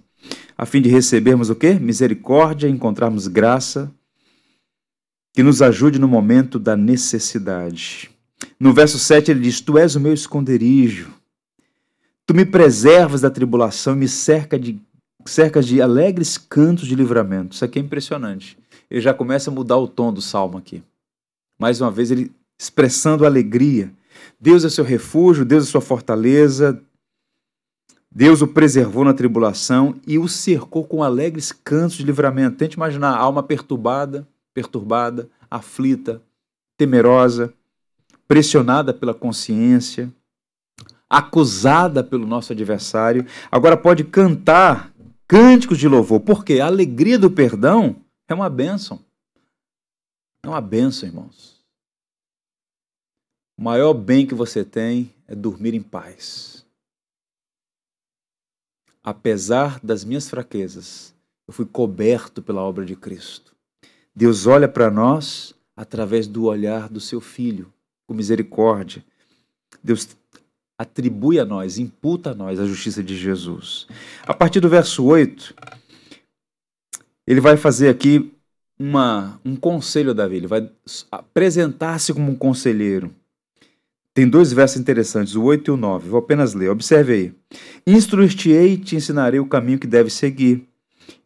a 0.56 0.66
fim 0.66 0.80
de 0.80 0.88
recebermos 0.88 1.50
o 1.50 1.54
quê? 1.54 1.74
Misericórdia, 1.74 2.68
encontrarmos 2.68 3.26
graça 3.26 3.92
que 5.32 5.42
nos 5.42 5.62
ajude 5.62 5.98
no 5.98 6.06
momento 6.06 6.58
da 6.58 6.76
necessidade. 6.76 8.10
No 8.58 8.72
verso 8.72 8.98
7 8.98 9.30
ele 9.30 9.40
diz: 9.40 9.60
Tu 9.60 9.78
és 9.78 9.94
o 9.94 10.00
meu 10.00 10.12
esconderijo. 10.12 11.10
Tu 12.26 12.34
me 12.34 12.44
preservas 12.44 13.20
da 13.20 13.30
tribulação 13.30 13.94
e 13.94 13.98
me 13.98 14.08
cerca 14.08 14.58
de, 14.58 14.80
cercas 15.24 15.66
de 15.66 15.82
alegres 15.82 16.38
cantos 16.38 16.86
de 16.86 16.94
livramento. 16.94 17.54
Isso 17.54 17.64
aqui 17.64 17.78
é 17.78 17.82
impressionante. 17.82 18.58
Ele 18.90 19.00
já 19.00 19.12
começa 19.12 19.50
a 19.50 19.52
mudar 19.52 19.78
o 19.78 19.88
tom 19.88 20.12
do 20.12 20.20
salmo 20.20 20.58
aqui. 20.58 20.82
Mais 21.58 21.80
uma 21.80 21.90
vez, 21.90 22.10
ele 22.10 22.30
expressando 22.60 23.26
alegria. 23.26 23.92
Deus 24.40 24.64
é 24.64 24.68
seu 24.68 24.84
refúgio, 24.84 25.44
Deus 25.44 25.64
é 25.66 25.70
sua 25.70 25.80
fortaleza. 25.80 26.80
Deus 28.14 28.42
o 28.42 28.48
preservou 28.48 29.04
na 29.04 29.14
tribulação 29.14 29.94
e 30.06 30.18
o 30.18 30.28
cercou 30.28 30.84
com 30.84 31.02
alegres 31.02 31.50
cantos 31.52 31.96
de 31.96 32.04
livramento. 32.04 32.58
Tente 32.58 32.76
imaginar 32.76 33.12
a 33.12 33.18
alma 33.18 33.42
perturbada, 33.42 34.28
perturbada, 34.52 35.28
aflita, 35.50 36.22
temerosa 36.76 37.52
pressionada 38.32 38.94
pela 38.94 39.12
consciência, 39.12 40.10
acusada 41.08 42.02
pelo 42.02 42.26
nosso 42.26 42.50
adversário, 42.50 43.26
agora 43.50 43.76
pode 43.76 44.04
cantar 44.04 44.90
cânticos 45.28 45.76
de 45.76 45.86
louvor, 45.86 46.20
porque 46.20 46.58
a 46.58 46.64
alegria 46.64 47.18
do 47.18 47.30
perdão 47.30 47.96
é 48.26 48.32
uma 48.32 48.48
bênção. 48.48 49.04
É 50.42 50.48
uma 50.48 50.62
bênção, 50.62 51.06
irmãos. 51.06 51.62
O 53.58 53.62
maior 53.62 53.92
bem 53.92 54.26
que 54.26 54.34
você 54.34 54.64
tem 54.64 55.14
é 55.28 55.34
dormir 55.34 55.74
em 55.74 55.82
paz. 55.82 56.61
Apesar 59.02 59.80
das 59.82 60.04
minhas 60.04 60.28
fraquezas, 60.28 61.14
eu 61.46 61.52
fui 61.52 61.66
coberto 61.66 62.40
pela 62.40 62.62
obra 62.62 62.84
de 62.84 62.94
Cristo. 62.94 63.52
Deus 64.14 64.46
olha 64.46 64.68
para 64.68 64.90
nós 64.90 65.54
através 65.76 66.26
do 66.26 66.44
olhar 66.44 66.88
do 66.88 67.00
seu 67.00 67.20
filho 67.20 67.72
com 68.06 68.14
misericórdia. 68.14 69.04
Deus 69.82 70.08
atribui 70.78 71.38
a 71.38 71.44
nós, 71.44 71.78
imputa 71.78 72.30
a 72.30 72.34
nós 72.34 72.60
a 72.60 72.66
justiça 72.66 73.02
de 73.02 73.16
Jesus. 73.16 73.86
A 74.22 74.34
partir 74.34 74.60
do 74.60 74.68
verso 74.68 75.04
8, 75.04 75.54
ele 77.26 77.40
vai 77.40 77.56
fazer 77.56 77.88
aqui 77.88 78.32
uma, 78.78 79.40
um 79.44 79.54
conselho 79.56 80.10
a 80.10 80.14
Davi, 80.14 80.36
ele 80.36 80.46
vai 80.46 80.68
apresentar-se 81.10 82.12
como 82.12 82.30
um 82.30 82.34
conselheiro. 82.34 83.14
Tem 84.14 84.28
dois 84.28 84.52
versos 84.52 84.78
interessantes, 84.78 85.34
o 85.34 85.42
8 85.42 85.68
e 85.68 85.70
o 85.72 85.76
9. 85.76 86.10
Vou 86.10 86.18
apenas 86.18 86.52
ler. 86.52 86.70
Observe 86.70 87.12
aí. 87.12 87.34
Instruir-te-ei 87.86 88.74
e 88.74 88.76
te 88.76 88.94
ensinarei 88.94 89.40
o 89.40 89.46
caminho 89.46 89.78
que 89.78 89.86
deves 89.86 90.12
seguir, 90.12 90.68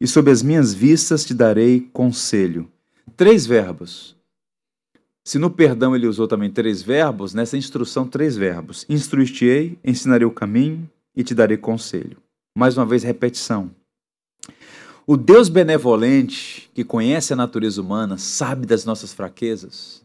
e 0.00 0.06
sob 0.06 0.30
as 0.30 0.42
minhas 0.42 0.72
vistas 0.72 1.24
te 1.24 1.34
darei 1.34 1.88
conselho. 1.92 2.70
Três 3.16 3.44
verbos. 3.44 4.14
Se 5.24 5.38
no 5.38 5.50
perdão 5.50 5.96
ele 5.96 6.06
usou 6.06 6.28
também 6.28 6.50
três 6.50 6.80
verbos, 6.82 7.34
nessa 7.34 7.56
instrução, 7.56 8.06
três 8.06 8.36
verbos: 8.36 8.86
instruir-te-ei, 8.88 9.76
ensinarei 9.84 10.26
o 10.26 10.30
caminho 10.30 10.88
e 11.16 11.24
te 11.24 11.34
darei 11.34 11.56
conselho. 11.56 12.16
Mais 12.56 12.76
uma 12.76 12.86
vez, 12.86 13.02
repetição. 13.02 13.70
O 15.04 15.16
Deus 15.16 15.48
benevolente, 15.48 16.70
que 16.72 16.84
conhece 16.84 17.32
a 17.32 17.36
natureza 17.36 17.80
humana, 17.80 18.16
sabe 18.18 18.66
das 18.66 18.84
nossas 18.84 19.12
fraquezas, 19.12 20.02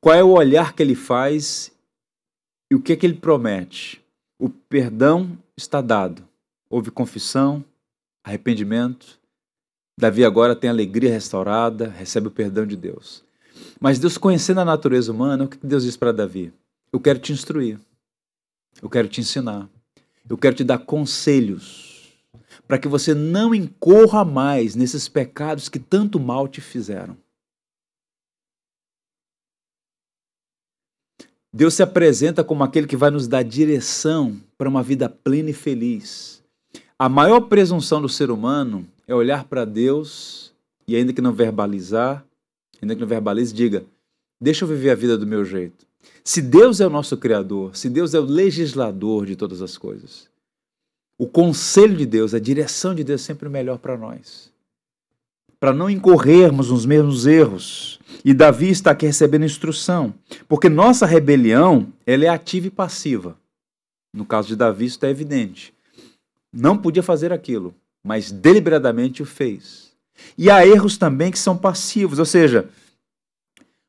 qual 0.00 0.14
é 0.14 0.22
o 0.22 0.30
olhar 0.30 0.72
que 0.72 0.82
ele 0.82 0.94
faz 0.94 1.72
e 2.70 2.74
o 2.74 2.82
que 2.82 2.92
é 2.92 2.96
que 2.96 3.06
ele 3.06 3.14
promete? 3.14 4.02
O 4.38 4.48
perdão 4.48 5.38
está 5.56 5.80
dado. 5.80 6.26
Houve 6.68 6.90
confissão, 6.90 7.64
arrependimento. 8.24 9.18
Davi 9.98 10.24
agora 10.24 10.56
tem 10.56 10.68
alegria 10.68 11.10
restaurada, 11.10 11.88
recebe 11.88 12.28
o 12.28 12.30
perdão 12.30 12.66
de 12.66 12.76
Deus. 12.76 13.24
Mas 13.80 13.98
Deus, 13.98 14.18
conhecendo 14.18 14.60
a 14.60 14.64
natureza 14.64 15.12
humana, 15.12 15.44
o 15.44 15.48
que 15.48 15.64
Deus 15.64 15.84
diz 15.84 15.96
para 15.96 16.12
Davi? 16.12 16.52
Eu 16.92 17.00
quero 17.00 17.18
te 17.18 17.32
instruir, 17.32 17.78
eu 18.82 18.90
quero 18.90 19.08
te 19.08 19.20
ensinar, 19.20 19.68
eu 20.28 20.36
quero 20.36 20.56
te 20.56 20.64
dar 20.64 20.78
conselhos 20.78 22.14
para 22.66 22.78
que 22.78 22.88
você 22.88 23.14
não 23.14 23.54
incorra 23.54 24.24
mais 24.24 24.74
nesses 24.74 25.08
pecados 25.08 25.68
que 25.68 25.78
tanto 25.78 26.18
mal 26.18 26.48
te 26.48 26.60
fizeram. 26.60 27.16
Deus 31.56 31.72
se 31.72 31.82
apresenta 31.82 32.44
como 32.44 32.62
aquele 32.62 32.86
que 32.86 32.98
vai 32.98 33.10
nos 33.10 33.26
dar 33.26 33.42
direção 33.42 34.36
para 34.58 34.68
uma 34.68 34.82
vida 34.82 35.08
plena 35.08 35.48
e 35.48 35.54
feliz. 35.54 36.44
A 36.98 37.08
maior 37.08 37.40
presunção 37.40 38.02
do 38.02 38.10
ser 38.10 38.30
humano 38.30 38.86
é 39.08 39.14
olhar 39.14 39.44
para 39.44 39.64
Deus 39.64 40.52
e, 40.86 40.94
ainda 40.94 41.14
que 41.14 41.22
não 41.22 41.32
verbalizar, 41.32 42.22
ainda 42.82 42.94
que 42.94 43.00
não 43.00 43.08
verbalize, 43.08 43.54
diga: 43.54 43.86
deixa 44.38 44.64
eu 44.64 44.68
viver 44.68 44.90
a 44.90 44.94
vida 44.94 45.16
do 45.16 45.26
meu 45.26 45.46
jeito. 45.46 45.86
Se 46.22 46.42
Deus 46.42 46.78
é 46.78 46.86
o 46.86 46.90
nosso 46.90 47.16
Criador, 47.16 47.74
se 47.74 47.88
Deus 47.88 48.12
é 48.12 48.20
o 48.20 48.24
legislador 48.24 49.24
de 49.24 49.34
todas 49.34 49.62
as 49.62 49.78
coisas, 49.78 50.28
o 51.18 51.26
conselho 51.26 51.96
de 51.96 52.04
Deus, 52.04 52.34
a 52.34 52.38
direção 52.38 52.94
de 52.94 53.02
Deus 53.02 53.22
é 53.22 53.24
sempre 53.24 53.48
melhor 53.48 53.78
para 53.78 53.96
nós. 53.96 54.52
Para 55.66 55.74
não 55.74 55.90
incorrermos 55.90 56.70
nos 56.70 56.86
mesmos 56.86 57.26
erros. 57.26 57.98
E 58.24 58.32
Davi 58.32 58.70
está 58.70 58.92
aqui 58.92 59.04
recebendo 59.04 59.44
instrução, 59.44 60.14
porque 60.46 60.68
nossa 60.68 61.04
rebelião 61.04 61.92
ela 62.06 62.24
é 62.24 62.28
ativa 62.28 62.68
e 62.68 62.70
passiva. 62.70 63.36
No 64.14 64.24
caso 64.24 64.46
de 64.46 64.54
Davi, 64.54 64.84
isso 64.84 64.94
está 64.94 65.10
evidente. 65.10 65.74
Não 66.52 66.78
podia 66.78 67.02
fazer 67.02 67.32
aquilo, 67.32 67.74
mas 68.00 68.30
deliberadamente 68.30 69.24
o 69.24 69.26
fez. 69.26 69.92
E 70.38 70.48
há 70.48 70.64
erros 70.64 70.96
também 70.96 71.32
que 71.32 71.38
são 71.40 71.58
passivos, 71.58 72.20
ou 72.20 72.24
seja, 72.24 72.70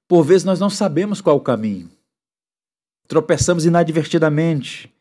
por 0.07 0.23
vezes 0.23 0.45
nós 0.45 0.59
não 0.59 0.71
sabemos 0.71 1.21
qual 1.21 1.35
é 1.35 1.39
o 1.39 1.43
caminho. 1.43 1.91
Tropeçamos 3.07 3.67
inadvertidamente. 3.67 4.91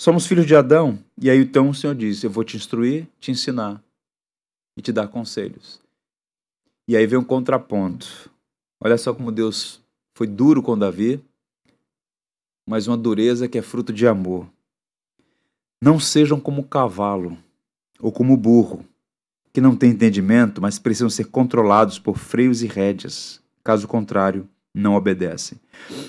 Somos 0.00 0.26
filhos 0.26 0.46
de 0.46 0.56
Adão. 0.56 0.98
E 1.20 1.28
aí 1.28 1.40
então 1.40 1.68
o 1.68 1.74
Senhor 1.74 1.94
diz: 1.94 2.24
Eu 2.24 2.30
vou 2.30 2.44
te 2.44 2.56
instruir, 2.56 3.06
te 3.20 3.30
ensinar 3.30 3.84
e 4.74 4.80
te 4.80 4.90
dar 4.90 5.08
conselhos. 5.08 5.83
E 6.86 6.96
aí 6.96 7.06
vem 7.06 7.18
um 7.18 7.24
contraponto. 7.24 8.30
Olha 8.82 8.98
só 8.98 9.14
como 9.14 9.32
Deus 9.32 9.82
foi 10.14 10.26
duro 10.26 10.62
com 10.62 10.78
Davi 10.78 11.22
mas 12.66 12.86
uma 12.86 12.96
dureza 12.96 13.48
que 13.48 13.58
é 13.58 13.62
fruto 13.62 13.92
de 13.92 14.06
amor. 14.06 14.48
Não 15.82 16.00
sejam 16.00 16.40
como 16.40 16.62
o 16.62 16.66
cavalo 16.66 17.36
ou 18.00 18.10
como 18.10 18.32
o 18.32 18.38
burro, 18.38 18.84
que 19.52 19.60
não 19.60 19.76
têm 19.76 19.90
entendimento, 19.90 20.60
mas 20.60 20.78
precisam 20.78 21.10
ser 21.10 21.26
controlados 21.26 21.98
por 21.98 22.18
freios 22.18 22.62
e 22.62 22.66
rédeas. 22.66 23.40
Caso 23.62 23.86
contrário, 23.86 24.48
não 24.74 24.94
obedecem. 24.94 25.60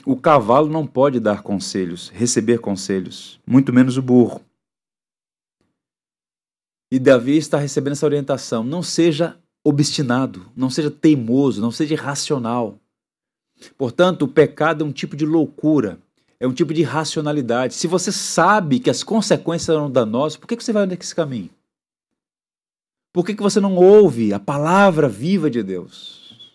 O 0.06 0.16
cavalo 0.16 0.70
não 0.70 0.88
pode 0.88 1.20
dar 1.20 1.44
conselhos, 1.44 2.10
receber 2.10 2.60
conselhos, 2.60 3.40
muito 3.46 3.72
menos 3.72 3.98
o 3.98 4.02
burro. 4.02 4.42
E 6.92 7.00
Davi 7.00 7.38
está 7.38 7.58
recebendo 7.58 7.94
essa 7.94 8.06
orientação: 8.06 8.64
não 8.64 8.82
seja 8.82 9.38
obstinado, 9.66 10.46
não 10.56 10.70
seja 10.70 10.92
teimoso, 10.92 11.60
não 11.60 11.72
seja 11.72 11.96
irracional. 11.96 12.80
Portanto, 13.76 14.22
o 14.22 14.28
pecado 14.28 14.84
é 14.84 14.88
um 14.88 14.92
tipo 14.92 15.16
de 15.16 15.26
loucura, 15.26 16.00
é 16.40 16.48
um 16.48 16.54
tipo 16.54 16.72
de 16.72 16.84
racionalidade. 16.84 17.74
Se 17.74 17.88
você 17.88 18.12
sabe 18.12 18.80
que 18.80 18.92
as 18.92 19.04
consequências 19.04 19.64
serão 19.64 19.90
danosas, 19.90 20.38
por 20.38 20.48
que 20.48 20.56
você 20.56 20.72
vai 20.72 20.86
nesse 20.86 21.16
caminho? 21.16 21.50
Por 23.12 23.26
que 23.26 23.34
você 23.34 23.60
não 23.60 23.76
ouve 23.76 24.34
a 24.34 24.40
palavra 24.40 25.10
viva 25.10 25.50
de 25.50 25.64
Deus? 25.64 26.54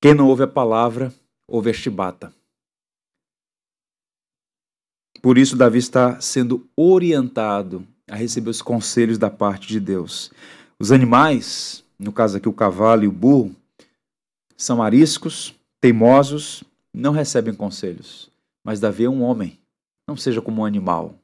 Quem 0.00 0.14
não 0.14 0.26
ouve 0.26 0.42
a 0.42 0.48
palavra, 0.48 1.14
ouve 1.46 1.70
a 1.70 1.72
chibata. 1.72 2.32
Por 5.22 5.38
isso, 5.38 5.56
Davi 5.56 5.78
está 5.78 6.20
sendo 6.20 6.68
orientado 6.76 7.86
a 8.08 8.16
receber 8.16 8.50
os 8.50 8.62
conselhos 8.62 9.18
da 9.18 9.30
parte 9.30 9.68
de 9.68 9.78
Deus. 9.78 10.30
Os 10.78 10.92
animais, 10.92 11.82
no 11.98 12.12
caso 12.12 12.36
aqui 12.36 12.48
o 12.48 12.52
cavalo 12.52 13.04
e 13.04 13.08
o 13.08 13.12
burro, 13.12 13.54
são 14.56 14.82
ariscos, 14.82 15.54
teimosos, 15.80 16.62
não 16.92 17.12
recebem 17.12 17.54
conselhos. 17.54 18.30
Mas 18.64 18.80
Davi 18.80 19.04
é 19.04 19.08
um 19.08 19.22
homem, 19.22 19.58
não 20.08 20.16
seja 20.16 20.42
como 20.42 20.62
um 20.62 20.64
animal. 20.64 21.14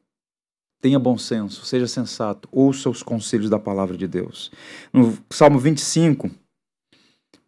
Tenha 0.80 0.98
bom 0.98 1.18
senso, 1.18 1.64
seja 1.64 1.86
sensato, 1.86 2.48
ouça 2.50 2.88
os 2.88 3.02
conselhos 3.02 3.50
da 3.50 3.58
palavra 3.58 3.96
de 3.96 4.06
Deus. 4.06 4.50
No 4.92 5.16
Salmo 5.30 5.58
25, 5.58 6.30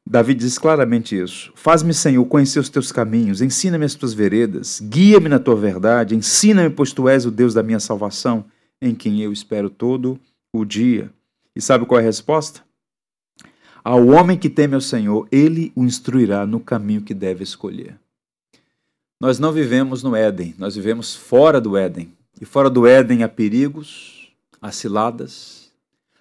Davi 0.07 0.35
diz 0.35 0.59
claramente 0.59 1.19
isso. 1.19 1.53
Faz-me, 1.55 1.95
Senhor, 1.95 2.25
conhecer 2.27 2.59
os 2.59 2.69
teus 2.69 2.93
caminhos, 2.93 3.41
ensina-me 3.41 3.87
as 3.87 3.95
tuas 3.95 4.13
veredas, 4.13 4.81
guia-me 4.81 5.29
na 5.29 5.39
tua 5.39 5.57
verdade, 5.57 6.15
ensina-me, 6.15 6.69
pois 6.69 6.93
tu 6.93 7.09
és 7.09 7.25
o 7.25 7.31
Deus 7.31 7.55
da 7.55 7.63
minha 7.63 7.81
salvação, 7.81 8.45
em 8.83 8.95
quem 8.95 9.23
eu 9.23 9.33
espero 9.33 9.71
todo 9.71 10.21
o 10.53 10.65
dia. 10.65 11.11
E 11.57 11.61
sabe 11.61 11.87
qual 11.87 12.01
é 12.01 12.03
a 12.03 12.07
resposta? 12.07 12.63
Ao 13.83 14.07
homem 14.07 14.39
que 14.39 14.49
teme 14.49 14.75
ao 14.75 14.81
Senhor, 14.81 15.29
ele 15.31 15.73
o 15.77 15.85
instruirá 15.85 16.47
no 16.47 16.59
caminho 16.59 17.03
que 17.03 17.15
deve 17.15 17.45
escolher. 17.45 17.99
Nós 19.21 19.39
não 19.39 19.53
vivemos 19.53 20.03
no 20.03 20.17
Éden, 20.17 20.55
nós 20.59 20.75
vivemos 20.75 21.15
fora 21.15 21.61
do 21.61 21.77
Éden. 21.77 22.13
E 22.41 22.45
fora 22.45 22.69
do 22.69 22.87
Éden 22.87 23.23
há 23.23 23.29
perigos, 23.29 24.33
há 24.61 24.73
ciladas, 24.73 25.71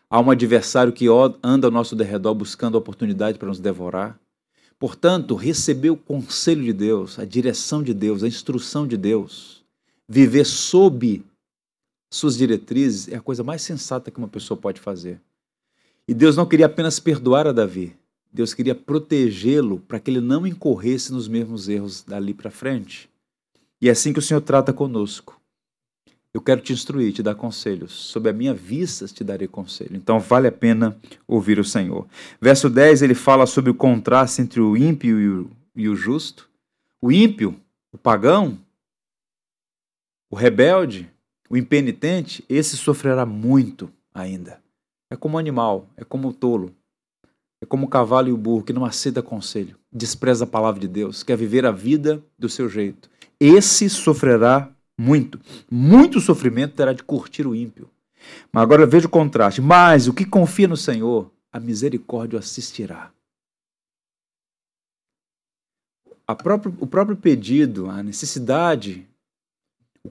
há 0.09 0.19
um 0.19 0.29
adversário 0.29 0.93
que 0.93 1.07
anda 1.41 1.67
ao 1.67 1.71
nosso 1.71 1.95
derredor 1.95 2.35
buscando 2.35 2.75
oportunidade 2.75 3.39
para 3.39 3.47
nos 3.47 3.59
devorar. 3.59 4.19
Portanto, 4.77 5.35
receber 5.35 5.89
o 5.89 5.97
conselho 5.97 6.63
de 6.63 6.73
Deus, 6.73 7.17
a 7.17 7.25
direção 7.25 7.81
de 7.81 7.93
Deus, 7.93 8.21
a 8.21 8.27
instrução 8.27 8.85
de 8.85 8.97
Deus, 8.97 9.63
viver 10.07 10.45
sob 10.45 11.23
suas 12.15 12.37
diretrizes 12.37 13.07
é 13.07 13.15
a 13.15 13.21
coisa 13.21 13.43
mais 13.43 13.61
sensata 13.61 14.11
que 14.11 14.19
uma 14.19 14.27
pessoa 14.27 14.55
pode 14.55 14.79
fazer. 14.79 15.19
E 16.07 16.13
Deus 16.13 16.37
não 16.37 16.45
queria 16.45 16.67
apenas 16.67 16.99
perdoar 16.99 17.47
a 17.47 17.51
Davi, 17.51 17.95
Deus 18.31 18.53
queria 18.53 18.75
protegê-lo 18.75 19.79
para 19.79 19.99
que 19.99 20.11
ele 20.11 20.21
não 20.21 20.45
incorresse 20.45 21.11
nos 21.11 21.27
mesmos 21.27 21.69
erros 21.69 22.03
dali 22.03 22.33
para 22.33 22.51
frente. 22.51 23.09
E 23.81 23.89
é 23.89 23.91
assim 23.91 24.13
que 24.13 24.19
o 24.19 24.21
Senhor 24.21 24.41
trata 24.41 24.71
conosco. 24.71 25.39
Eu 26.33 26.41
quero 26.41 26.61
te 26.61 26.73
instruir, 26.73 27.13
te 27.13 27.21
dar 27.21 27.35
conselhos. 27.35 27.91
Sob 27.91 28.27
a 28.27 28.33
minha 28.33 28.53
vista 28.53 29.07
te 29.07 29.23
darei 29.23 29.47
conselho. 29.47 29.95
Então 29.95 30.19
vale 30.19 30.47
a 30.47 30.51
pena 30.51 30.97
ouvir 31.27 31.59
o 31.59 31.63
Senhor. 31.63 32.07
Verso 32.41 32.69
10 32.69 33.03
ele 33.03 33.13
fala 33.13 33.45
sobre 33.45 33.69
o 33.69 33.75
contraste 33.75 34.41
entre 34.41 34.59
o 34.59 34.75
ímpio 34.75 35.19
e 35.19 35.29
o, 35.29 35.51
e 35.75 35.89
o 35.89 35.95
justo. 35.95 36.49
O 36.99 37.11
ímpio, 37.11 37.55
o 37.91 37.97
pagão, 37.97 38.57
o 40.29 40.35
rebelde, 40.35 41.12
o 41.53 41.57
impenitente, 41.57 42.43
esse 42.49 42.75
sofrerá 42.75 43.27
muito 43.27 43.87
ainda. 44.11 44.59
É 45.07 45.15
como 45.15 45.35
o 45.35 45.39
animal, 45.39 45.87
é 45.95 46.03
como 46.03 46.29
o 46.29 46.33
tolo, 46.33 46.73
é 47.61 47.65
como 47.67 47.85
o 47.85 47.87
cavalo 47.87 48.27
e 48.27 48.31
o 48.31 48.37
burro 48.37 48.63
que 48.63 48.73
não 48.73 48.83
aceita 48.83 49.21
conselho, 49.21 49.77
despreza 49.91 50.45
a 50.45 50.47
palavra 50.47 50.81
de 50.81 50.87
Deus, 50.87 51.21
quer 51.21 51.37
viver 51.37 51.63
a 51.63 51.71
vida 51.71 52.23
do 52.39 52.49
seu 52.49 52.67
jeito. 52.67 53.07
Esse 53.39 53.87
sofrerá 53.87 54.71
muito. 54.99 55.39
Muito 55.69 56.19
sofrimento 56.19 56.73
terá 56.73 56.91
de 56.91 57.03
curtir 57.03 57.45
o 57.45 57.53
ímpio. 57.53 57.87
Mas 58.51 58.63
agora 58.63 58.87
veja 58.87 59.05
o 59.05 59.11
contraste. 59.11 59.61
Mas 59.61 60.07
o 60.07 60.13
que 60.13 60.25
confia 60.25 60.67
no 60.67 60.75
Senhor, 60.75 61.31
a 61.51 61.59
misericórdia 61.59 62.37
o 62.37 62.39
assistirá. 62.39 63.11
Próprio, 66.41 66.75
o 66.79 66.87
próprio 66.87 67.15
pedido, 67.15 67.91
a 67.91 68.01
necessidade 68.01 69.07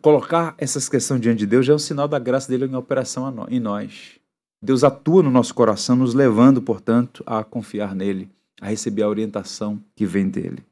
colocar 0.01 0.55
essas 0.59 0.88
questões 0.88 1.20
diante 1.20 1.40
de 1.40 1.47
Deus 1.47 1.66
já 1.66 1.72
é 1.72 1.76
um 1.76 1.78
sinal 1.78 2.09
da 2.09 2.18
graça 2.18 2.49
dele 2.49 2.66
em 2.66 2.74
operação 2.74 3.47
em 3.49 3.61
nós. 3.61 4.18
Deus 4.62 4.84
atua 4.84 5.22
no 5.22 5.30
nosso 5.30 5.53
coração, 5.55 5.97
nos 5.97 6.14
levando, 6.14 6.62
portanto, 6.62 7.22
a 7.26 7.43
confiar 7.43 7.95
nele, 7.95 8.30
a 8.61 8.68
receber 8.68 9.03
a 9.03 9.09
orientação 9.09 9.82
que 9.97 10.07
vem 10.07 10.28
dele. 10.28 10.62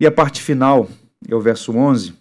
E 0.00 0.06
a 0.06 0.10
parte 0.10 0.42
final, 0.42 0.88
é 1.28 1.34
o 1.34 1.40
verso 1.40 1.72
11. 1.72 2.14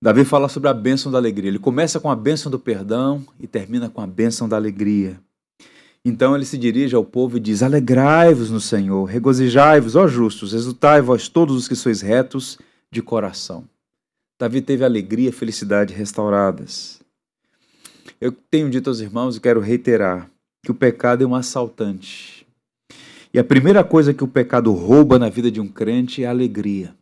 Davi 0.00 0.24
fala 0.24 0.48
sobre 0.48 0.68
a 0.68 0.74
bênção 0.74 1.10
da 1.10 1.18
alegria. 1.18 1.48
Ele 1.48 1.58
começa 1.58 1.98
com 1.98 2.10
a 2.10 2.14
bênção 2.14 2.50
do 2.52 2.58
perdão 2.58 3.24
e 3.40 3.46
termina 3.46 3.88
com 3.88 4.00
a 4.00 4.06
bênção 4.06 4.48
da 4.48 4.56
alegria. 4.56 5.18
Então 6.04 6.36
ele 6.36 6.44
se 6.44 6.56
dirige 6.56 6.94
ao 6.94 7.04
povo 7.04 7.36
e 7.38 7.40
diz: 7.40 7.62
Alegrai-vos 7.62 8.50
no 8.50 8.60
Senhor, 8.60 9.04
regozijai-vos, 9.06 9.96
ó 9.96 10.06
justos, 10.06 10.52
exultai 10.52 11.00
vós 11.00 11.28
todos 11.28 11.56
os 11.56 11.66
que 11.66 11.74
sois 11.74 12.00
retos 12.00 12.58
de 12.92 13.02
coração. 13.02 13.64
Davi 14.38 14.60
teve 14.60 14.84
alegria 14.84 15.30
e 15.30 15.32
felicidade 15.32 15.94
restauradas. 15.94 17.00
Eu 18.20 18.30
tenho 18.30 18.68
dito 18.68 18.90
aos 18.90 19.00
irmãos 19.00 19.36
e 19.36 19.40
quero 19.40 19.60
reiterar 19.60 20.30
que 20.62 20.70
o 20.70 20.74
pecado 20.74 21.24
é 21.24 21.26
um 21.26 21.34
assaltante. 21.34 22.46
E 23.32 23.38
a 23.38 23.44
primeira 23.44 23.82
coisa 23.82 24.12
que 24.12 24.24
o 24.24 24.28
pecado 24.28 24.72
rouba 24.72 25.18
na 25.18 25.28
vida 25.28 25.50
de 25.50 25.60
um 25.60 25.68
crente 25.68 26.22
é 26.22 26.26
a 26.26 26.30
alegria. 26.30 26.94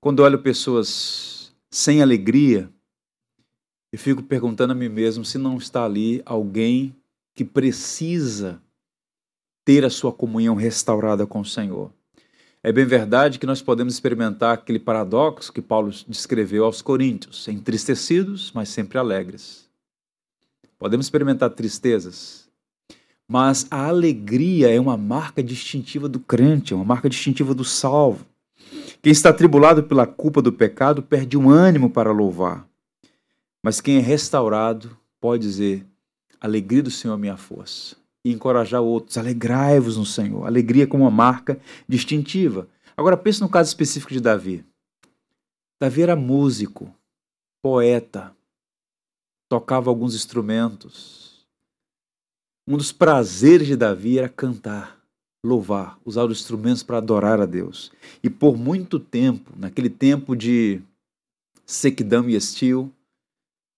Quando 0.00 0.20
olho 0.20 0.40
pessoas 0.40 1.52
sem 1.70 2.02
alegria, 2.02 2.68
eu 3.92 3.98
fico 3.98 4.22
perguntando 4.22 4.72
a 4.72 4.76
mim 4.76 4.88
mesmo 4.88 5.24
se 5.24 5.38
não 5.38 5.56
está 5.56 5.84
ali 5.84 6.22
alguém 6.24 6.94
que 7.34 7.44
precisa 7.44 8.60
ter 9.64 9.84
a 9.84 9.90
sua 9.90 10.12
comunhão 10.12 10.54
restaurada 10.54 11.26
com 11.26 11.40
o 11.40 11.44
Senhor. 11.44 11.92
É 12.60 12.72
bem 12.72 12.84
verdade 12.84 13.38
que 13.38 13.46
nós 13.46 13.62
podemos 13.62 13.94
experimentar 13.94 14.54
aquele 14.54 14.80
paradoxo 14.80 15.52
que 15.52 15.62
Paulo 15.62 15.92
descreveu 16.08 16.64
aos 16.64 16.82
Coríntios, 16.82 17.46
entristecidos, 17.46 18.50
mas 18.52 18.68
sempre 18.68 18.98
alegres. 18.98 19.68
Podemos 20.76 21.06
experimentar 21.06 21.50
tristezas, 21.50 22.48
mas 23.28 23.66
a 23.70 23.86
alegria 23.86 24.74
é 24.74 24.80
uma 24.80 24.96
marca 24.96 25.40
distintiva 25.40 26.08
do 26.08 26.18
crente, 26.18 26.72
é 26.72 26.76
uma 26.76 26.84
marca 26.84 27.08
distintiva 27.08 27.54
do 27.54 27.64
salvo. 27.64 28.26
Quem 29.00 29.12
está 29.12 29.32
tribulado 29.32 29.84
pela 29.84 30.06
culpa 30.06 30.42
do 30.42 30.52
pecado 30.52 31.00
perde 31.00 31.38
um 31.38 31.48
ânimo 31.48 31.88
para 31.88 32.10
louvar, 32.10 32.66
mas 33.62 33.80
quem 33.80 33.98
é 33.98 34.00
restaurado 34.00 34.96
pode 35.20 35.42
dizer: 35.42 35.86
alegria 36.40 36.82
do 36.82 36.90
Senhor 36.90 37.14
é 37.14 37.18
minha 37.18 37.36
força 37.36 37.96
e 38.28 38.32
encorajar 38.32 38.82
outros. 38.82 39.16
Alegrai-vos 39.16 39.96
no 39.96 40.04
Senhor. 40.04 40.46
Alegria 40.46 40.86
como 40.86 41.04
uma 41.04 41.10
marca 41.10 41.58
distintiva. 41.88 42.68
Agora 42.96 43.16
pense 43.16 43.40
no 43.40 43.48
caso 43.48 43.68
específico 43.68 44.12
de 44.12 44.20
Davi. 44.20 44.64
Davi 45.80 46.02
era 46.02 46.16
músico, 46.16 46.92
poeta, 47.62 48.34
tocava 49.48 49.88
alguns 49.88 50.14
instrumentos. 50.14 51.46
Um 52.66 52.76
dos 52.76 52.92
prazeres 52.92 53.66
de 53.66 53.76
Davi 53.76 54.18
era 54.18 54.28
cantar, 54.28 55.00
louvar, 55.44 55.98
usar 56.04 56.24
os 56.24 56.40
instrumentos 56.40 56.82
para 56.82 56.98
adorar 56.98 57.40
a 57.40 57.46
Deus. 57.46 57.92
E 58.22 58.28
por 58.28 58.58
muito 58.58 58.98
tempo, 58.98 59.52
naquele 59.56 59.88
tempo 59.88 60.36
de 60.36 60.82
sequidão 61.64 62.28
e 62.28 62.34
estio, 62.34 62.92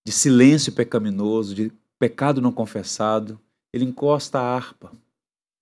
de 0.05 0.11
silêncio 0.11 0.73
pecaminoso, 0.73 1.53
de 1.53 1.71
pecado 1.99 2.41
não 2.41 2.51
confessado, 2.51 3.39
ele 3.73 3.85
encosta 3.85 4.39
a 4.39 4.55
harpa. 4.55 4.91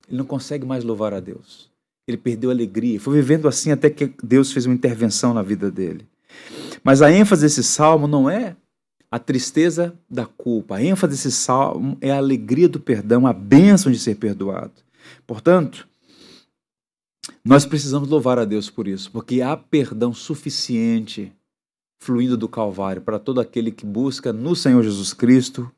Ele 0.07 0.18
não 0.18 0.26
consegue 0.26 0.66
mais 0.66 0.84
louvar 0.84 1.14
a 1.14 1.20
Deus. 1.20 1.70
Ele 2.07 2.18
perdeu 2.18 2.49
a 2.49 2.53
alegria. 2.53 2.99
Foi 2.99 3.14
vivendo 3.14 3.47
assim 3.47 3.72
até 3.72 3.89
que 3.89 4.14
Deus 4.24 4.51
fez 4.51 4.66
uma 4.66 4.74
intervenção 4.74 5.34
na 5.34 5.43
vida 5.43 5.70
dele. 5.70 6.07
Mas 6.84 7.01
a 7.01 7.12
ênfase 7.12 7.43
desse 7.43 7.64
salmo 7.64 8.07
não 8.07 8.30
é 8.30 8.55
a 9.12 9.20
tristeza 9.20 9.93
da 10.10 10.26
culpa. 10.26 10.76
A 10.76 10.84
ênfase 10.84 11.14
desse 11.14 11.32
salmo 11.32 11.97
é 12.01 12.12
a 12.12 12.18
alegria 12.18 12.68
do 12.68 12.80
perdão, 12.80 13.28
a 13.28 13.34
bênção 13.34 13.91
de 13.91 13.99
ser 13.99 14.16
perdoado. 14.16 14.74
Portanto, 15.28 15.88
nós 17.45 17.66
precisamos 17.66 18.10
louvar 18.10 18.39
a 18.39 18.45
Deus 18.45 18.70
por 18.70 18.88
isso, 18.88 19.12
porque 19.12 19.41
há 19.41 19.55
perdão 19.55 20.14
suficiente 20.14 21.32
fluindo 22.01 22.38
do 22.38 22.47
Calvário 22.47 23.01
para 23.01 23.20
todo 23.20 23.41
aquele 23.41 23.72
que 23.72 23.86
busca 23.86 24.32
no 24.32 24.55
Senhor 24.55 24.82
Jesus 24.84 25.14
Cristo 25.14 25.70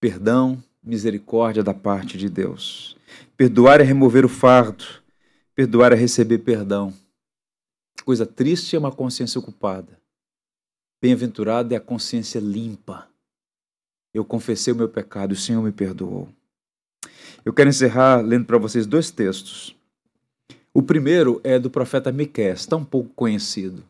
perdão, 0.00 0.62
misericórdia 0.86 1.64
da 1.64 1.74
parte 1.74 2.16
de 2.16 2.28
Deus. 2.28 2.96
Perdoar 3.36 3.80
é 3.80 3.84
remover 3.84 4.24
o 4.24 4.28
fardo, 4.28 4.84
perdoar 5.54 5.92
é 5.92 5.96
receber 5.96 6.38
perdão. 6.38 6.94
Coisa 8.04 8.24
triste 8.24 8.76
é 8.76 8.78
uma 8.78 8.92
consciência 8.92 9.38
ocupada. 9.40 9.98
Bem-aventurada 11.02 11.74
é 11.74 11.76
a 11.76 11.80
consciência 11.80 12.38
limpa. 12.38 13.08
Eu 14.14 14.24
confessei 14.24 14.72
o 14.72 14.76
meu 14.76 14.88
pecado, 14.88 15.32
o 15.32 15.36
Senhor 15.36 15.60
me 15.60 15.72
perdoou. 15.72 16.28
Eu 17.44 17.52
quero 17.52 17.68
encerrar 17.68 18.20
lendo 18.20 18.46
para 18.46 18.56
vocês 18.56 18.86
dois 18.86 19.10
textos. 19.10 19.76
O 20.72 20.82
primeiro 20.82 21.40
é 21.42 21.58
do 21.58 21.68
profeta 21.68 22.12
Miqués, 22.12 22.64
tão 22.64 22.84
pouco 22.84 23.10
conhecido. 23.14 23.84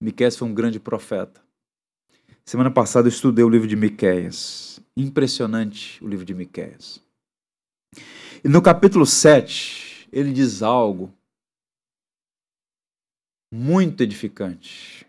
Miqués 0.00 0.36
foi 0.36 0.48
um 0.48 0.54
grande 0.54 0.80
profeta. 0.80 1.40
Semana 2.44 2.70
passada 2.70 3.06
eu 3.06 3.12
estudei 3.12 3.44
o 3.44 3.48
livro 3.48 3.68
de 3.68 3.76
Miquéias. 3.76 4.81
Impressionante 4.96 6.02
o 6.04 6.08
livro 6.08 6.24
de 6.24 6.34
Miquéias. 6.34 7.00
E 8.44 8.48
no 8.48 8.60
capítulo 8.60 9.06
7, 9.06 10.08
ele 10.12 10.32
diz 10.32 10.62
algo 10.62 11.12
muito 13.52 14.02
edificante. 14.02 15.06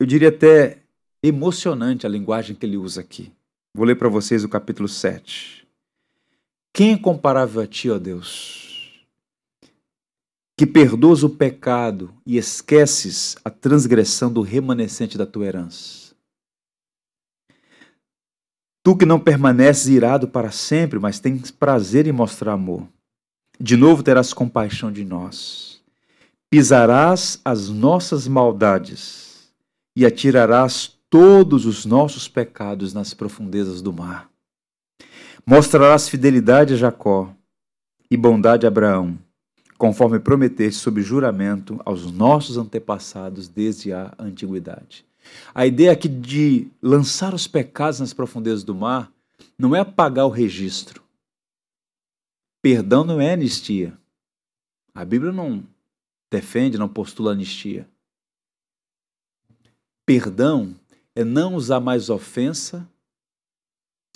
Eu 0.00 0.06
diria 0.06 0.30
até 0.30 0.82
emocionante 1.22 2.06
a 2.06 2.10
linguagem 2.10 2.56
que 2.56 2.66
ele 2.66 2.76
usa 2.76 3.00
aqui. 3.00 3.32
Vou 3.74 3.86
ler 3.86 3.96
para 3.96 4.08
vocês 4.08 4.44
o 4.44 4.48
capítulo 4.48 4.88
7. 4.88 5.66
Quem 6.74 6.94
é 6.94 6.98
comparável 6.98 7.62
a 7.62 7.66
ti, 7.66 7.90
ó 7.90 7.98
Deus? 7.98 8.62
que 10.62 10.66
perdoas 10.66 11.24
o 11.24 11.28
pecado 11.28 12.14
e 12.24 12.36
esqueces 12.36 13.36
a 13.44 13.50
transgressão 13.50 14.32
do 14.32 14.42
remanescente 14.42 15.18
da 15.18 15.26
tua 15.26 15.46
herança. 15.46 16.01
Tu 18.84 18.96
que 18.96 19.06
não 19.06 19.20
permaneces 19.20 19.86
irado 19.86 20.26
para 20.26 20.50
sempre, 20.50 20.98
mas 20.98 21.20
tens 21.20 21.50
prazer 21.50 22.06
em 22.06 22.12
mostrar 22.12 22.52
amor. 22.52 22.86
De 23.58 23.76
novo 23.76 24.02
terás 24.02 24.32
compaixão 24.32 24.90
de 24.90 25.04
nós. 25.04 25.80
Pisarás 26.50 27.40
as 27.44 27.68
nossas 27.68 28.26
maldades 28.26 29.52
e 29.96 30.04
atirarás 30.04 30.98
todos 31.08 31.64
os 31.64 31.84
nossos 31.84 32.26
pecados 32.26 32.92
nas 32.92 33.14
profundezas 33.14 33.80
do 33.80 33.92
mar. 33.92 34.28
Mostrarás 35.46 36.08
fidelidade 36.08 36.74
a 36.74 36.76
Jacó 36.76 37.32
e 38.10 38.16
bondade 38.16 38.66
a 38.66 38.68
Abraão 38.68 39.18
conforme 39.82 40.20
prometeste 40.20 40.80
sob 40.80 41.02
juramento 41.02 41.80
aos 41.84 42.12
nossos 42.12 42.56
antepassados 42.56 43.48
desde 43.48 43.92
a 43.92 44.14
antiguidade. 44.16 45.04
A 45.54 45.66
ideia 45.66 45.92
aqui 45.92 46.08
de 46.08 46.70
lançar 46.80 47.34
os 47.34 47.46
pecados 47.46 48.00
nas 48.00 48.12
profundezas 48.12 48.64
do 48.64 48.74
mar 48.74 49.12
não 49.58 49.74
é 49.74 49.80
apagar 49.80 50.26
o 50.26 50.30
registro. 50.30 51.02
Perdão 52.62 53.04
não 53.04 53.20
é 53.20 53.32
anistia. 53.32 53.98
A 54.94 55.04
Bíblia 55.04 55.32
não 55.32 55.66
defende, 56.30 56.78
não 56.78 56.88
postula 56.88 57.32
anistia. 57.32 57.88
Perdão 60.06 60.74
é 61.14 61.24
não 61.24 61.54
usar 61.54 61.80
mais 61.80 62.08
ofensa 62.08 62.88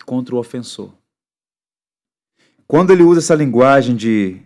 contra 0.04 0.34
o 0.34 0.38
ofensor. 0.38 0.92
Quando 2.66 2.92
ele 2.92 3.02
usa 3.02 3.20
essa 3.20 3.34
linguagem 3.34 3.94
de 3.94 4.42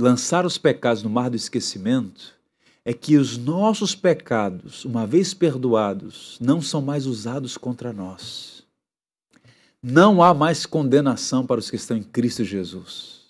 lançar 0.00 0.44
os 0.44 0.58
pecados 0.58 1.02
no 1.02 1.10
mar 1.10 1.30
do 1.30 1.36
esquecimento 1.36 2.38
é 2.84 2.92
que 2.92 3.16
os 3.16 3.38
nossos 3.38 3.94
pecados, 3.94 4.84
uma 4.84 5.06
vez 5.06 5.32
perdoados, 5.32 6.38
não 6.40 6.60
são 6.60 6.82
mais 6.82 7.06
usados 7.06 7.56
contra 7.56 7.92
nós. 7.92 8.62
Não 9.82 10.22
há 10.22 10.34
mais 10.34 10.66
condenação 10.66 11.46
para 11.46 11.60
os 11.60 11.70
que 11.70 11.76
estão 11.76 11.96
em 11.96 12.02
Cristo 12.02 12.44
Jesus. 12.44 13.22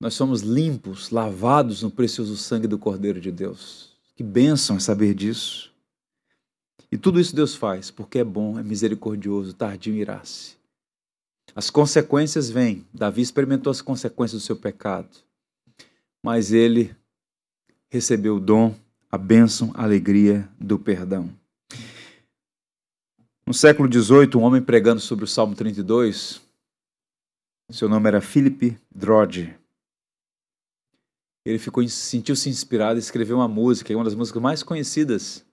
Nós 0.00 0.14
somos 0.14 0.40
limpos, 0.40 1.10
lavados 1.10 1.82
no 1.82 1.90
precioso 1.90 2.36
sangue 2.36 2.66
do 2.66 2.78
Cordeiro 2.78 3.20
de 3.20 3.30
Deus. 3.30 3.90
Que 4.16 4.22
bênção 4.22 4.76
é 4.76 4.80
saber 4.80 5.14
disso. 5.14 5.70
E 6.90 6.98
tudo 6.98 7.20
isso 7.20 7.36
Deus 7.36 7.54
faz 7.54 7.90
porque 7.90 8.18
é 8.18 8.24
bom, 8.24 8.58
é 8.58 8.62
misericordioso, 8.62 9.52
tardio 9.52 9.94
em 9.94 9.98
irar-se. 9.98 10.56
As 11.54 11.70
consequências 11.70 12.50
vêm. 12.50 12.84
Davi 12.92 13.22
experimentou 13.22 13.70
as 13.70 13.82
consequências 13.82 14.42
do 14.42 14.44
seu 14.44 14.56
pecado, 14.56 15.08
mas 16.22 16.52
ele 16.52 16.94
recebeu 17.90 18.36
o 18.36 18.40
dom, 18.40 18.74
a 19.10 19.18
bênção, 19.18 19.72
a 19.74 19.82
alegria 19.82 20.48
do 20.58 20.78
perdão. 20.78 21.28
No 23.44 23.52
século 23.52 23.92
XVIII, 23.92 24.36
um 24.36 24.42
homem 24.42 24.62
pregando 24.62 25.00
sobre 25.00 25.24
o 25.24 25.28
Salmo 25.28 25.56
32, 25.56 26.40
seu 27.68 27.88
nome 27.88 28.06
era 28.06 28.20
Philip 28.20 28.78
Drode. 28.94 29.56
Ele 31.44 31.58
ficou 31.58 31.86
sentiu-se 31.88 32.48
inspirado 32.48 32.98
e 32.98 33.02
escreveu 33.02 33.38
uma 33.38 33.48
música, 33.48 33.94
uma 33.94 34.04
das 34.04 34.14
músicas 34.14 34.40
mais 34.40 34.62
conhecidas, 34.62 35.44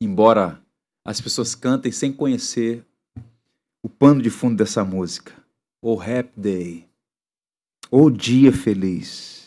embora 0.00 0.62
as 1.04 1.20
pessoas 1.20 1.54
cantem 1.54 1.90
sem 1.90 2.12
conhecer 2.12 2.84
o 3.82 3.88
pano 3.88 4.22
de 4.22 4.30
fundo 4.30 4.56
dessa 4.56 4.84
música. 4.84 5.34
O 5.82 6.00
Happy 6.00 6.32
Day. 6.36 6.88
O 7.90 8.08
Dia 8.08 8.52
Feliz. 8.52 9.43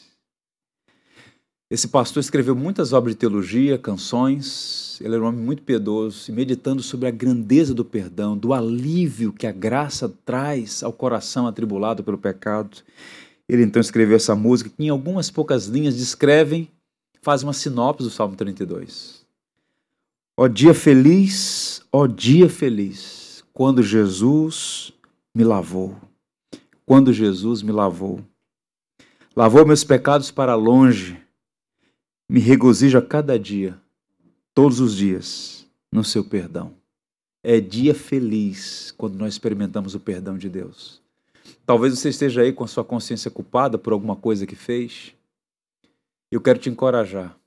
Esse 1.69 1.89
pastor 1.89 2.21
escreveu 2.21 2.55
muitas 2.55 2.93
obras 2.93 3.13
de 3.13 3.19
teologia, 3.19 3.77
canções. 3.77 5.01
Ele 5.01 5.15
era 5.15 5.23
um 5.23 5.27
homem 5.27 5.41
muito 5.41 5.63
piedoso 5.63 6.31
e 6.31 6.33
meditando 6.33 6.81
sobre 6.81 7.09
a 7.09 7.11
grandeza 7.11 7.73
do 7.73 7.83
perdão, 7.83 8.37
do 8.37 8.53
alívio 8.53 9.33
que 9.33 9.45
a 9.45 9.51
graça 9.51 10.07
traz 10.23 10.81
ao 10.81 10.93
coração 10.93 11.45
atribulado 11.45 12.05
pelo 12.05 12.17
pecado. 12.17 12.77
Ele 13.49 13.63
então 13.63 13.81
escreveu 13.81 14.15
essa 14.15 14.33
música 14.33 14.69
que, 14.69 14.81
em 14.81 14.87
algumas 14.87 15.29
poucas 15.29 15.65
linhas, 15.65 15.97
descrevem, 15.97 16.71
faz 17.21 17.43
uma 17.43 17.51
sinopse 17.51 18.03
do 18.03 18.09
Salmo 18.09 18.37
32. 18.37 19.25
Ó 20.37 20.47
dia 20.47 20.73
feliz, 20.73 21.81
ó 21.91 22.07
dia 22.07 22.47
feliz 22.47 23.43
quando 23.51 23.83
Jesus 23.83 24.93
me 25.35 25.43
lavou. 25.43 25.97
Quando 26.85 27.11
Jesus 27.11 27.61
me 27.61 27.73
lavou. 27.73 28.21
Lavou 29.35 29.65
meus 29.65 29.83
pecados 29.83 30.31
para 30.31 30.55
longe. 30.55 31.26
Me 32.29 32.39
regozijo 32.39 32.97
a 32.97 33.01
cada 33.01 33.39
dia, 33.39 33.79
todos 34.53 34.79
os 34.79 34.95
dias, 34.95 35.65
no 35.91 36.03
seu 36.03 36.23
perdão. 36.23 36.73
É 37.43 37.59
dia 37.59 37.93
feliz 37.93 38.93
quando 38.97 39.15
nós 39.15 39.33
experimentamos 39.33 39.95
o 39.95 39.99
perdão 39.99 40.37
de 40.37 40.49
Deus. 40.49 41.01
Talvez 41.65 41.97
você 41.97 42.09
esteja 42.09 42.41
aí 42.41 42.51
com 42.51 42.63
a 42.63 42.67
sua 42.67 42.83
consciência 42.83 43.31
culpada 43.31 43.77
por 43.77 43.93
alguma 43.93 44.15
coisa 44.15 44.45
que 44.45 44.55
fez. 44.55 45.13
Eu 46.31 46.41
quero 46.41 46.59
te 46.59 46.69
encorajar. 46.69 47.37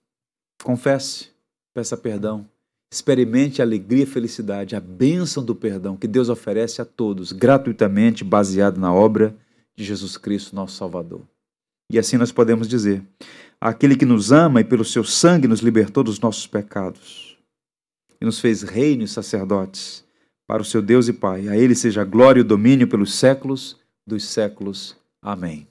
Confesse, 0.63 1.29
peça 1.75 1.97
perdão 1.97 2.47
Experimente 2.93 3.63
a 3.63 3.65
alegria 3.65 4.03
e 4.03 4.07
felicidade, 4.07 4.75
a 4.75 4.81
bênção 4.81 5.45
do 5.45 5.55
perdão 5.55 5.97
que 5.97 6.09
Deus 6.09 6.29
oferece 6.29 6.83
a 6.83 6.85
todos, 6.85 7.31
gratuitamente, 7.31 8.25
baseado 8.25 8.81
na 8.81 8.93
obra 8.93 9.37
de 9.77 9.85
Jesus 9.85 10.17
Cristo, 10.17 10.57
nosso 10.57 10.77
Salvador. 10.77 11.23
E 11.89 12.01
assim 12.01 12.17
nós 12.17 12.33
podemos 12.33 12.67
dizer: 12.67 13.01
aquele 13.61 13.97
que 13.97 14.07
nos 14.07 14.33
ama 14.33 14.61
e 14.61 14.65
pelo 14.65 14.85
seu 14.85 15.05
sangue 15.05 15.47
nos 15.47 15.61
libertou 15.61 16.03
dos 16.03 16.19
nossos 16.19 16.47
pecados 16.47 17.37
e 18.21 18.25
nos 18.25 18.41
fez 18.41 18.63
reino 18.63 19.03
e 19.03 19.09
sacerdotes 19.09 20.05
para 20.47 20.63
o 20.63 20.65
seu 20.65 20.81
Deus 20.81 21.09
e 21.09 21.13
Pai. 21.13 21.49
A 21.49 21.57
Ele 21.57 21.75
seja 21.75 22.05
glória 22.05 22.41
e 22.41 22.45
domínio 22.45 22.89
pelos 22.89 23.15
séculos 23.15 23.79
dos 24.07 24.25
séculos. 24.25 24.97
Amém. 25.23 25.69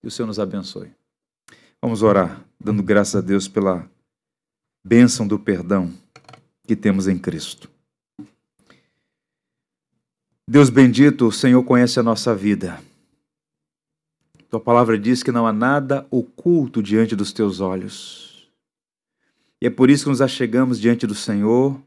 Que 0.00 0.08
o 0.08 0.10
Senhor 0.10 0.26
nos 0.26 0.38
abençoe. 0.38 0.90
Vamos 1.80 2.02
orar, 2.02 2.44
dando 2.60 2.82
graças 2.82 3.16
a 3.16 3.20
Deus 3.20 3.46
pela 3.46 3.88
bênção 4.84 5.26
do 5.26 5.38
perdão 5.38 5.92
que 6.66 6.74
temos 6.74 7.06
em 7.06 7.16
Cristo. 7.16 7.70
Deus 10.46 10.70
bendito, 10.70 11.26
o 11.26 11.32
Senhor 11.32 11.62
conhece 11.62 12.00
a 12.00 12.02
nossa 12.02 12.34
vida. 12.34 12.80
Tua 14.50 14.60
palavra 14.60 14.98
diz 14.98 15.22
que 15.22 15.32
não 15.32 15.46
há 15.46 15.52
nada 15.52 16.06
oculto 16.10 16.82
diante 16.82 17.14
dos 17.14 17.32
teus 17.32 17.60
olhos. 17.60 18.50
E 19.60 19.66
é 19.66 19.70
por 19.70 19.90
isso 19.90 20.04
que 20.04 20.10
nos 20.10 20.20
achegamos 20.20 20.80
diante 20.80 21.06
do 21.06 21.14
Senhor 21.14 21.80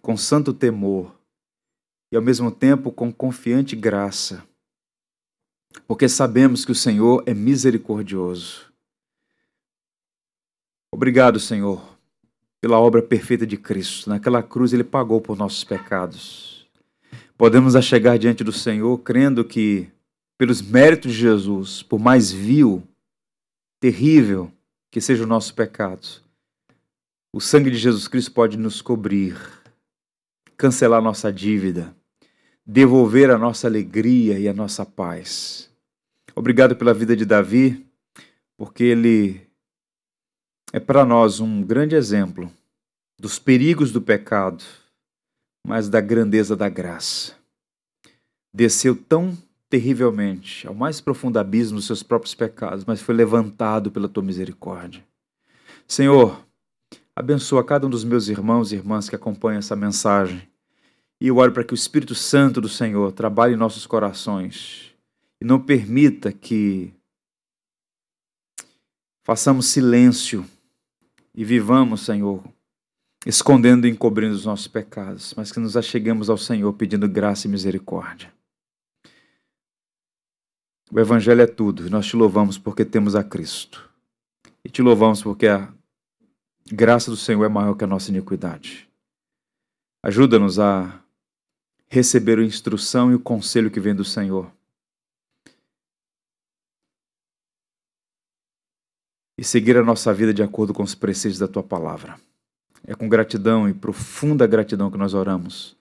com 0.00 0.16
santo 0.16 0.54
temor 0.54 1.14
e 2.10 2.16
ao 2.16 2.22
mesmo 2.22 2.50
tempo 2.50 2.90
com 2.90 3.12
confiante 3.12 3.76
graça, 3.76 4.42
porque 5.86 6.08
sabemos 6.08 6.64
que 6.64 6.72
o 6.72 6.74
Senhor 6.74 7.22
é 7.26 7.34
misericordioso. 7.34 8.72
Obrigado, 10.90 11.38
Senhor, 11.38 11.98
pela 12.60 12.78
obra 12.78 13.02
perfeita 13.02 13.46
de 13.46 13.58
Cristo. 13.58 14.08
Naquela 14.08 14.42
cruz 14.42 14.72
ele 14.72 14.84
pagou 14.84 15.20
por 15.20 15.36
nossos 15.36 15.62
pecados. 15.64 16.66
Podemos 17.36 17.76
achegar 17.76 18.18
diante 18.18 18.42
do 18.42 18.52
Senhor 18.52 18.96
crendo 18.98 19.44
que, 19.44 19.90
pelos 20.38 20.62
méritos 20.62 21.12
de 21.12 21.18
Jesus, 21.18 21.82
por 21.82 21.98
mais 21.98 22.30
vil, 22.30 22.82
terrível 23.80 24.50
que 24.90 25.00
seja 25.00 25.24
o 25.24 25.26
nosso 25.26 25.52
pecado, 25.54 26.22
O 27.30 27.40
sangue 27.40 27.70
de 27.70 27.76
Jesus 27.76 28.08
Cristo 28.08 28.32
pode 28.32 28.56
nos 28.56 28.80
cobrir, 28.80 29.36
cancelar 30.56 31.02
nossa 31.02 31.30
dívida, 31.30 31.94
devolver 32.64 33.30
a 33.30 33.36
nossa 33.36 33.66
alegria 33.66 34.38
e 34.38 34.48
a 34.48 34.54
nossa 34.54 34.86
paz. 34.86 35.70
Obrigado 36.34 36.74
pela 36.74 36.94
vida 36.94 37.14
de 37.14 37.26
Davi, 37.26 37.86
porque 38.56 38.82
ele 38.82 39.46
é 40.72 40.80
para 40.80 41.04
nós 41.04 41.38
um 41.38 41.62
grande 41.62 41.94
exemplo 41.94 42.50
dos 43.20 43.38
perigos 43.38 43.92
do 43.92 44.00
pecado, 44.00 44.64
mas 45.66 45.88
da 45.88 46.00
grandeza 46.00 46.56
da 46.56 46.68
graça. 46.70 47.36
Desceu 48.54 48.96
tão 48.96 49.36
terrivelmente 49.68 50.66
ao 50.66 50.74
mais 50.74 51.00
profundo 51.00 51.38
abismo 51.38 51.76
dos 51.76 51.86
seus 51.86 52.02
próprios 52.02 52.34
pecados, 52.34 52.84
mas 52.84 53.02
foi 53.02 53.14
levantado 53.14 53.90
pela 53.90 54.08
tua 54.08 54.22
misericórdia. 54.22 55.04
Senhor, 55.86 56.44
abençoa 57.14 57.64
cada 57.64 57.86
um 57.86 57.90
dos 57.90 58.04
meus 58.04 58.28
irmãos 58.28 58.72
e 58.72 58.76
irmãs 58.76 59.08
que 59.08 59.16
acompanham 59.16 59.58
essa 59.58 59.76
mensagem. 59.76 60.48
E 61.20 61.28
eu 61.28 61.36
oro 61.36 61.52
para 61.52 61.64
que 61.64 61.72
o 61.72 61.74
Espírito 61.74 62.14
Santo 62.14 62.60
do 62.60 62.68
Senhor 62.68 63.12
trabalhe 63.12 63.54
em 63.54 63.58
nossos 63.58 63.86
corações 63.86 64.94
e 65.40 65.44
não 65.44 65.60
permita 65.60 66.32
que 66.32 66.92
façamos 69.24 69.66
silêncio 69.66 70.44
e 71.34 71.44
vivamos, 71.44 72.02
Senhor, 72.02 72.42
escondendo 73.26 73.86
e 73.86 73.90
encobrindo 73.90 74.34
os 74.34 74.44
nossos 74.44 74.68
pecados, 74.68 75.34
mas 75.36 75.52
que 75.52 75.60
nos 75.60 75.76
acheguemos 75.76 76.30
ao 76.30 76.38
Senhor 76.38 76.72
pedindo 76.72 77.08
graça 77.08 77.46
e 77.46 77.50
misericórdia. 77.50 78.32
O 80.90 80.98
Evangelho 80.98 81.42
é 81.42 81.46
tudo 81.46 81.86
e 81.86 81.90
nós 81.90 82.06
te 82.06 82.16
louvamos 82.16 82.56
porque 82.56 82.84
temos 82.84 83.14
a 83.14 83.22
Cristo. 83.22 83.88
E 84.64 84.70
te 84.70 84.80
louvamos 84.80 85.22
porque 85.22 85.46
a 85.46 85.72
graça 86.72 87.10
do 87.10 87.16
Senhor 87.16 87.44
é 87.44 87.48
maior 87.48 87.74
que 87.74 87.84
a 87.84 87.86
nossa 87.86 88.10
iniquidade. 88.10 88.88
Ajuda-nos 90.02 90.58
a 90.58 91.00
receber 91.88 92.38
a 92.38 92.44
instrução 92.44 93.10
e 93.10 93.14
o 93.14 93.20
conselho 93.20 93.70
que 93.70 93.80
vem 93.80 93.94
do 93.94 94.04
Senhor. 94.04 94.50
E 99.36 99.44
seguir 99.44 99.76
a 99.76 99.84
nossa 99.84 100.12
vida 100.12 100.34
de 100.34 100.42
acordo 100.42 100.74
com 100.74 100.82
os 100.82 100.94
preceitos 100.94 101.38
da 101.38 101.46
tua 101.46 101.62
palavra. 101.62 102.18
É 102.84 102.94
com 102.94 103.08
gratidão 103.08 103.68
e 103.68 103.74
profunda 103.74 104.46
gratidão 104.46 104.90
que 104.90 104.98
nós 104.98 105.14
oramos, 105.14 105.76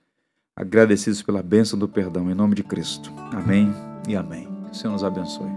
agradecidos 0.55 1.21
pela 1.21 1.41
bênção 1.41 1.79
do 1.79 1.87
perdão, 1.87 2.29
em 2.29 2.35
nome 2.35 2.53
de 2.53 2.63
Cristo. 2.63 3.11
Amém 3.31 3.71
e 4.07 4.15
amém. 4.15 4.46
Que 4.67 4.73
o 4.73 4.75
Senhor 4.75 4.93
nos 4.93 5.03
abençoe. 5.03 5.49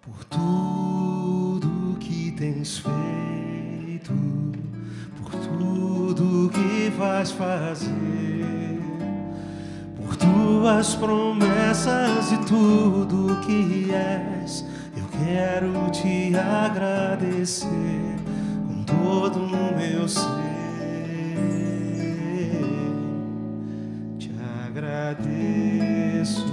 Por 0.00 0.24
tudo 0.24 1.98
que 1.98 2.30
tens 2.32 2.78
feito, 2.78 4.12
por 5.16 5.32
tudo 5.32 6.50
que 6.50 6.90
vais 6.96 7.32
fazer, 7.32 7.90
por 9.96 10.14
tuas 10.16 10.94
promessas 10.94 12.30
e 12.32 12.38
tudo 12.46 13.40
que 13.40 13.90
és, 13.92 14.64
eu 14.96 15.04
quero 15.24 15.90
te 15.90 16.36
agradecer 16.36 17.68
com 18.68 18.84
todo 18.84 19.40
o 19.40 19.76
meu 19.76 20.06
ser. 20.06 20.24
Te 24.18 24.30
agradeço. 24.68 26.44